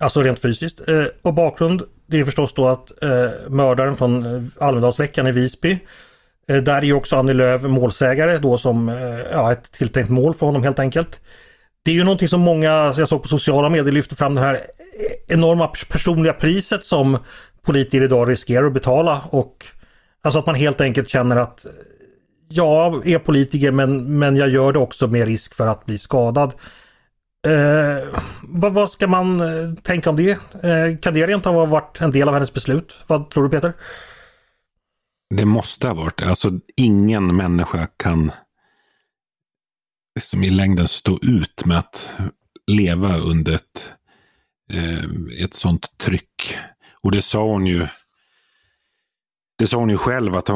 Alltså 0.00 0.22
rent 0.22 0.40
fysiskt. 0.40 0.80
Och 1.22 1.34
bakgrund, 1.34 1.82
det 2.06 2.20
är 2.20 2.24
förstås 2.24 2.54
då 2.54 2.68
att 2.68 2.88
mördaren 3.48 3.96
från 3.96 4.50
Almedalsveckan 4.60 5.26
i 5.26 5.32
Visby 5.32 5.78
Eh, 6.50 6.56
där 6.56 6.76
är 6.76 6.82
ju 6.82 6.92
också 6.92 7.16
Annie 7.16 7.32
Lööf 7.32 7.62
målsägare 7.62 8.38
då 8.38 8.58
som 8.58 8.88
eh, 8.88 9.20
ja, 9.32 9.52
ett 9.52 9.72
tilltänkt 9.72 10.10
mål 10.10 10.34
för 10.34 10.46
honom 10.46 10.62
helt 10.62 10.78
enkelt. 10.78 11.20
Det 11.82 11.90
är 11.90 11.94
ju 11.94 12.04
någonting 12.04 12.28
som 12.28 12.40
många, 12.40 12.72
alltså 12.72 13.00
jag 13.00 13.08
såg 13.08 13.22
på 13.22 13.28
sociala 13.28 13.68
medier, 13.68 13.92
lyfter 13.92 14.16
fram 14.16 14.34
det 14.34 14.40
här 14.40 14.60
enorma 15.28 15.66
personliga 15.66 16.32
priset 16.32 16.86
som 16.86 17.18
politiker 17.62 18.02
idag 18.02 18.30
riskerar 18.30 18.66
att 18.66 18.72
betala 18.72 19.22
och 19.30 19.66
alltså 20.22 20.38
att 20.38 20.46
man 20.46 20.54
helt 20.54 20.80
enkelt 20.80 21.08
känner 21.08 21.36
att 21.36 21.66
jag 22.48 23.08
är 23.08 23.18
politiker 23.18 23.70
men, 23.70 24.18
men 24.18 24.36
jag 24.36 24.48
gör 24.48 24.72
det 24.72 24.78
också 24.78 25.06
med 25.06 25.26
risk 25.26 25.54
för 25.54 25.66
att 25.66 25.86
bli 25.86 25.98
skadad. 25.98 26.52
Eh, 27.46 28.18
vad, 28.42 28.72
vad, 28.72 28.90
ska 28.90 29.06
man 29.06 29.40
eh, 29.40 29.74
tänka 29.82 30.10
om 30.10 30.16
det? 30.16 30.30
Eh, 30.62 30.98
kan 31.02 31.14
det 31.14 31.26
rent 31.26 31.44
ha 31.44 31.64
varit 31.66 32.00
en 32.00 32.10
del 32.10 32.28
av 32.28 32.34
hennes 32.34 32.54
beslut? 32.54 32.96
Vad 33.06 33.30
tror 33.30 33.44
du 33.44 33.50
Peter? 33.50 33.72
Det 35.34 35.44
måste 35.44 35.86
ha 35.86 35.94
varit 35.94 36.22
Alltså 36.22 36.60
ingen 36.76 37.36
människa 37.36 37.86
kan 37.86 38.32
liksom 40.14 40.44
i 40.44 40.50
längden 40.50 40.88
stå 40.88 41.18
ut 41.22 41.64
med 41.64 41.78
att 41.78 42.10
leva 42.66 43.16
under 43.16 43.52
ett, 43.52 43.92
eh, 44.72 45.44
ett 45.44 45.54
sånt 45.54 45.98
tryck. 45.98 46.56
Och 47.02 47.10
det 47.10 47.22
sa 47.22 47.44
hon 47.44 47.66
ju 47.66 47.86
det 49.58 49.66
sa 49.66 49.76
hon 49.76 49.90
ju 49.90 49.96
själv 49.96 50.34
att 50.34 50.46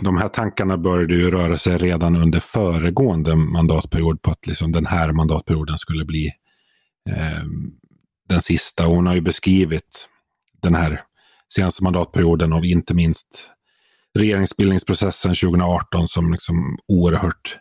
de 0.00 0.16
här 0.18 0.28
tankarna 0.28 0.78
började 0.78 1.14
ju 1.14 1.30
röra 1.30 1.58
sig 1.58 1.78
redan 1.78 2.16
under 2.16 2.40
föregående 2.40 3.36
mandatperiod 3.36 4.22
på 4.22 4.30
att 4.30 4.46
liksom 4.46 4.72
den 4.72 4.86
här 4.86 5.12
mandatperioden 5.12 5.78
skulle 5.78 6.04
bli 6.04 6.26
eh, 7.10 7.44
den 8.28 8.42
sista. 8.42 8.86
Hon 8.86 9.06
har 9.06 9.14
ju 9.14 9.20
beskrivit 9.20 10.08
den 10.62 10.74
här 10.74 11.02
senaste 11.54 11.82
mandatperioden 11.82 12.52
av 12.52 12.64
inte 12.64 12.94
minst 12.94 13.50
regeringsbildningsprocessen 14.18 15.34
2018 15.34 16.08
som 16.08 16.32
liksom 16.32 16.78
oerhört 16.88 17.58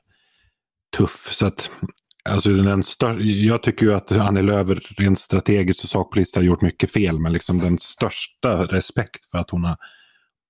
tuff. 0.98 1.30
Så 1.32 1.46
att, 1.46 1.72
alltså 2.30 2.50
den 2.50 2.84
stör, 2.84 3.18
jag 3.20 3.64
tycker 3.64 3.86
ju 3.86 3.94
att 3.94 4.12
Annie 4.12 4.42
Lööf 4.42 4.68
rent 4.98 5.20
strategiskt 5.20 5.84
och 5.84 5.90
sakpolitiskt 5.90 6.36
har 6.36 6.44
gjort 6.44 6.62
mycket 6.62 6.92
fel. 6.92 7.20
Men 7.20 7.34
liksom 7.34 7.60
den 7.60 7.80
största 7.80 8.66
respekt 8.66 9.26
för 9.32 9.38
att 9.38 9.50
hon 9.50 9.64
har 9.64 9.78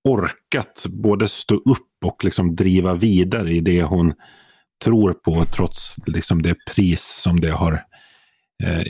orkat 0.03 0.85
både 1.03 1.29
stå 1.29 1.55
upp 1.55 2.05
och 2.05 2.23
liksom 2.23 2.55
driva 2.55 2.93
vidare 2.93 3.51
i 3.51 3.59
det 3.59 3.83
hon 3.83 4.13
tror 4.83 5.13
på 5.13 5.45
trots 5.45 5.95
liksom 6.05 6.41
det 6.41 6.55
pris 6.75 7.21
som 7.23 7.39
det 7.39 7.51
har 7.51 7.73
eh, 8.63 8.85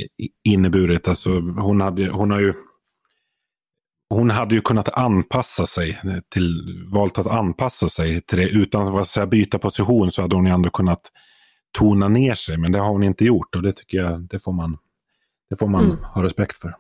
inneburit. 0.50 1.08
Alltså, 1.08 1.30
hon, 1.40 1.82
hade, 1.82 2.10
hon 2.10 2.32
har 2.32 2.40
ju 2.40 2.54
hon 4.10 4.30
hade 4.30 4.56
ju 4.56 4.62
kunnat 4.62 4.90
anpassa 4.90 5.68
sig 5.68 6.02
till, 6.34 6.64
valt 6.94 7.18
att 7.18 7.28
anpassa 7.28 7.90
sig 7.90 8.22
till 8.22 8.38
det 8.38 8.50
utan 8.50 8.98
att 8.98 9.08
säga, 9.08 9.28
byta 9.28 9.60
position 9.60 10.12
så 10.12 10.22
hade 10.22 10.36
hon 10.36 10.46
ju 10.46 10.52
ändå 10.52 10.70
kunnat 10.70 11.02
tona 11.78 12.08
ner 12.08 12.36
sig. 12.36 12.58
Men 12.58 12.72
det 12.72 12.80
har 12.80 12.90
hon 12.90 13.04
inte 13.04 13.26
gjort 13.26 13.56
och 13.56 13.62
det 13.62 13.74
tycker 13.74 13.98
jag 13.98 14.22
det 14.22 14.40
får 14.40 14.54
man, 14.54 14.78
det 15.50 15.56
får 15.56 15.68
man 15.68 15.86
mm. 15.86 15.98
ha 16.04 16.24
respekt 16.24 16.58
för. 16.58 16.74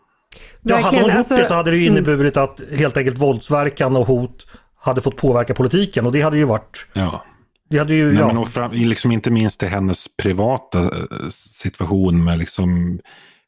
Ja, 0.61 0.75
hade 0.75 0.97
hon 0.97 1.05
gjort 1.05 1.15
alltså, 1.15 1.37
det 1.37 1.45
så 1.45 1.53
hade 1.53 1.71
det 1.71 1.77
ju 1.77 1.87
mm. 1.87 1.97
inneburit 1.97 2.37
mm. 2.37 2.49
att 2.49 2.61
helt 2.79 2.97
enkelt 2.97 3.17
våldsverkan 3.17 3.95
och 3.95 4.07
hot 4.07 4.47
hade 4.79 5.01
fått 5.01 5.17
påverka 5.17 5.53
politiken 5.53 6.05
och 6.05 6.11
det 6.11 6.21
hade 6.21 6.37
ju 6.37 6.45
varit... 6.45 6.87
Ja. 6.93 7.23
Det 7.69 7.77
hade 7.77 7.95
ju, 7.95 8.11
Nej, 8.11 8.21
ja. 8.21 8.33
men 8.33 8.45
fram, 8.45 8.71
liksom 8.71 9.11
inte 9.11 9.31
minst 9.31 9.63
i 9.63 9.65
hennes 9.65 10.17
privata 10.17 10.79
eh, 10.79 11.29
situation 11.31 12.23
med 12.23 12.39
liksom 12.39 12.99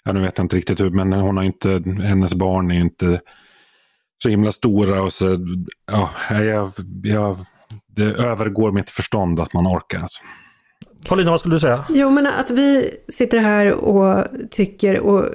ja 0.04 0.14
nu 0.14 0.22
vet 0.22 0.38
jag 0.38 0.46
inte 0.46 0.56
riktigt 0.56 0.82
hur, 0.82 0.90
men 0.90 1.14
hon 1.14 1.38
har 1.38 1.44
inte, 1.44 1.84
hennes 2.04 2.34
barn 2.34 2.72
är 2.72 2.76
ju 2.76 2.82
inte 2.82 3.20
så 4.24 4.30
himla 4.30 4.52
stora 4.52 5.04
och 5.04 5.14
så, 5.14 5.38
ja, 5.92 6.10
jag, 6.30 6.72
jag, 7.04 7.38
det 7.96 8.04
övergår 8.04 8.72
mitt 8.72 8.90
förstånd 8.90 9.40
att 9.40 9.54
man 9.54 9.68
orkar. 9.68 10.00
Alltså. 10.00 10.22
Paulina, 11.08 11.32
vad 11.32 11.40
skulle 11.40 11.56
du 11.56 11.60
säga? 11.60 11.86
Jo, 11.90 12.10
men 12.10 12.28
att 12.28 12.50
vi 12.50 12.92
sitter 13.10 13.38
här 13.38 13.74
och 13.74 14.26
tycker 14.52 15.00
och 15.00 15.26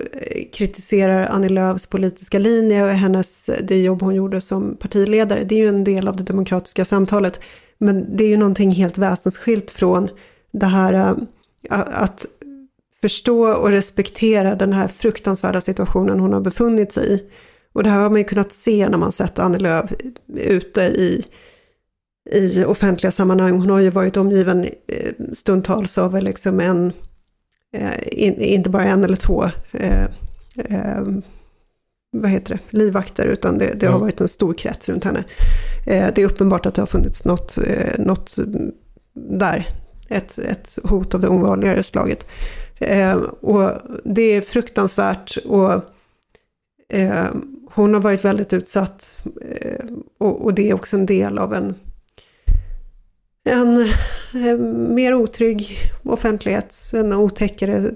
kritiserar 0.53 1.27
Annie 1.27 1.49
Lööfs 1.49 1.87
politiska 1.87 2.39
linje 2.39 2.85
och 2.85 2.91
hennes, 2.91 3.51
det 3.63 3.77
jobb 3.77 4.03
hon 4.03 4.15
gjorde 4.15 4.41
som 4.41 4.77
partiledare, 4.77 5.45
det 5.45 5.55
är 5.55 5.59
ju 5.59 5.69
en 5.69 5.85
del 5.85 6.09
av 6.09 6.17
det 6.17 6.23
demokratiska 6.23 6.85
samtalet. 6.85 7.41
Men 7.79 8.17
det 8.17 8.25
är 8.25 8.29
ju 8.29 8.37
någonting 8.37 8.71
helt 8.71 8.99
väsensskilt 8.99 9.71
från 9.71 10.09
det 10.53 10.67
här 10.67 11.17
äh, 11.71 11.81
att 11.87 12.27
förstå 13.01 13.53
och 13.53 13.71
respektera 13.71 14.55
den 14.55 14.73
här 14.73 14.89
fruktansvärda 14.89 15.61
situationen 15.61 16.21
hon 16.21 16.33
har 16.33 16.41
befunnit 16.41 16.93
sig 16.93 17.13
i. 17.13 17.23
Och 17.75 17.83
det 17.83 17.91
här 17.91 18.01
har 18.01 18.11
man 18.11 18.19
ju 18.19 18.25
kunnat 18.25 18.53
se 18.53 18.89
när 18.89 18.99
man 18.99 19.13
sett 19.13 19.39
Annie 19.39 19.59
Lööf 19.59 19.93
ute 20.37 20.83
i 20.83 21.25
i 22.33 22.65
offentliga 22.65 23.13
sammanhang. 23.13 23.59
Hon 23.59 23.71
har 23.71 23.81
ju 23.81 23.91
varit 23.91 24.17
omgiven 24.17 24.65
eh, 24.65 25.13
stundtals 25.33 25.99
av 25.99 26.23
liksom 26.23 26.61
en, 26.61 26.93
eh, 27.73 28.53
inte 28.55 28.71
bara 28.71 28.85
en 28.85 29.05
eller 29.05 29.17
två, 29.17 29.45
eh, 29.73 30.07
vad 32.11 32.31
heter 32.31 32.55
det, 32.55 32.79
livvakter, 32.79 33.27
utan 33.27 33.59
det, 33.59 33.73
det 33.75 33.87
har 33.87 33.99
varit 33.99 34.21
en 34.21 34.29
stor 34.29 34.55
krets 34.55 34.89
runt 34.89 35.05
henne. 35.05 35.25
det 35.85 36.19
är 36.19 36.25
uppenbart 36.27 36.67
att 36.67 36.75
det 36.75 36.83
har 36.83 36.87
funnits 36.87 37.25
något, 37.25 37.59
något 37.99 38.37
där, 39.15 39.69
ett, 40.09 40.39
ett 40.39 40.79
hot 40.85 41.15
av 41.15 41.21
det 41.21 41.29
ovanligare 41.29 41.83
slaget. 41.83 42.27
och 43.41 43.71
det 44.05 44.23
är 44.23 44.41
fruktansvärt 44.41 45.37
och 45.37 45.83
hon 47.75 47.95
har 47.95 48.01
varit 48.01 48.25
väldigt 48.25 48.53
utsatt 48.53 49.19
eh, 49.43 49.85
och, 50.19 50.45
och 50.45 50.55
det 50.55 50.71
är 50.71 50.75
också 50.75 50.97
en 50.97 51.07
del 51.07 51.39
av 51.39 51.55
en 51.55 51.75
en 53.45 53.81
eh, 54.35 54.59
mer 54.89 55.15
otrygg 55.15 55.79
offentlighet, 56.03 56.77
en 56.95 57.13
otäckare, 57.13 57.91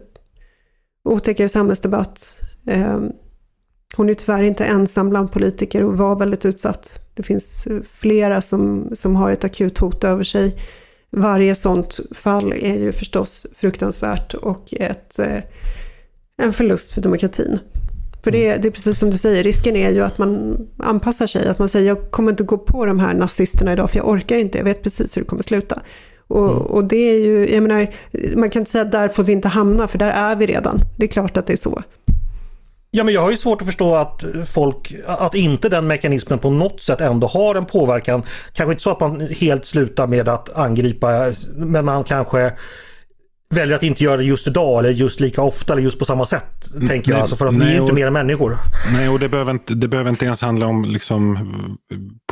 otäckare 1.05 1.49
samhällsdebatt. 1.49 2.41
Eh, 2.67 3.01
hon 3.97 4.09
är 4.09 4.15
tyvärr 4.15 4.43
inte 4.43 4.65
ensam 4.65 5.11
bland 5.11 5.33
politiker 5.33 5.85
och 5.85 5.99
var 5.99 6.17
väldigt 6.17 6.45
utsatt. 6.45 7.01
Det 7.15 7.23
finns 7.23 7.67
eh, 7.67 7.81
flera 7.93 8.41
som, 8.41 8.91
som 8.93 9.17
har 9.17 9.31
ett 9.31 9.45
akut 9.45 9.79
hot 9.79 10.05
över 10.05 10.23
sig. 10.23 10.59
Varje 11.11 11.55
sånt 11.55 12.01
fall 12.13 12.53
är 12.53 12.79
ju 12.79 12.93
förstås 12.93 13.47
fruktansvärt 13.57 14.35
och 14.35 14.75
ett, 14.75 15.19
eh, 15.19 15.43
en 16.37 16.53
förlust 16.53 16.93
för 16.93 17.01
demokratin. 17.01 17.59
För 18.29 18.33
det, 18.33 18.57
det, 18.57 18.69
är 18.69 18.73
precis 18.73 18.99
som 18.99 19.11
du 19.11 19.19
säger, 19.19 19.43
risken 19.43 19.77
är 19.77 19.91
ju 19.91 20.05
att 20.05 20.19
man 20.19 20.57
anpassar 20.79 21.27
sig. 21.27 21.49
Att 21.49 21.59
man 21.59 21.69
säger, 21.69 21.89
jag 21.89 22.11
kommer 22.11 22.31
inte 22.31 22.43
gå 22.43 22.59
på 22.59 22.87
de 22.87 22.99
här 22.99 23.15
nazisterna 23.15 23.73
idag 23.73 23.91
för 23.91 23.99
jag 23.99 24.09
orkar 24.09 24.37
inte, 24.37 24.59
jag 24.59 24.65
vet 24.65 24.83
precis 24.83 25.17
hur 25.17 25.23
det 25.23 25.29
kommer 25.29 25.43
sluta. 25.43 25.83
Och, 26.27 26.51
mm. 26.51 26.57
och 26.59 26.85
det 26.85 26.97
är 26.97 27.19
ju, 27.19 27.55
jag 27.55 27.63
menar, 27.63 27.95
man 28.37 28.51
kan 28.51 28.63
inte 28.63 28.71
säga 28.71 28.85
att 28.85 28.93
där 28.93 29.09
får 29.09 29.25
vi 29.25 29.33
inte 29.33 29.49
hamna, 29.49 29.89
för 29.89 29.99
där 29.99 30.11
är 30.11 30.37
vi 30.37 30.47
redan. 30.47 30.81
Det 30.99 31.05
är 31.05 31.09
klart 31.09 31.37
att 31.37 31.47
det 31.47 31.53
är 31.53 31.57
så. 31.57 31.83
Ja 32.91 33.05
men 33.05 33.15
jag 33.15 33.21
har 33.21 33.31
ju 33.31 33.37
svårt 33.37 33.61
att 33.61 33.67
förstå 33.67 33.95
att 33.95 34.25
folk, 34.47 34.95
att 35.07 35.35
inte 35.35 35.69
den 35.69 35.87
mekanismen 35.87 36.39
på 36.39 36.51
något 36.51 36.83
sätt 36.83 37.01
ändå 37.01 37.27
har 37.27 37.55
en 37.55 37.67
påverkan. 37.67 38.23
Kanske 38.53 38.73
inte 38.73 38.83
så 38.83 38.91
att 38.91 39.01
man 39.01 39.21
helt 39.21 39.67
slutar 39.67 40.07
med 40.07 40.29
att 40.29 40.57
angripa, 40.57 41.33
men 41.57 41.85
man 41.85 42.05
kanske 42.05 42.53
väljer 43.51 43.77
att 43.77 43.83
inte 43.83 44.05
göra 44.05 44.17
det 44.17 44.25
just 44.25 44.47
idag 44.47 44.79
eller 44.79 44.91
just 44.91 45.21
lika 45.21 45.43
ofta 45.43 45.73
eller 45.73 45.83
just 45.83 45.99
på 45.99 46.05
samma 46.05 46.27
sätt. 46.27 46.75
Mm, 46.75 46.89
tänker 46.89 47.11
jag, 47.11 47.21
alltså 47.21 47.37
för 47.37 47.47
att 47.47 47.57
nej, 47.57 47.69
vi 47.69 47.77
är 47.77 47.81
inte 47.81 47.93
mer 47.93 48.07
än 48.07 48.13
människor. 48.13 48.59
Nej, 48.93 49.09
och 49.09 49.19
det 49.19 49.29
behöver 49.29 49.53
inte, 49.53 49.75
det 49.75 49.89
behöver 49.89 50.11
inte 50.11 50.25
ens 50.25 50.43
handla 50.43 50.67
om 50.67 50.85
liksom, 50.85 51.39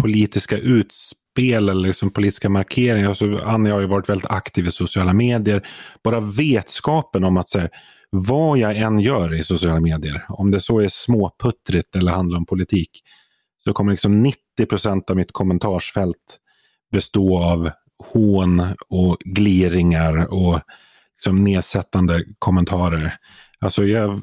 politiska 0.00 0.58
utspel 0.58 1.68
eller 1.68 1.86
liksom, 1.86 2.10
politiska 2.10 2.48
markeringar. 2.48 3.08
Alltså, 3.08 3.38
Annie 3.44 3.70
har 3.70 3.80
ju 3.80 3.86
varit 3.86 4.08
väldigt 4.08 4.30
aktiv 4.30 4.66
i 4.66 4.70
sociala 4.70 5.12
medier. 5.12 5.66
Bara 6.04 6.20
vetskapen 6.20 7.24
om 7.24 7.36
att 7.36 7.48
så 7.48 7.58
här, 7.58 7.70
vad 8.10 8.58
jag 8.58 8.76
än 8.76 8.98
gör 8.98 9.34
i 9.34 9.44
sociala 9.44 9.80
medier, 9.80 10.24
om 10.28 10.50
det 10.50 10.60
så 10.60 10.80
är 10.80 10.88
småputtrigt 10.88 11.96
eller 11.96 12.12
handlar 12.12 12.38
om 12.38 12.46
politik, 12.46 12.90
så 13.64 13.72
kommer 13.72 13.92
liksom 13.92 14.22
90 14.22 14.38
procent 14.68 15.10
av 15.10 15.16
mitt 15.16 15.32
kommentarsfält 15.32 16.38
bestå 16.92 17.38
av 17.38 17.70
hån 18.12 18.62
och 18.88 19.16
gliringar 19.24 20.32
och 20.32 20.60
liksom 21.16 21.44
nedsättande 21.44 22.24
kommentarer. 22.38 23.16
Alltså 23.60 23.84
jag 23.84 24.20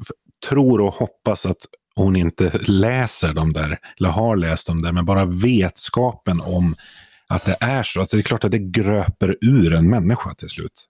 tror 0.48 0.80
och 0.80 0.94
hoppas 0.94 1.46
att 1.46 1.66
hon 1.96 2.16
inte 2.16 2.50
läser 2.66 3.32
dem 3.32 3.52
där, 3.52 3.78
eller 3.98 4.08
har 4.08 4.36
läst 4.36 4.66
dem 4.66 4.82
där, 4.82 4.92
men 4.92 5.04
bara 5.04 5.24
vetskapen 5.24 6.40
om 6.40 6.74
att 7.28 7.44
det 7.44 7.56
är 7.60 7.82
så. 7.82 8.00
Alltså 8.00 8.16
det 8.16 8.20
är 8.20 8.24
klart 8.24 8.44
att 8.44 8.50
det 8.50 8.58
gröper 8.58 9.36
ur 9.40 9.74
en 9.74 9.90
människa 9.90 10.34
till 10.34 10.48
slut. 10.48 10.88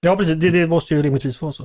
Ja, 0.00 0.16
precis. 0.16 0.36
Det, 0.36 0.50
det 0.50 0.66
måste 0.66 0.94
ju 0.94 1.02
rimligtvis 1.02 1.42
vara 1.42 1.52
så. 1.52 1.62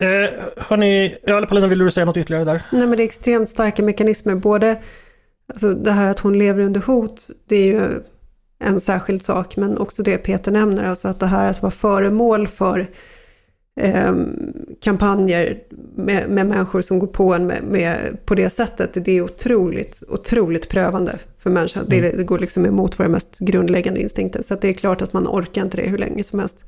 Eh, 0.00 0.30
hörni, 0.56 1.16
eller 1.22 1.46
Paulina, 1.46 1.66
vill 1.66 1.78
du 1.78 1.90
säga 1.90 2.06
något 2.06 2.16
ytterligare 2.16 2.44
där? 2.44 2.62
Nej, 2.72 2.86
men 2.86 2.96
det 2.96 3.02
är 3.02 3.04
extremt 3.04 3.48
starka 3.48 3.82
mekanismer. 3.82 4.34
Både 4.34 4.82
alltså 5.52 5.74
det 5.74 5.92
här 5.92 6.06
att 6.06 6.18
hon 6.18 6.38
lever 6.38 6.62
under 6.62 6.80
hot, 6.80 7.28
det 7.48 7.56
är 7.56 7.66
ju 7.66 8.02
en 8.60 8.80
särskild 8.80 9.22
sak, 9.22 9.56
men 9.56 9.78
också 9.78 10.02
det 10.02 10.18
Peter 10.18 10.52
nämner, 10.52 10.84
alltså 10.84 11.08
att 11.08 11.20
det 11.20 11.26
här 11.26 11.50
att 11.50 11.62
vara 11.62 11.72
föremål 11.72 12.48
för 12.48 12.86
eh, 13.80 14.14
kampanjer 14.82 15.58
med, 15.96 16.30
med, 16.30 16.46
människor 16.46 16.80
som 16.80 16.98
går 16.98 17.06
på 17.06 17.34
en 17.34 17.46
med, 17.46 17.62
med, 17.62 18.18
på 18.26 18.34
det 18.34 18.50
sättet, 18.50 19.04
det 19.04 19.12
är 19.12 19.22
otroligt, 19.22 20.02
otroligt 20.08 20.68
prövande 20.68 21.18
för 21.38 21.50
människan. 21.50 21.86
Mm. 21.86 22.02
Det, 22.02 22.16
det, 22.16 22.24
går 22.24 22.38
liksom 22.38 22.66
emot 22.66 23.00
våra 23.00 23.08
mest 23.08 23.38
grundläggande 23.38 24.00
instinkter, 24.00 24.42
så 24.42 24.54
det 24.54 24.68
är 24.68 24.72
klart 24.72 25.02
att 25.02 25.12
man 25.12 25.28
orkar 25.28 25.62
inte 25.62 25.76
det 25.76 25.88
hur 25.88 25.98
länge 25.98 26.24
som 26.24 26.38
helst. 26.38 26.64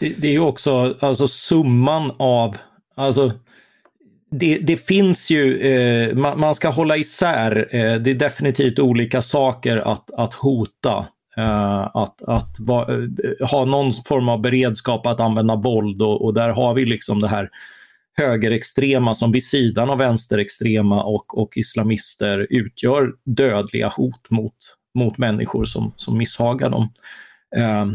Det, 0.00 0.08
det 0.18 0.28
är 0.28 0.32
ju 0.32 0.40
också 0.40 0.96
alltså 1.00 1.28
summan 1.28 2.12
av, 2.18 2.56
alltså 2.94 3.32
det, 4.38 4.58
det, 4.58 4.76
finns 4.76 5.30
ju, 5.30 5.58
eh, 5.58 6.14
man, 6.14 6.40
man, 6.40 6.54
ska 6.54 6.68
hålla 6.68 6.96
isär, 6.96 7.68
eh, 7.70 7.94
det 7.94 8.10
är 8.10 8.14
definitivt 8.14 8.78
olika 8.78 9.22
saker 9.22 9.76
att, 9.76 10.10
att 10.10 10.34
hota. 10.34 11.06
Eh, 11.36 11.80
att 11.96 12.22
att 12.22 12.56
va, 12.58 12.86
eh, 12.88 13.48
ha 13.48 13.64
någon 13.64 13.92
form 13.92 14.28
av 14.28 14.40
beredskap 14.40 15.06
att 15.06 15.20
använda 15.20 15.56
våld 15.56 16.02
och, 16.02 16.24
och, 16.24 16.34
där 16.34 16.48
har 16.48 16.74
vi 16.74 16.84
liksom 16.84 17.20
det 17.20 17.28
här 17.28 17.50
högerextrema 18.16 19.14
som 19.14 19.32
vid 19.32 19.44
sidan 19.44 19.90
av 19.90 19.98
vänsterextrema 19.98 21.02
och, 21.02 21.38
och 21.38 21.56
islamister 21.56 22.46
utgör 22.50 23.12
dödliga 23.24 23.88
hot 23.88 24.30
mot, 24.30 24.56
mot 24.94 25.18
människor 25.18 25.64
som, 25.64 25.92
som 25.96 26.18
misshagar 26.18 26.70
dem. 26.70 26.88
Eh, 27.56 27.86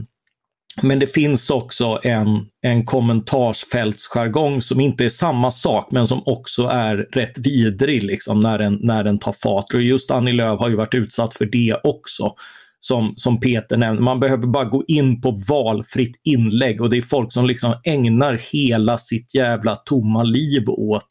men 0.83 0.99
det 0.99 1.07
finns 1.07 1.49
också 1.49 1.99
en, 2.03 2.45
en 2.61 2.85
kommentarsfältsjargong 2.85 4.61
som 4.61 4.79
inte 4.79 5.05
är 5.05 5.09
samma 5.09 5.51
sak 5.51 5.91
men 5.91 6.07
som 6.07 6.21
också 6.25 6.67
är 6.67 6.97
rätt 6.97 7.37
vidrig 7.37 8.03
liksom, 8.03 8.39
när, 8.39 8.57
den, 8.57 8.79
när 8.81 9.03
den 9.03 9.19
tar 9.19 9.31
fart. 9.31 9.73
Och 9.73 9.81
just 9.81 10.11
Annie 10.11 10.33
Lööf 10.33 10.59
har 10.59 10.69
ju 10.69 10.75
varit 10.75 10.93
utsatt 10.93 11.33
för 11.33 11.45
det 11.45 11.75
också. 11.83 12.33
Som, 12.81 13.13
som 13.15 13.39
Peter 13.39 13.77
nämnde, 13.77 14.01
man 14.01 14.19
behöver 14.19 14.47
bara 14.47 14.65
gå 14.65 14.83
in 14.87 15.21
på 15.21 15.37
valfritt 15.49 16.21
inlägg 16.23 16.81
och 16.81 16.89
det 16.89 16.97
är 16.97 17.01
folk 17.01 17.33
som 17.33 17.45
liksom 17.45 17.73
ägnar 17.83 18.41
hela 18.51 18.97
sitt 18.97 19.35
jävla 19.35 19.75
tomma 19.75 20.23
liv 20.23 20.69
åt 20.69 21.07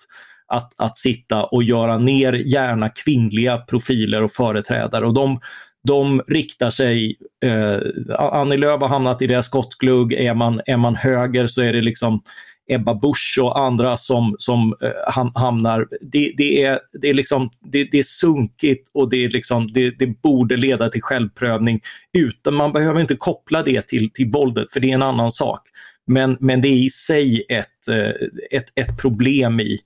att, 0.48 0.72
att 0.76 0.96
sitta 0.96 1.44
och 1.44 1.62
göra 1.62 1.98
ner 1.98 2.32
gärna 2.32 2.88
kvinnliga 2.88 3.58
profiler 3.58 4.22
och 4.22 4.32
företrädare. 4.32 5.06
Och 5.06 5.14
de, 5.14 5.40
de 5.89 6.22
riktar 6.28 6.70
sig, 6.70 7.16
eh, 7.45 7.78
Annie 8.18 8.57
Lööf 8.57 8.80
har 8.80 8.89
hamnat 8.89 9.22
i 9.22 9.26
deras 9.26 9.47
skottglugg, 9.47 10.12
är 10.12 10.34
man, 10.34 10.61
är 10.66 10.76
man 10.76 10.97
höger 10.97 11.47
så 11.47 11.62
är 11.62 11.72
det 11.72 11.82
liksom 11.82 12.22
Ebba 12.70 12.95
Busch 12.95 13.39
och 13.43 13.61
andra 13.61 13.97
som, 13.97 14.36
som 14.39 14.74
eh, 14.82 15.30
hamnar, 15.34 15.89
det, 16.01 16.32
det, 16.36 16.64
är, 16.64 16.80
det, 16.93 17.09
är 17.09 17.14
liksom, 17.14 17.51
det, 17.61 17.84
det, 17.84 17.99
är 17.99 18.03
sunkigt 18.03 18.91
och 18.95 19.11
det, 19.11 19.24
är 19.24 19.30
liksom, 19.30 19.72
det, 19.72 19.99
det 19.99 20.07
borde 20.07 20.57
leda 20.57 20.89
till 20.89 21.03
självprövning. 21.03 21.80
Utan, 22.18 22.55
man 22.55 22.72
behöver 22.72 23.01
inte 23.01 23.16
koppla 23.16 23.62
det 23.62 23.89
till, 23.89 24.11
till 24.12 24.30
våldet 24.30 24.72
för 24.72 24.80
det 24.80 24.91
är 24.91 24.95
en 24.95 25.03
annan 25.03 25.30
sak. 25.30 25.61
Men, 26.07 26.36
men 26.41 26.61
det 26.61 26.68
är 26.68 26.76
i 26.76 26.91
sig 26.91 27.45
ett, 27.49 27.89
eh, 27.89 28.12
ett, 28.51 28.66
ett 28.74 28.99
problem 29.01 29.61
i, 29.61 29.78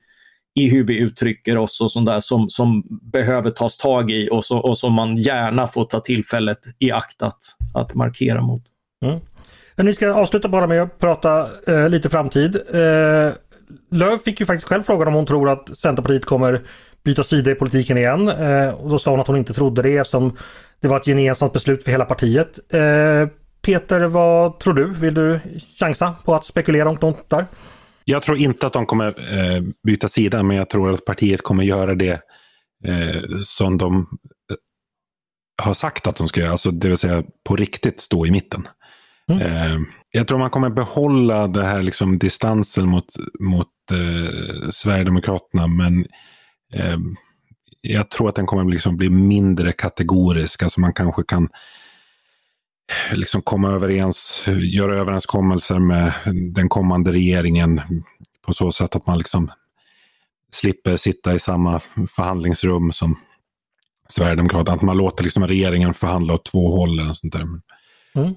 i 0.55 0.70
hur 0.70 0.84
vi 0.84 0.98
uttrycker 0.98 1.57
oss 1.57 1.80
och 1.80 1.92
sånt 1.92 2.07
där 2.07 2.20
som, 2.20 2.50
som 2.50 2.82
behöver 3.12 3.50
tas 3.50 3.76
tag 3.76 4.11
i 4.11 4.28
och, 4.32 4.44
så, 4.44 4.59
och 4.59 4.78
som 4.78 4.92
man 4.92 5.16
gärna 5.16 5.68
får 5.68 5.84
ta 5.84 6.00
tillfället 6.00 6.59
i 6.78 6.92
akt 6.92 7.22
att, 7.22 7.38
att 7.74 7.94
markera 7.94 8.40
mot. 8.40 8.62
Mm. 9.05 9.20
Men 9.76 9.86
vi 9.86 9.94
ska 9.94 10.14
avsluta 10.14 10.48
bara 10.48 10.66
med 10.66 10.82
att 10.82 10.98
prata 10.98 11.48
eh, 11.66 11.88
lite 11.88 12.11
framtid. 12.11 12.57
Eh, 12.57 13.32
Löv 13.90 14.18
fick 14.18 14.40
ju 14.40 14.46
faktiskt 14.46 14.68
själv 14.68 14.82
frågan 14.82 15.09
om 15.09 15.14
hon 15.14 15.26
tror 15.26 15.50
att 15.50 15.78
Centerpartiet 15.78 16.24
kommer 16.24 16.62
byta 17.05 17.24
sida 17.24 17.50
i 17.50 17.55
politiken 17.55 17.98
igen. 17.98 18.28
Eh, 18.28 18.68
och 18.68 18.90
då 18.90 18.98
sa 18.98 19.11
hon 19.11 19.20
att 19.20 19.26
hon 19.26 19.36
inte 19.36 19.53
trodde 19.53 19.82
det 19.82 19.96
eftersom 19.96 20.36
det 20.80 20.88
var 20.88 20.96
ett 20.96 21.07
gemensamt 21.07 21.53
beslut 21.53 21.84
för 21.84 21.90
hela 21.90 22.05
partiet. 22.05 22.59
Eh, 22.72 23.28
Peter, 23.62 24.00
vad 24.00 24.61
tror 24.61 24.74
du? 24.74 24.90
Vill 24.90 25.14
du 25.14 25.40
chansa 25.80 26.14
på 26.24 26.34
att 26.34 26.44
spekulera 26.44 26.88
om 26.88 26.98
något 27.00 27.30
där? 27.30 27.46
Jag 28.05 28.22
tror 28.22 28.38
inte 28.38 28.66
att 28.66 28.72
de 28.72 28.86
kommer 28.86 29.09
eh, 29.09 29.62
byta 29.86 30.09
sida, 30.09 30.42
men 30.42 30.57
jag 30.57 30.70
tror 30.70 30.92
att 30.92 31.05
partiet 31.05 31.42
kommer 31.42 31.64
göra 31.64 31.94
det 31.94 32.20
eh, 32.84 33.22
som 33.44 33.78
de 33.78 34.00
eh, 34.50 34.57
har 35.62 35.74
sagt 35.74 36.07
att 36.07 36.16
de 36.16 36.28
ska 36.28 36.40
göra. 36.40 36.53
Alltså, 36.53 36.70
det 36.70 36.88
vill 36.88 36.98
säga 36.98 37.22
på 37.48 37.57
riktigt 37.57 38.00
stå 38.00 38.26
i 38.26 38.30
mitten. 38.30 38.68
Mm. 39.30 39.42
Eh, 39.42 39.80
jag 40.11 40.28
tror 40.28 40.38
man 40.38 40.50
kommer 40.50 40.70
behålla 40.70 41.46
det 41.46 41.64
här 41.64 41.82
liksom, 41.82 42.18
distansen 42.18 42.88
mot, 42.88 43.07
mot 43.40 43.68
eh, 43.90 44.70
Sverigedemokraterna, 44.70 45.66
men 45.66 46.07
eh, 46.74 46.98
jag 47.80 48.11
tror 48.11 48.28
att 48.28 48.34
den 48.34 48.46
kommer 48.46 48.64
liksom 48.64 48.96
bli 48.96 49.11
mindre 49.11 49.72
kategorisk. 49.72 50.62
Alltså 50.62 50.80
man 50.80 50.92
kanske 50.92 51.22
kan 51.22 51.48
liksom 53.12 53.43
komma 53.43 53.70
överens, 53.70 54.45
göra 54.47 54.97
överenskommelser 54.97 55.78
med 55.78 56.12
den 56.55 56.68
kommande 56.68 57.12
regeringen 57.12 57.80
på 58.47 58.55
så 58.55 58.72
sätt 58.72 58.97
att 58.97 59.07
man 59.07 59.18
liksom 59.18 59.51
slipper 60.53 60.97
sitta 60.97 61.34
i 61.34 61.38
samma 61.38 61.80
förhandlingsrum 62.16 62.93
som 62.93 63.18
Sverigedemokraterna. 64.09 64.76
Att 64.76 64.82
man 64.82 64.97
låter 64.97 65.24
liksom 65.24 65.47
regeringen 65.47 65.95
förhandla 65.95 66.34
åt 66.34 66.45
två 66.45 66.76
håll. 66.76 67.01
Och 67.11 67.16
sånt 67.16 67.32
där. 67.32 67.40
Mm. 68.14 68.34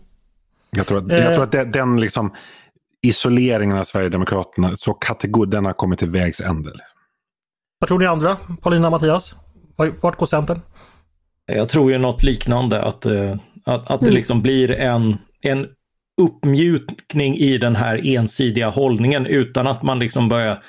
Jag 0.69 0.87
tror 0.87 0.97
att, 0.97 1.11
jag 1.11 1.35
tror 1.35 1.43
att 1.43 1.73
den 1.73 2.01
liksom, 2.01 2.33
isoleringen 3.01 3.77
av 3.77 3.83
Sverigedemokraterna, 3.83 4.77
så 4.77 4.93
kategor, 4.93 5.45
den 5.45 5.65
har 5.65 5.73
kommit 5.73 5.99
till 5.99 6.09
vägs 6.09 6.39
ände. 6.39 6.71
Vad 7.79 7.87
tror 7.87 7.99
ni 7.99 8.05
andra? 8.05 8.37
Paulina 8.61 8.87
och 8.87 8.91
Mattias? 8.91 9.35
Vart 10.01 10.17
går 10.17 10.25
Centern? 10.25 10.61
Jag 11.45 11.69
tror 11.69 11.91
ju 11.91 11.97
något 11.97 12.23
liknande, 12.23 12.83
att, 12.83 13.05
eh, 13.05 13.35
att, 13.65 13.91
att 13.91 13.99
det 13.99 14.05
mm. 14.05 14.15
liksom 14.15 14.41
blir 14.41 14.71
en, 14.71 15.17
en 15.41 15.67
uppmjukning 16.21 17.37
i 17.37 17.57
den 17.57 17.75
här 17.75 18.07
ensidiga 18.07 18.69
hållningen 18.69 19.25
utan 19.25 19.67
att 19.67 19.83
man 19.83 19.99
liksom 19.99 20.29
börjar 20.29 20.59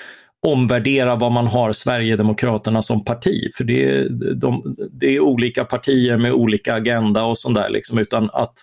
omvärdera 0.47 1.17
vad 1.17 1.33
man 1.33 1.47
har 1.47 1.73
Sverigedemokraterna 1.73 2.83
som 2.83 3.05
parti. 3.05 3.51
För 3.55 3.65
det 3.65 3.85
är, 3.85 4.09
de, 4.35 4.77
det 4.93 5.17
är 5.17 5.21
olika 5.21 5.65
partier 5.65 6.17
med 6.17 6.33
olika 6.33 6.75
agenda 6.75 7.25
och 7.25 7.39
sånt 7.39 7.55
där. 7.55 7.71
Liksom, 7.71 7.99
utan 7.99 8.31
att, 8.33 8.55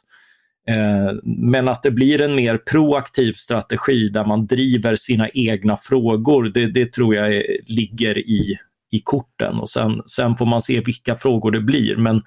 eh, 0.68 1.16
men 1.24 1.68
att 1.68 1.84
det 1.84 1.92
blir 1.92 2.22
en 2.22 2.36
mer 2.36 2.58
proaktiv 2.58 3.34
strategi 3.34 4.10
där 4.10 4.26
man 4.26 4.46
driver 4.46 4.96
sina 4.96 5.30
egna 5.30 5.78
frågor, 5.78 6.44
det, 6.44 6.68
det 6.72 6.94
tror 6.94 7.16
jag 7.16 7.36
är, 7.36 7.44
ligger 7.66 8.18
i, 8.18 8.58
i 8.92 9.00
korten. 9.00 9.60
Och 9.60 9.70
sen, 9.70 10.02
sen 10.06 10.36
får 10.36 10.46
man 10.46 10.62
se 10.62 10.82
vilka 10.82 11.16
frågor 11.16 11.52
det 11.52 11.62
blir. 11.62 11.96
Men 11.96 12.22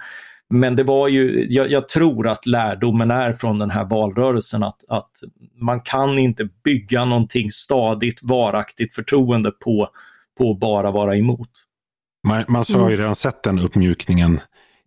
men 0.51 0.77
det 0.77 0.83
var 0.83 1.09
ju, 1.09 1.47
jag, 1.51 1.71
jag, 1.71 1.89
tror 1.89 2.29
att 2.29 2.47
lärdomen 2.47 3.11
är 3.11 3.33
från 3.33 3.59
den 3.59 3.71
här 3.71 3.85
valrörelsen 3.85 4.63
att, 4.63 4.85
att 4.89 5.11
man 5.61 5.81
kan 5.81 6.19
inte 6.19 6.49
bygga 6.65 7.05
någonting 7.05 7.51
stadigt, 7.51 8.23
varaktigt 8.23 8.95
förtroende 8.95 9.51
på, 9.51 9.89
på 10.39 10.51
att 10.51 10.61
bara 10.61 10.91
vara 10.91 11.17
emot. 11.17 11.51
Man, 12.29 12.45
man 12.49 12.65
har 12.69 12.79
ju 12.79 12.85
mm. 12.87 12.97
redan 12.97 13.17
sett 13.17 13.43
den 13.43 13.59
uppmjukningen 13.59 14.41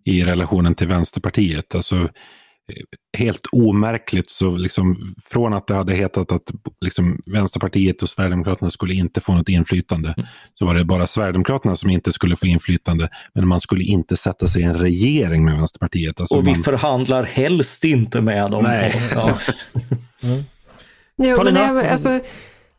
i 0.05 0.24
relationen 0.24 0.76
till 0.76 0.88
Vänsterpartiet. 0.88 1.76
Alltså, 1.76 2.10
helt 3.17 3.47
omärkligt 3.51 4.30
så 4.30 4.57
liksom 4.57 4.95
från 5.32 5.53
att 5.53 5.67
det 5.67 5.74
hade 5.74 5.93
hetat 5.93 6.32
att 6.32 6.43
liksom 6.86 7.22
Vänsterpartiet 7.26 8.03
och 8.03 8.09
Sverigedemokraterna 8.09 8.72
skulle 8.72 8.93
inte 8.93 9.22
få 9.22 9.34
något 9.34 9.49
inflytande 9.49 10.13
mm. 10.17 10.28
så 10.53 10.65
var 10.65 10.76
det 10.76 10.86
bara 10.86 11.07
Sverigedemokraterna 11.07 11.76
som 11.76 11.89
inte 11.89 12.11
skulle 12.11 12.36
få 12.36 12.45
inflytande 12.45 13.09
men 13.34 13.47
man 13.47 13.61
skulle 13.61 13.84
inte 13.84 14.17
sätta 14.17 14.47
sig 14.47 14.61
i 14.61 14.65
en 14.65 14.78
regering 14.78 15.45
med 15.45 15.57
Vänsterpartiet. 15.57 16.20
Alltså 16.20 16.36
och 16.36 16.47
vi 16.47 16.51
man... 16.51 16.63
förhandlar 16.63 17.24
helst 17.24 17.84
inte 17.84 18.22
med 18.22 18.51
dem. 18.51 18.63
Nej. 18.63 19.01
Ja. 19.15 19.39
mm. 20.24 20.43
Jo, 21.17 21.43
men 21.43 21.55
jag, 21.55 21.86
alltså, 21.86 22.20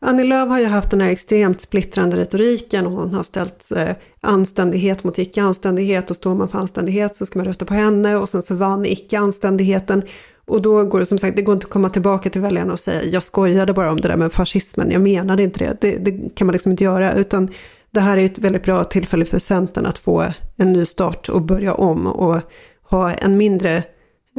Annie 0.03 0.23
Lööf 0.23 0.49
har 0.49 0.59
ju 0.59 0.65
haft 0.65 0.91
den 0.91 1.01
här 1.01 1.09
extremt 1.09 1.61
splittrande 1.61 2.17
retoriken 2.17 2.87
och 2.87 2.91
hon 2.91 3.13
har 3.13 3.23
ställt 3.23 3.71
eh, 3.71 3.89
anständighet 4.21 5.03
mot 5.03 5.19
icke-anständighet 5.19 6.09
och 6.09 6.15
står 6.15 6.35
man 6.35 6.49
för 6.49 6.59
anständighet 6.59 7.15
så 7.15 7.25
ska 7.25 7.39
man 7.39 7.45
rösta 7.45 7.65
på 7.65 7.73
henne 7.73 8.15
och 8.15 8.29
sen 8.29 8.41
så 8.41 8.55
vann 8.55 8.85
icke-anständigheten. 8.85 10.03
Och 10.45 10.61
då 10.61 10.83
går 10.83 10.99
det 10.99 11.05
som 11.05 11.17
sagt, 11.17 11.35
det 11.35 11.41
går 11.41 11.53
inte 11.53 11.65
att 11.65 11.71
komma 11.71 11.89
tillbaka 11.89 12.29
till 12.29 12.41
väljarna 12.41 12.73
och 12.73 12.79
säga 12.79 13.03
jag 13.03 13.23
skojade 13.23 13.73
bara 13.73 13.91
om 13.91 14.01
det 14.01 14.07
där 14.07 14.17
med 14.17 14.33
fascismen, 14.33 14.91
jag 14.91 15.01
menade 15.01 15.43
inte 15.43 15.59
det. 15.59 15.77
Det, 15.81 15.97
det 15.97 16.35
kan 16.35 16.47
man 16.47 16.53
liksom 16.53 16.71
inte 16.71 16.83
göra, 16.83 17.13
utan 17.13 17.49
det 17.91 17.99
här 17.99 18.17
är 18.17 18.25
ett 18.25 18.39
väldigt 18.39 18.63
bra 18.63 18.83
tillfälle 18.83 19.25
för 19.25 19.39
Centern 19.39 19.85
att 19.85 19.97
få 19.97 20.25
en 20.57 20.73
ny 20.73 20.85
start 20.85 21.29
och 21.29 21.41
börja 21.41 21.73
om 21.73 22.07
och 22.07 22.41
ha 22.83 23.11
en 23.11 23.37
mindre 23.37 23.83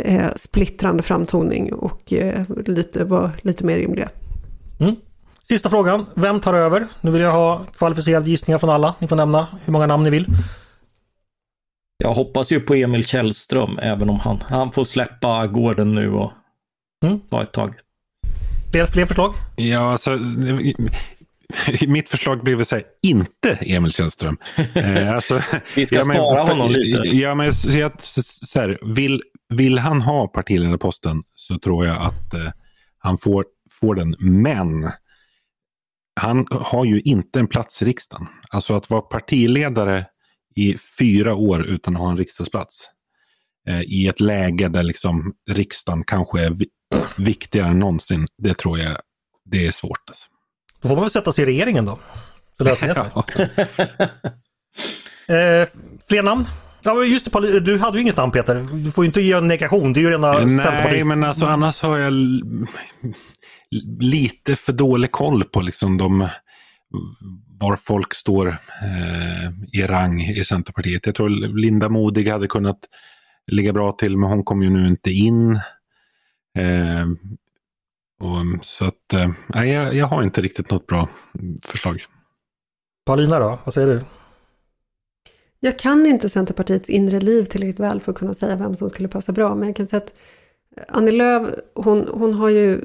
eh, 0.00 0.34
splittrande 0.36 1.02
framtoning 1.02 1.72
och 1.72 2.12
eh, 2.12 2.42
lite, 2.66 3.04
vara 3.04 3.32
lite 3.42 3.64
mer 3.64 3.78
rimliga. 3.78 4.08
Mm. 4.80 4.94
Sista 5.49 5.70
frågan. 5.70 6.07
Vem 6.14 6.40
tar 6.40 6.55
över? 6.55 6.86
Nu 7.01 7.11
vill 7.11 7.20
jag 7.20 7.32
ha 7.32 7.64
kvalificerade 7.78 8.30
gissningar 8.30 8.59
från 8.59 8.70
alla. 8.70 8.95
Ni 8.99 9.09
får 9.09 9.16
nämna 9.16 9.47
hur 9.64 9.72
många 9.72 9.86
namn 9.86 10.05
ni 10.05 10.11
vill. 10.11 10.26
Jag 11.99 12.14
hoppas 12.14 12.53
ju 12.53 12.61
på 12.61 12.74
Emil 12.74 13.07
Källström, 13.07 13.78
även 13.78 14.11
om 14.11 14.20
han, 14.20 14.43
han 14.49 14.72
får 14.72 14.84
släppa 14.84 15.47
gården 15.47 15.95
nu 15.95 16.12
och 16.12 16.32
mm. 17.05 17.20
ta 17.30 17.43
ett 17.43 17.53
tag. 17.53 17.74
Fler, 18.72 18.86
fler 18.86 19.07
förslag? 19.07 19.34
Ja, 19.57 19.93
alltså, 19.93 20.18
mitt 21.86 22.09
förslag 22.09 22.45
blev 22.45 22.64
så 22.64 22.74
här, 22.74 22.84
inte 23.03 23.59
Emil 23.61 23.93
Källström. 23.93 24.36
Eh, 24.74 25.14
alltså, 25.14 25.40
Vi 25.74 25.86
ska 25.86 25.97
ja, 25.97 26.05
men, 26.05 26.16
spara 26.16 26.40
honom 26.40 26.70
lite. 26.70 27.09
Ja, 27.09 27.34
men, 27.34 27.55
så, 27.55 27.78
jag, 27.78 27.93
så 28.03 28.61
här, 28.61 28.78
vill, 28.82 29.22
vill 29.49 29.78
han 29.78 30.03
ha 30.03 30.28
partiledarposten 30.28 31.22
så 31.36 31.59
tror 31.59 31.86
jag 31.86 32.03
att 32.03 32.34
eh, 32.34 32.51
han 32.99 33.18
får, 33.18 33.45
får 33.80 33.95
den. 33.95 34.16
Men 34.18 34.90
han 36.20 36.46
har 36.50 36.84
ju 36.84 37.00
inte 37.00 37.38
en 37.38 37.46
plats 37.46 37.82
i 37.82 37.84
riksdagen. 37.84 38.26
Alltså 38.50 38.74
att 38.74 38.90
vara 38.90 39.00
partiledare 39.00 40.06
i 40.56 40.78
fyra 40.98 41.34
år 41.34 41.66
utan 41.66 41.96
att 41.96 42.02
ha 42.02 42.10
en 42.10 42.16
riksdagsplats. 42.16 42.88
Eh, 43.68 43.80
I 43.80 44.08
ett 44.08 44.20
läge 44.20 44.68
där 44.68 44.82
liksom 44.82 45.32
riksdagen 45.50 46.04
kanske 46.04 46.40
är 46.40 46.50
vi 46.50 46.66
viktigare 47.16 47.68
än 47.68 47.78
någonsin. 47.78 48.26
Det 48.38 48.54
tror 48.54 48.78
jag 48.78 48.96
det 49.44 49.66
är 49.66 49.72
svårt. 49.72 50.08
Alltså. 50.08 50.26
Då 50.80 50.88
får 50.88 50.94
man 50.94 51.04
väl 51.04 51.10
sätta 51.10 51.32
sig 51.32 51.42
i 51.42 51.46
regeringen 51.46 51.84
då. 51.84 51.98
Så 52.58 52.64
löser 52.64 52.86
det 52.86 53.00
eh, 55.62 55.68
Fler 56.08 56.22
namn? 56.22 56.44
Ja, 56.82 57.04
just 57.04 57.32
det, 57.32 57.60
du 57.60 57.78
hade 57.78 57.96
ju 57.96 58.02
inget 58.02 58.16
namn 58.16 58.32
Peter. 58.32 58.66
Du 58.84 58.92
får 58.92 59.04
ju 59.04 59.06
inte 59.06 59.20
ge 59.20 59.32
en 59.32 59.44
negation, 59.44 59.92
det 59.92 60.00
är 60.00 60.02
ju 60.02 60.10
rena 60.10 60.32
Nej, 60.32 61.04
men 61.04 61.24
alltså 61.24 61.46
annars 61.46 61.82
har 61.82 61.98
jag 61.98 62.12
lite 64.00 64.56
för 64.56 64.72
dålig 64.72 65.12
koll 65.12 65.44
på 65.44 65.60
liksom 65.60 65.98
de, 65.98 66.28
var 67.58 67.76
folk 67.76 68.14
står 68.14 68.48
eh, 68.48 69.80
i 69.80 69.86
rang 69.86 70.20
i 70.20 70.44
Centerpartiet. 70.44 71.06
Jag 71.06 71.14
tror 71.14 71.28
Linda 71.58 71.88
Modig 71.88 72.28
hade 72.28 72.46
kunnat 72.46 72.78
ligga 73.46 73.72
bra 73.72 73.92
till, 73.92 74.16
men 74.16 74.30
hon 74.30 74.44
kom 74.44 74.62
ju 74.62 74.70
nu 74.70 74.88
inte 74.88 75.10
in. 75.10 75.60
Eh, 76.58 77.06
och, 78.20 78.64
så 78.64 78.84
att, 78.84 79.12
eh, 79.12 79.30
jag, 79.66 79.94
jag 79.94 80.06
har 80.06 80.22
inte 80.22 80.40
riktigt 80.40 80.70
något 80.70 80.86
bra 80.86 81.08
förslag. 81.64 82.04
Paulina 83.06 83.38
då, 83.38 83.58
vad 83.64 83.74
säger 83.74 83.86
du? 83.86 84.02
Jag 85.60 85.78
kan 85.78 86.06
inte 86.06 86.28
Centerpartiets 86.28 86.90
inre 86.90 87.20
liv 87.20 87.44
tillräckligt 87.44 87.80
väl 87.80 88.00
för 88.00 88.12
att 88.12 88.18
kunna 88.18 88.34
säga 88.34 88.56
vem 88.56 88.76
som 88.76 88.90
skulle 88.90 89.08
passa 89.08 89.32
bra. 89.32 89.54
Men 89.54 89.68
jag 89.68 89.76
kan 89.76 89.86
säga 89.86 90.02
att 90.02 90.14
Annie 90.88 91.10
Lööf, 91.10 91.48
hon, 91.74 92.08
hon 92.12 92.34
har 92.34 92.48
ju 92.48 92.80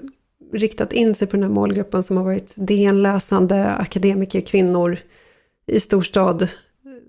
riktat 0.53 0.93
in 0.93 1.15
sig 1.15 1.27
på 1.27 1.37
den 1.37 1.43
här 1.43 1.51
målgruppen 1.51 2.03
som 2.03 2.17
har 2.17 2.23
varit 2.23 2.53
DN-läsande 2.55 3.67
akademiker, 3.67 4.41
kvinnor 4.41 4.97
i 5.67 5.79
storstad 5.79 6.47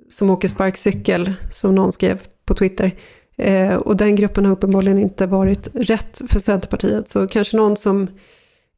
som 0.08 0.30
åker 0.30 0.48
sparkcykel, 0.48 1.34
som 1.52 1.74
någon 1.74 1.92
skrev 1.92 2.20
på 2.44 2.54
Twitter. 2.54 2.92
Eh, 3.36 3.74
och 3.74 3.96
den 3.96 4.16
gruppen 4.16 4.44
har 4.44 4.52
uppenbarligen 4.52 4.98
inte 4.98 5.26
varit 5.26 5.68
rätt 5.74 6.20
för 6.28 6.40
Centerpartiet. 6.40 7.08
Så 7.08 7.28
kanske 7.28 7.56
någon 7.56 7.76
som 7.76 8.08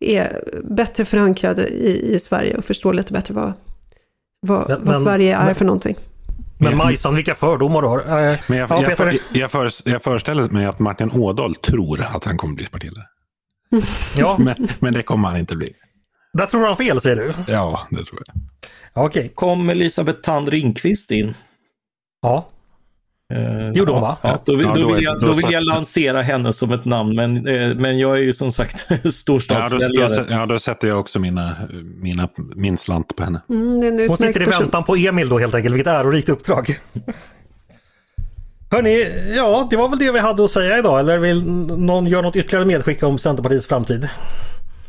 är 0.01 0.45
bättre 0.65 1.05
förankrad 1.05 1.59
i, 1.59 2.15
i 2.15 2.21
Sverige 2.21 2.57
och 2.57 2.65
förstår 2.65 2.93
lite 2.93 3.13
bättre 3.13 3.35
vad, 3.35 3.53
vad, 4.41 4.69
men, 4.69 4.79
vad 4.83 5.01
Sverige 5.01 5.37
är 5.37 5.45
men, 5.45 5.55
för 5.55 5.65
någonting. 5.65 5.97
Men 6.59 6.77
Majsan, 6.77 7.15
vilka 7.15 7.35
fördomar 7.35 7.83
du 7.83 7.89
har. 7.89 7.99
Eh, 7.99 8.39
men 8.47 8.59
jag, 8.59 8.71
ja, 8.71 8.83
jag, 8.83 8.97
för, 8.97 9.13
jag, 9.33 9.51
för, 9.51 9.71
jag 9.85 10.03
föreställer 10.03 10.49
mig 10.49 10.67
att 10.67 10.79
Martin 10.79 11.11
Ådahl 11.11 11.55
tror 11.55 12.01
att 12.01 12.25
han 12.25 12.37
kommer 12.37 12.55
bli 12.55 12.67
partiledare. 12.67 13.07
Ja. 14.17 14.37
men, 14.39 14.69
men 14.81 14.95
det 14.95 15.03
kommer 15.03 15.29
han 15.29 15.39
inte 15.39 15.57
bli. 15.57 15.73
Där 16.33 16.47
tror 16.47 16.67
han 16.67 16.77
fel 16.77 17.01
säger 17.01 17.17
du? 17.17 17.53
Ja, 17.53 17.87
det 17.91 18.05
tror 18.05 18.23
jag. 18.27 18.37
Okej. 18.93 19.21
Okay. 19.21 19.29
Kom 19.35 19.71
Elisabeth 19.71 20.21
Tand 20.21 20.49
Ringqvist 20.49 21.11
in? 21.11 21.35
Ja. 22.23 22.49
Uh, 23.35 23.73
gjorde 23.73 23.93
hon 23.93 24.01
va? 24.01 24.17
Ja, 24.23 24.43
då, 24.45 24.57
vill, 24.57 24.67
ja, 24.67 24.75
då, 24.75 24.81
då, 24.81 24.95
vill 24.95 25.05
jag, 25.05 25.21
då, 25.21 25.33
vill 25.33 25.53
jag 25.53 25.63
lansera 25.63 26.23
henne 26.23 26.53
som 26.53 26.73
ett 26.73 26.85
namn, 26.85 27.17
men, 27.17 27.49
eh, 27.49 27.75
men 27.75 27.99
jag 27.99 28.17
är 28.17 28.23
ju 28.23 28.33
som 28.33 28.53
sagt 28.53 28.87
storstadsväljare. 29.15 30.15
Ja, 30.15 30.37
ja, 30.37 30.47
då 30.47 30.59
sätter 30.59 30.89
jag 30.89 31.01
också 31.01 31.19
mina, 31.19 31.57
mina, 32.03 32.29
min 32.37 32.79
slant 32.79 33.17
på 33.17 33.25
henne. 33.25 33.41
Mm, 33.49 34.09
hon 34.09 34.17
sitter 34.17 34.43
i 34.43 34.45
väntan 34.45 34.85
på 34.85 34.97
Emil 34.97 35.29
då 35.29 35.39
helt 35.39 35.55
enkelt, 35.55 35.75
vilket 35.75 35.93
ärorikt 35.93 36.29
uppdrag. 36.29 36.79
Hörni, 38.73 39.07
ja 39.37 39.67
det 39.71 39.77
var 39.77 39.89
väl 39.89 39.99
det 39.99 40.13
vi 40.13 40.19
hade 40.19 40.45
att 40.45 40.51
säga 40.51 40.79
idag. 40.79 41.01
Eller 41.01 41.19
vill 41.19 41.43
någon 41.47 42.07
göra 42.07 42.23
något 42.23 42.37
ytterligare 42.37 42.67
medskick 42.67 43.03
om 43.03 43.19
Centerpartiets 43.19 43.67
framtid? 43.67 44.09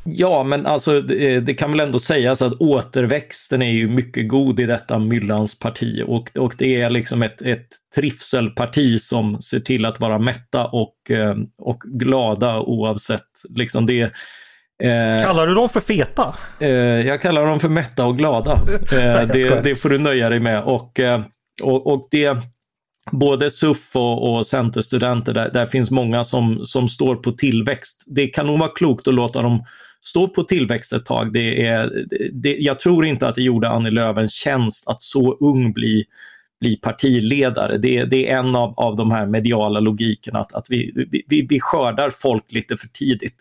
Ja, 0.03 0.43
men 0.43 0.65
alltså 0.65 1.01
det, 1.01 1.39
det 1.39 1.53
kan 1.53 1.71
väl 1.71 1.79
ändå 1.79 1.99
sägas 1.99 2.41
att 2.41 2.53
återväxten 2.53 3.61
är 3.61 3.71
ju 3.71 3.87
mycket 3.87 4.27
god 4.27 4.59
i 4.59 4.65
detta 4.65 4.99
myllans 4.99 5.59
parti 5.59 6.03
och, 6.07 6.37
och 6.37 6.55
det 6.57 6.81
är 6.81 6.89
liksom 6.89 7.23
ett, 7.23 7.41
ett 7.41 7.67
trivselparti 7.95 9.01
som 9.01 9.41
ser 9.41 9.59
till 9.59 9.85
att 9.85 9.99
vara 9.99 10.19
mätta 10.19 10.65
och, 10.65 11.11
eh, 11.11 11.35
och 11.57 11.81
glada 11.85 12.59
oavsett 12.59 13.29
liksom 13.49 13.85
det. 13.85 14.01
Eh, 14.83 15.23
kallar 15.23 15.47
du 15.47 15.55
dem 15.55 15.69
för 15.69 15.79
feta? 15.79 16.35
Eh, 16.59 16.69
jag 17.07 17.21
kallar 17.21 17.45
dem 17.45 17.59
för 17.59 17.69
mätta 17.69 18.05
och 18.05 18.17
glada. 18.17 18.51
Eh, 18.93 19.27
det, 19.27 19.63
det, 19.63 19.75
får 19.75 19.89
du 19.89 19.97
nöja 19.97 20.29
dig 20.29 20.39
med. 20.39 20.63
Och, 20.63 20.99
eh, 20.99 21.21
och, 21.61 21.87
och 21.87 22.07
det 22.11 22.37
både 23.11 23.51
SUF 23.51 23.95
och, 23.95 24.33
och 24.33 24.47
Centerstudenter, 24.47 25.33
där, 25.33 25.51
där 25.51 25.67
finns 25.67 25.91
många 25.91 26.23
som, 26.23 26.65
som 26.65 26.89
står 26.89 27.15
på 27.15 27.31
tillväxt. 27.31 28.03
Det 28.05 28.27
kan 28.27 28.47
nog 28.47 28.59
vara 28.59 28.69
klokt 28.69 29.07
att 29.07 29.13
låta 29.13 29.41
dem 29.41 29.63
stå 30.01 30.27
på 30.27 30.43
tillväxt 30.43 30.93
ett 30.93 31.05
tag. 31.05 31.33
Det 31.33 31.65
är, 31.65 32.05
det, 32.33 32.57
jag 32.57 32.79
tror 32.79 33.05
inte 33.05 33.27
att 33.27 33.35
det 33.35 33.41
gjorde 33.41 33.69
Annie 33.69 33.91
Lööf 33.91 34.17
en 34.17 34.29
tjänst 34.29 34.87
att 34.87 35.01
så 35.01 35.33
ung 35.33 35.73
bli, 35.73 36.05
bli 36.59 36.75
partiledare. 36.75 37.77
Det, 37.77 38.05
det 38.05 38.29
är 38.29 38.37
en 38.37 38.55
av, 38.55 38.73
av 38.79 38.95
de 38.95 39.11
här 39.11 39.25
mediala 39.25 39.79
logikerna, 39.79 40.39
att, 40.39 40.53
att 40.53 40.65
vi, 40.69 41.07
vi, 41.27 41.47
vi 41.49 41.59
skördar 41.59 42.09
folk 42.09 42.51
lite 42.51 42.77
för 42.77 42.87
tidigt. 42.87 43.37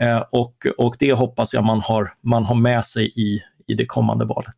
Eh, 0.00 0.24
och, 0.30 0.66
och 0.78 0.96
det 0.98 1.12
hoppas 1.12 1.54
jag 1.54 1.64
man 1.64 1.80
har, 1.80 2.12
man 2.22 2.44
har 2.44 2.54
med 2.54 2.86
sig 2.86 3.06
i, 3.06 3.42
i 3.66 3.74
det 3.74 3.86
kommande 3.86 4.24
valet. 4.24 4.54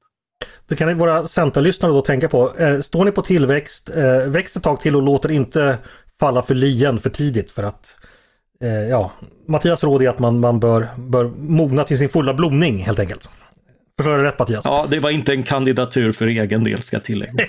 Det 0.69 0.77
kan 0.77 0.99
våra 0.99 1.29
centerlyssnare 1.29 1.93
då 1.93 2.03
tänka 2.03 2.29
på. 2.29 2.53
Eh, 2.59 2.81
står 2.81 3.05
ni 3.05 3.11
på 3.11 3.23
tillväxt, 3.23 3.91
eh, 3.97 4.19
väx 4.19 4.57
ett 4.57 4.63
tag 4.63 4.81
till 4.81 4.97
och 4.97 5.03
låter 5.03 5.31
inte 5.31 5.79
falla 6.21 6.43
för 6.43 6.55
lien 6.55 6.99
för 6.99 7.11
tidigt 7.11 7.51
för 7.51 7.63
att 7.63 7.95
eh, 8.63 8.71
ja, 8.71 9.13
Mattias 9.49 9.85
råd 9.85 10.03
är 10.03 10.09
att 10.09 10.19
man, 10.19 10.41
man 10.41 10.61
bör, 10.61 10.89
bör 10.97 11.25
mogna 11.37 11.85
till 11.85 11.99
sin 11.99 12.09
fulla 12.09 12.35
blomning 12.35 12.79
helt 12.79 12.99
enkelt. 12.99 13.29
Förstår 13.99 14.19
jag 14.19 14.25
rätt 14.25 14.39
Mattias? 14.39 14.65
Ja, 14.65 14.87
det 14.91 15.01
var 15.01 15.11
inte 15.11 15.33
en 15.33 15.43
kandidatur 15.43 16.13
för 16.13 16.27
egen 16.27 16.65
del 16.65 16.83
ska 16.83 17.01
tilläggas. 17.01 17.49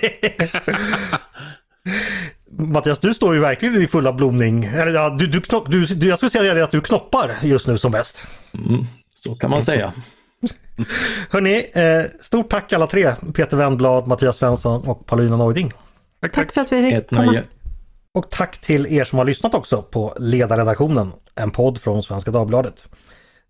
Mattias, 2.50 3.00
du 3.00 3.14
står 3.14 3.34
ju 3.34 3.40
verkligen 3.40 3.82
i 3.82 3.86
fulla 3.86 4.12
blomning. 4.12 4.64
Eller, 4.64 4.92
ja, 4.92 5.16
du, 5.18 5.26
du, 5.26 5.42
du, 5.66 5.86
du, 5.86 6.08
jag 6.08 6.18
skulle 6.18 6.30
säga 6.30 6.64
att 6.64 6.70
du 6.70 6.80
knoppar 6.80 7.36
just 7.42 7.66
nu 7.66 7.78
som 7.78 7.92
bäst. 7.92 8.26
Mm, 8.54 8.86
så 9.14 9.34
kan 9.34 9.50
man 9.50 9.62
säga. 9.62 9.92
Hörni, 11.30 11.70
eh, 11.72 12.10
stort 12.20 12.50
tack 12.50 12.72
alla 12.72 12.86
tre. 12.86 13.12
Peter 13.34 13.56
Wendblad, 13.56 14.06
Mattias 14.06 14.36
Svensson 14.36 14.88
och 14.88 15.06
Paulina 15.06 15.36
Neuding. 15.36 15.72
Tack, 16.20 16.32
tack. 16.32 16.52
för 16.52 16.60
att 16.60 16.72
vi 16.72 16.90
fick 16.90 17.08
komma. 17.08 17.42
Och 18.14 18.30
tack 18.30 18.58
till 18.58 18.86
er 18.86 19.04
som 19.04 19.18
har 19.18 19.24
lyssnat 19.24 19.54
också 19.54 19.82
på 19.82 20.14
Ledarredaktionen, 20.18 21.12
en 21.34 21.50
podd 21.50 21.80
från 21.80 22.02
Svenska 22.02 22.30
Dagbladet. 22.30 22.88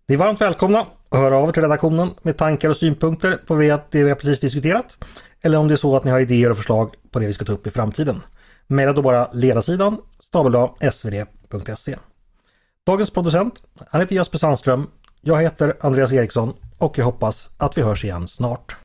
Ni 0.07 0.15
är 0.15 0.19
varmt 0.19 0.41
välkomna 0.41 0.85
att 1.09 1.19
höra 1.19 1.37
av 1.37 1.49
er 1.49 1.53
till 1.53 1.61
redaktionen 1.61 2.09
med 2.21 2.37
tankar 2.37 2.69
och 2.69 2.77
synpunkter 2.77 3.39
på 3.47 3.55
det 3.55 4.03
vi 4.03 4.09
har 4.09 4.15
precis 4.15 4.39
diskuterat. 4.39 4.97
Eller 5.41 5.57
om 5.57 5.67
det 5.67 5.73
är 5.73 5.77
så 5.77 5.95
att 5.95 6.03
ni 6.03 6.11
har 6.11 6.19
idéer 6.19 6.49
och 6.49 6.57
förslag 6.57 6.93
på 7.11 7.19
det 7.19 7.27
vi 7.27 7.33
ska 7.33 7.45
ta 7.45 7.53
upp 7.53 7.67
i 7.67 7.69
framtiden. 7.69 8.21
Maila 8.67 8.93
då 8.93 9.01
bara 9.01 9.31
ledarsidan 9.33 9.97
snabel 10.31 10.69
svd.se. 10.91 11.95
Dagens 12.85 13.11
producent, 13.11 13.61
han 13.89 14.01
heter 14.01 14.15
Jesper 14.15 14.37
Sandström. 14.37 14.87
Jag 15.21 15.41
heter 15.41 15.77
Andreas 15.81 16.13
Eriksson 16.13 16.53
och 16.81 16.97
jag 16.97 17.05
hoppas 17.05 17.49
att 17.57 17.77
vi 17.77 17.81
hörs 17.81 18.03
igen 18.03 18.27
snart. 18.27 18.80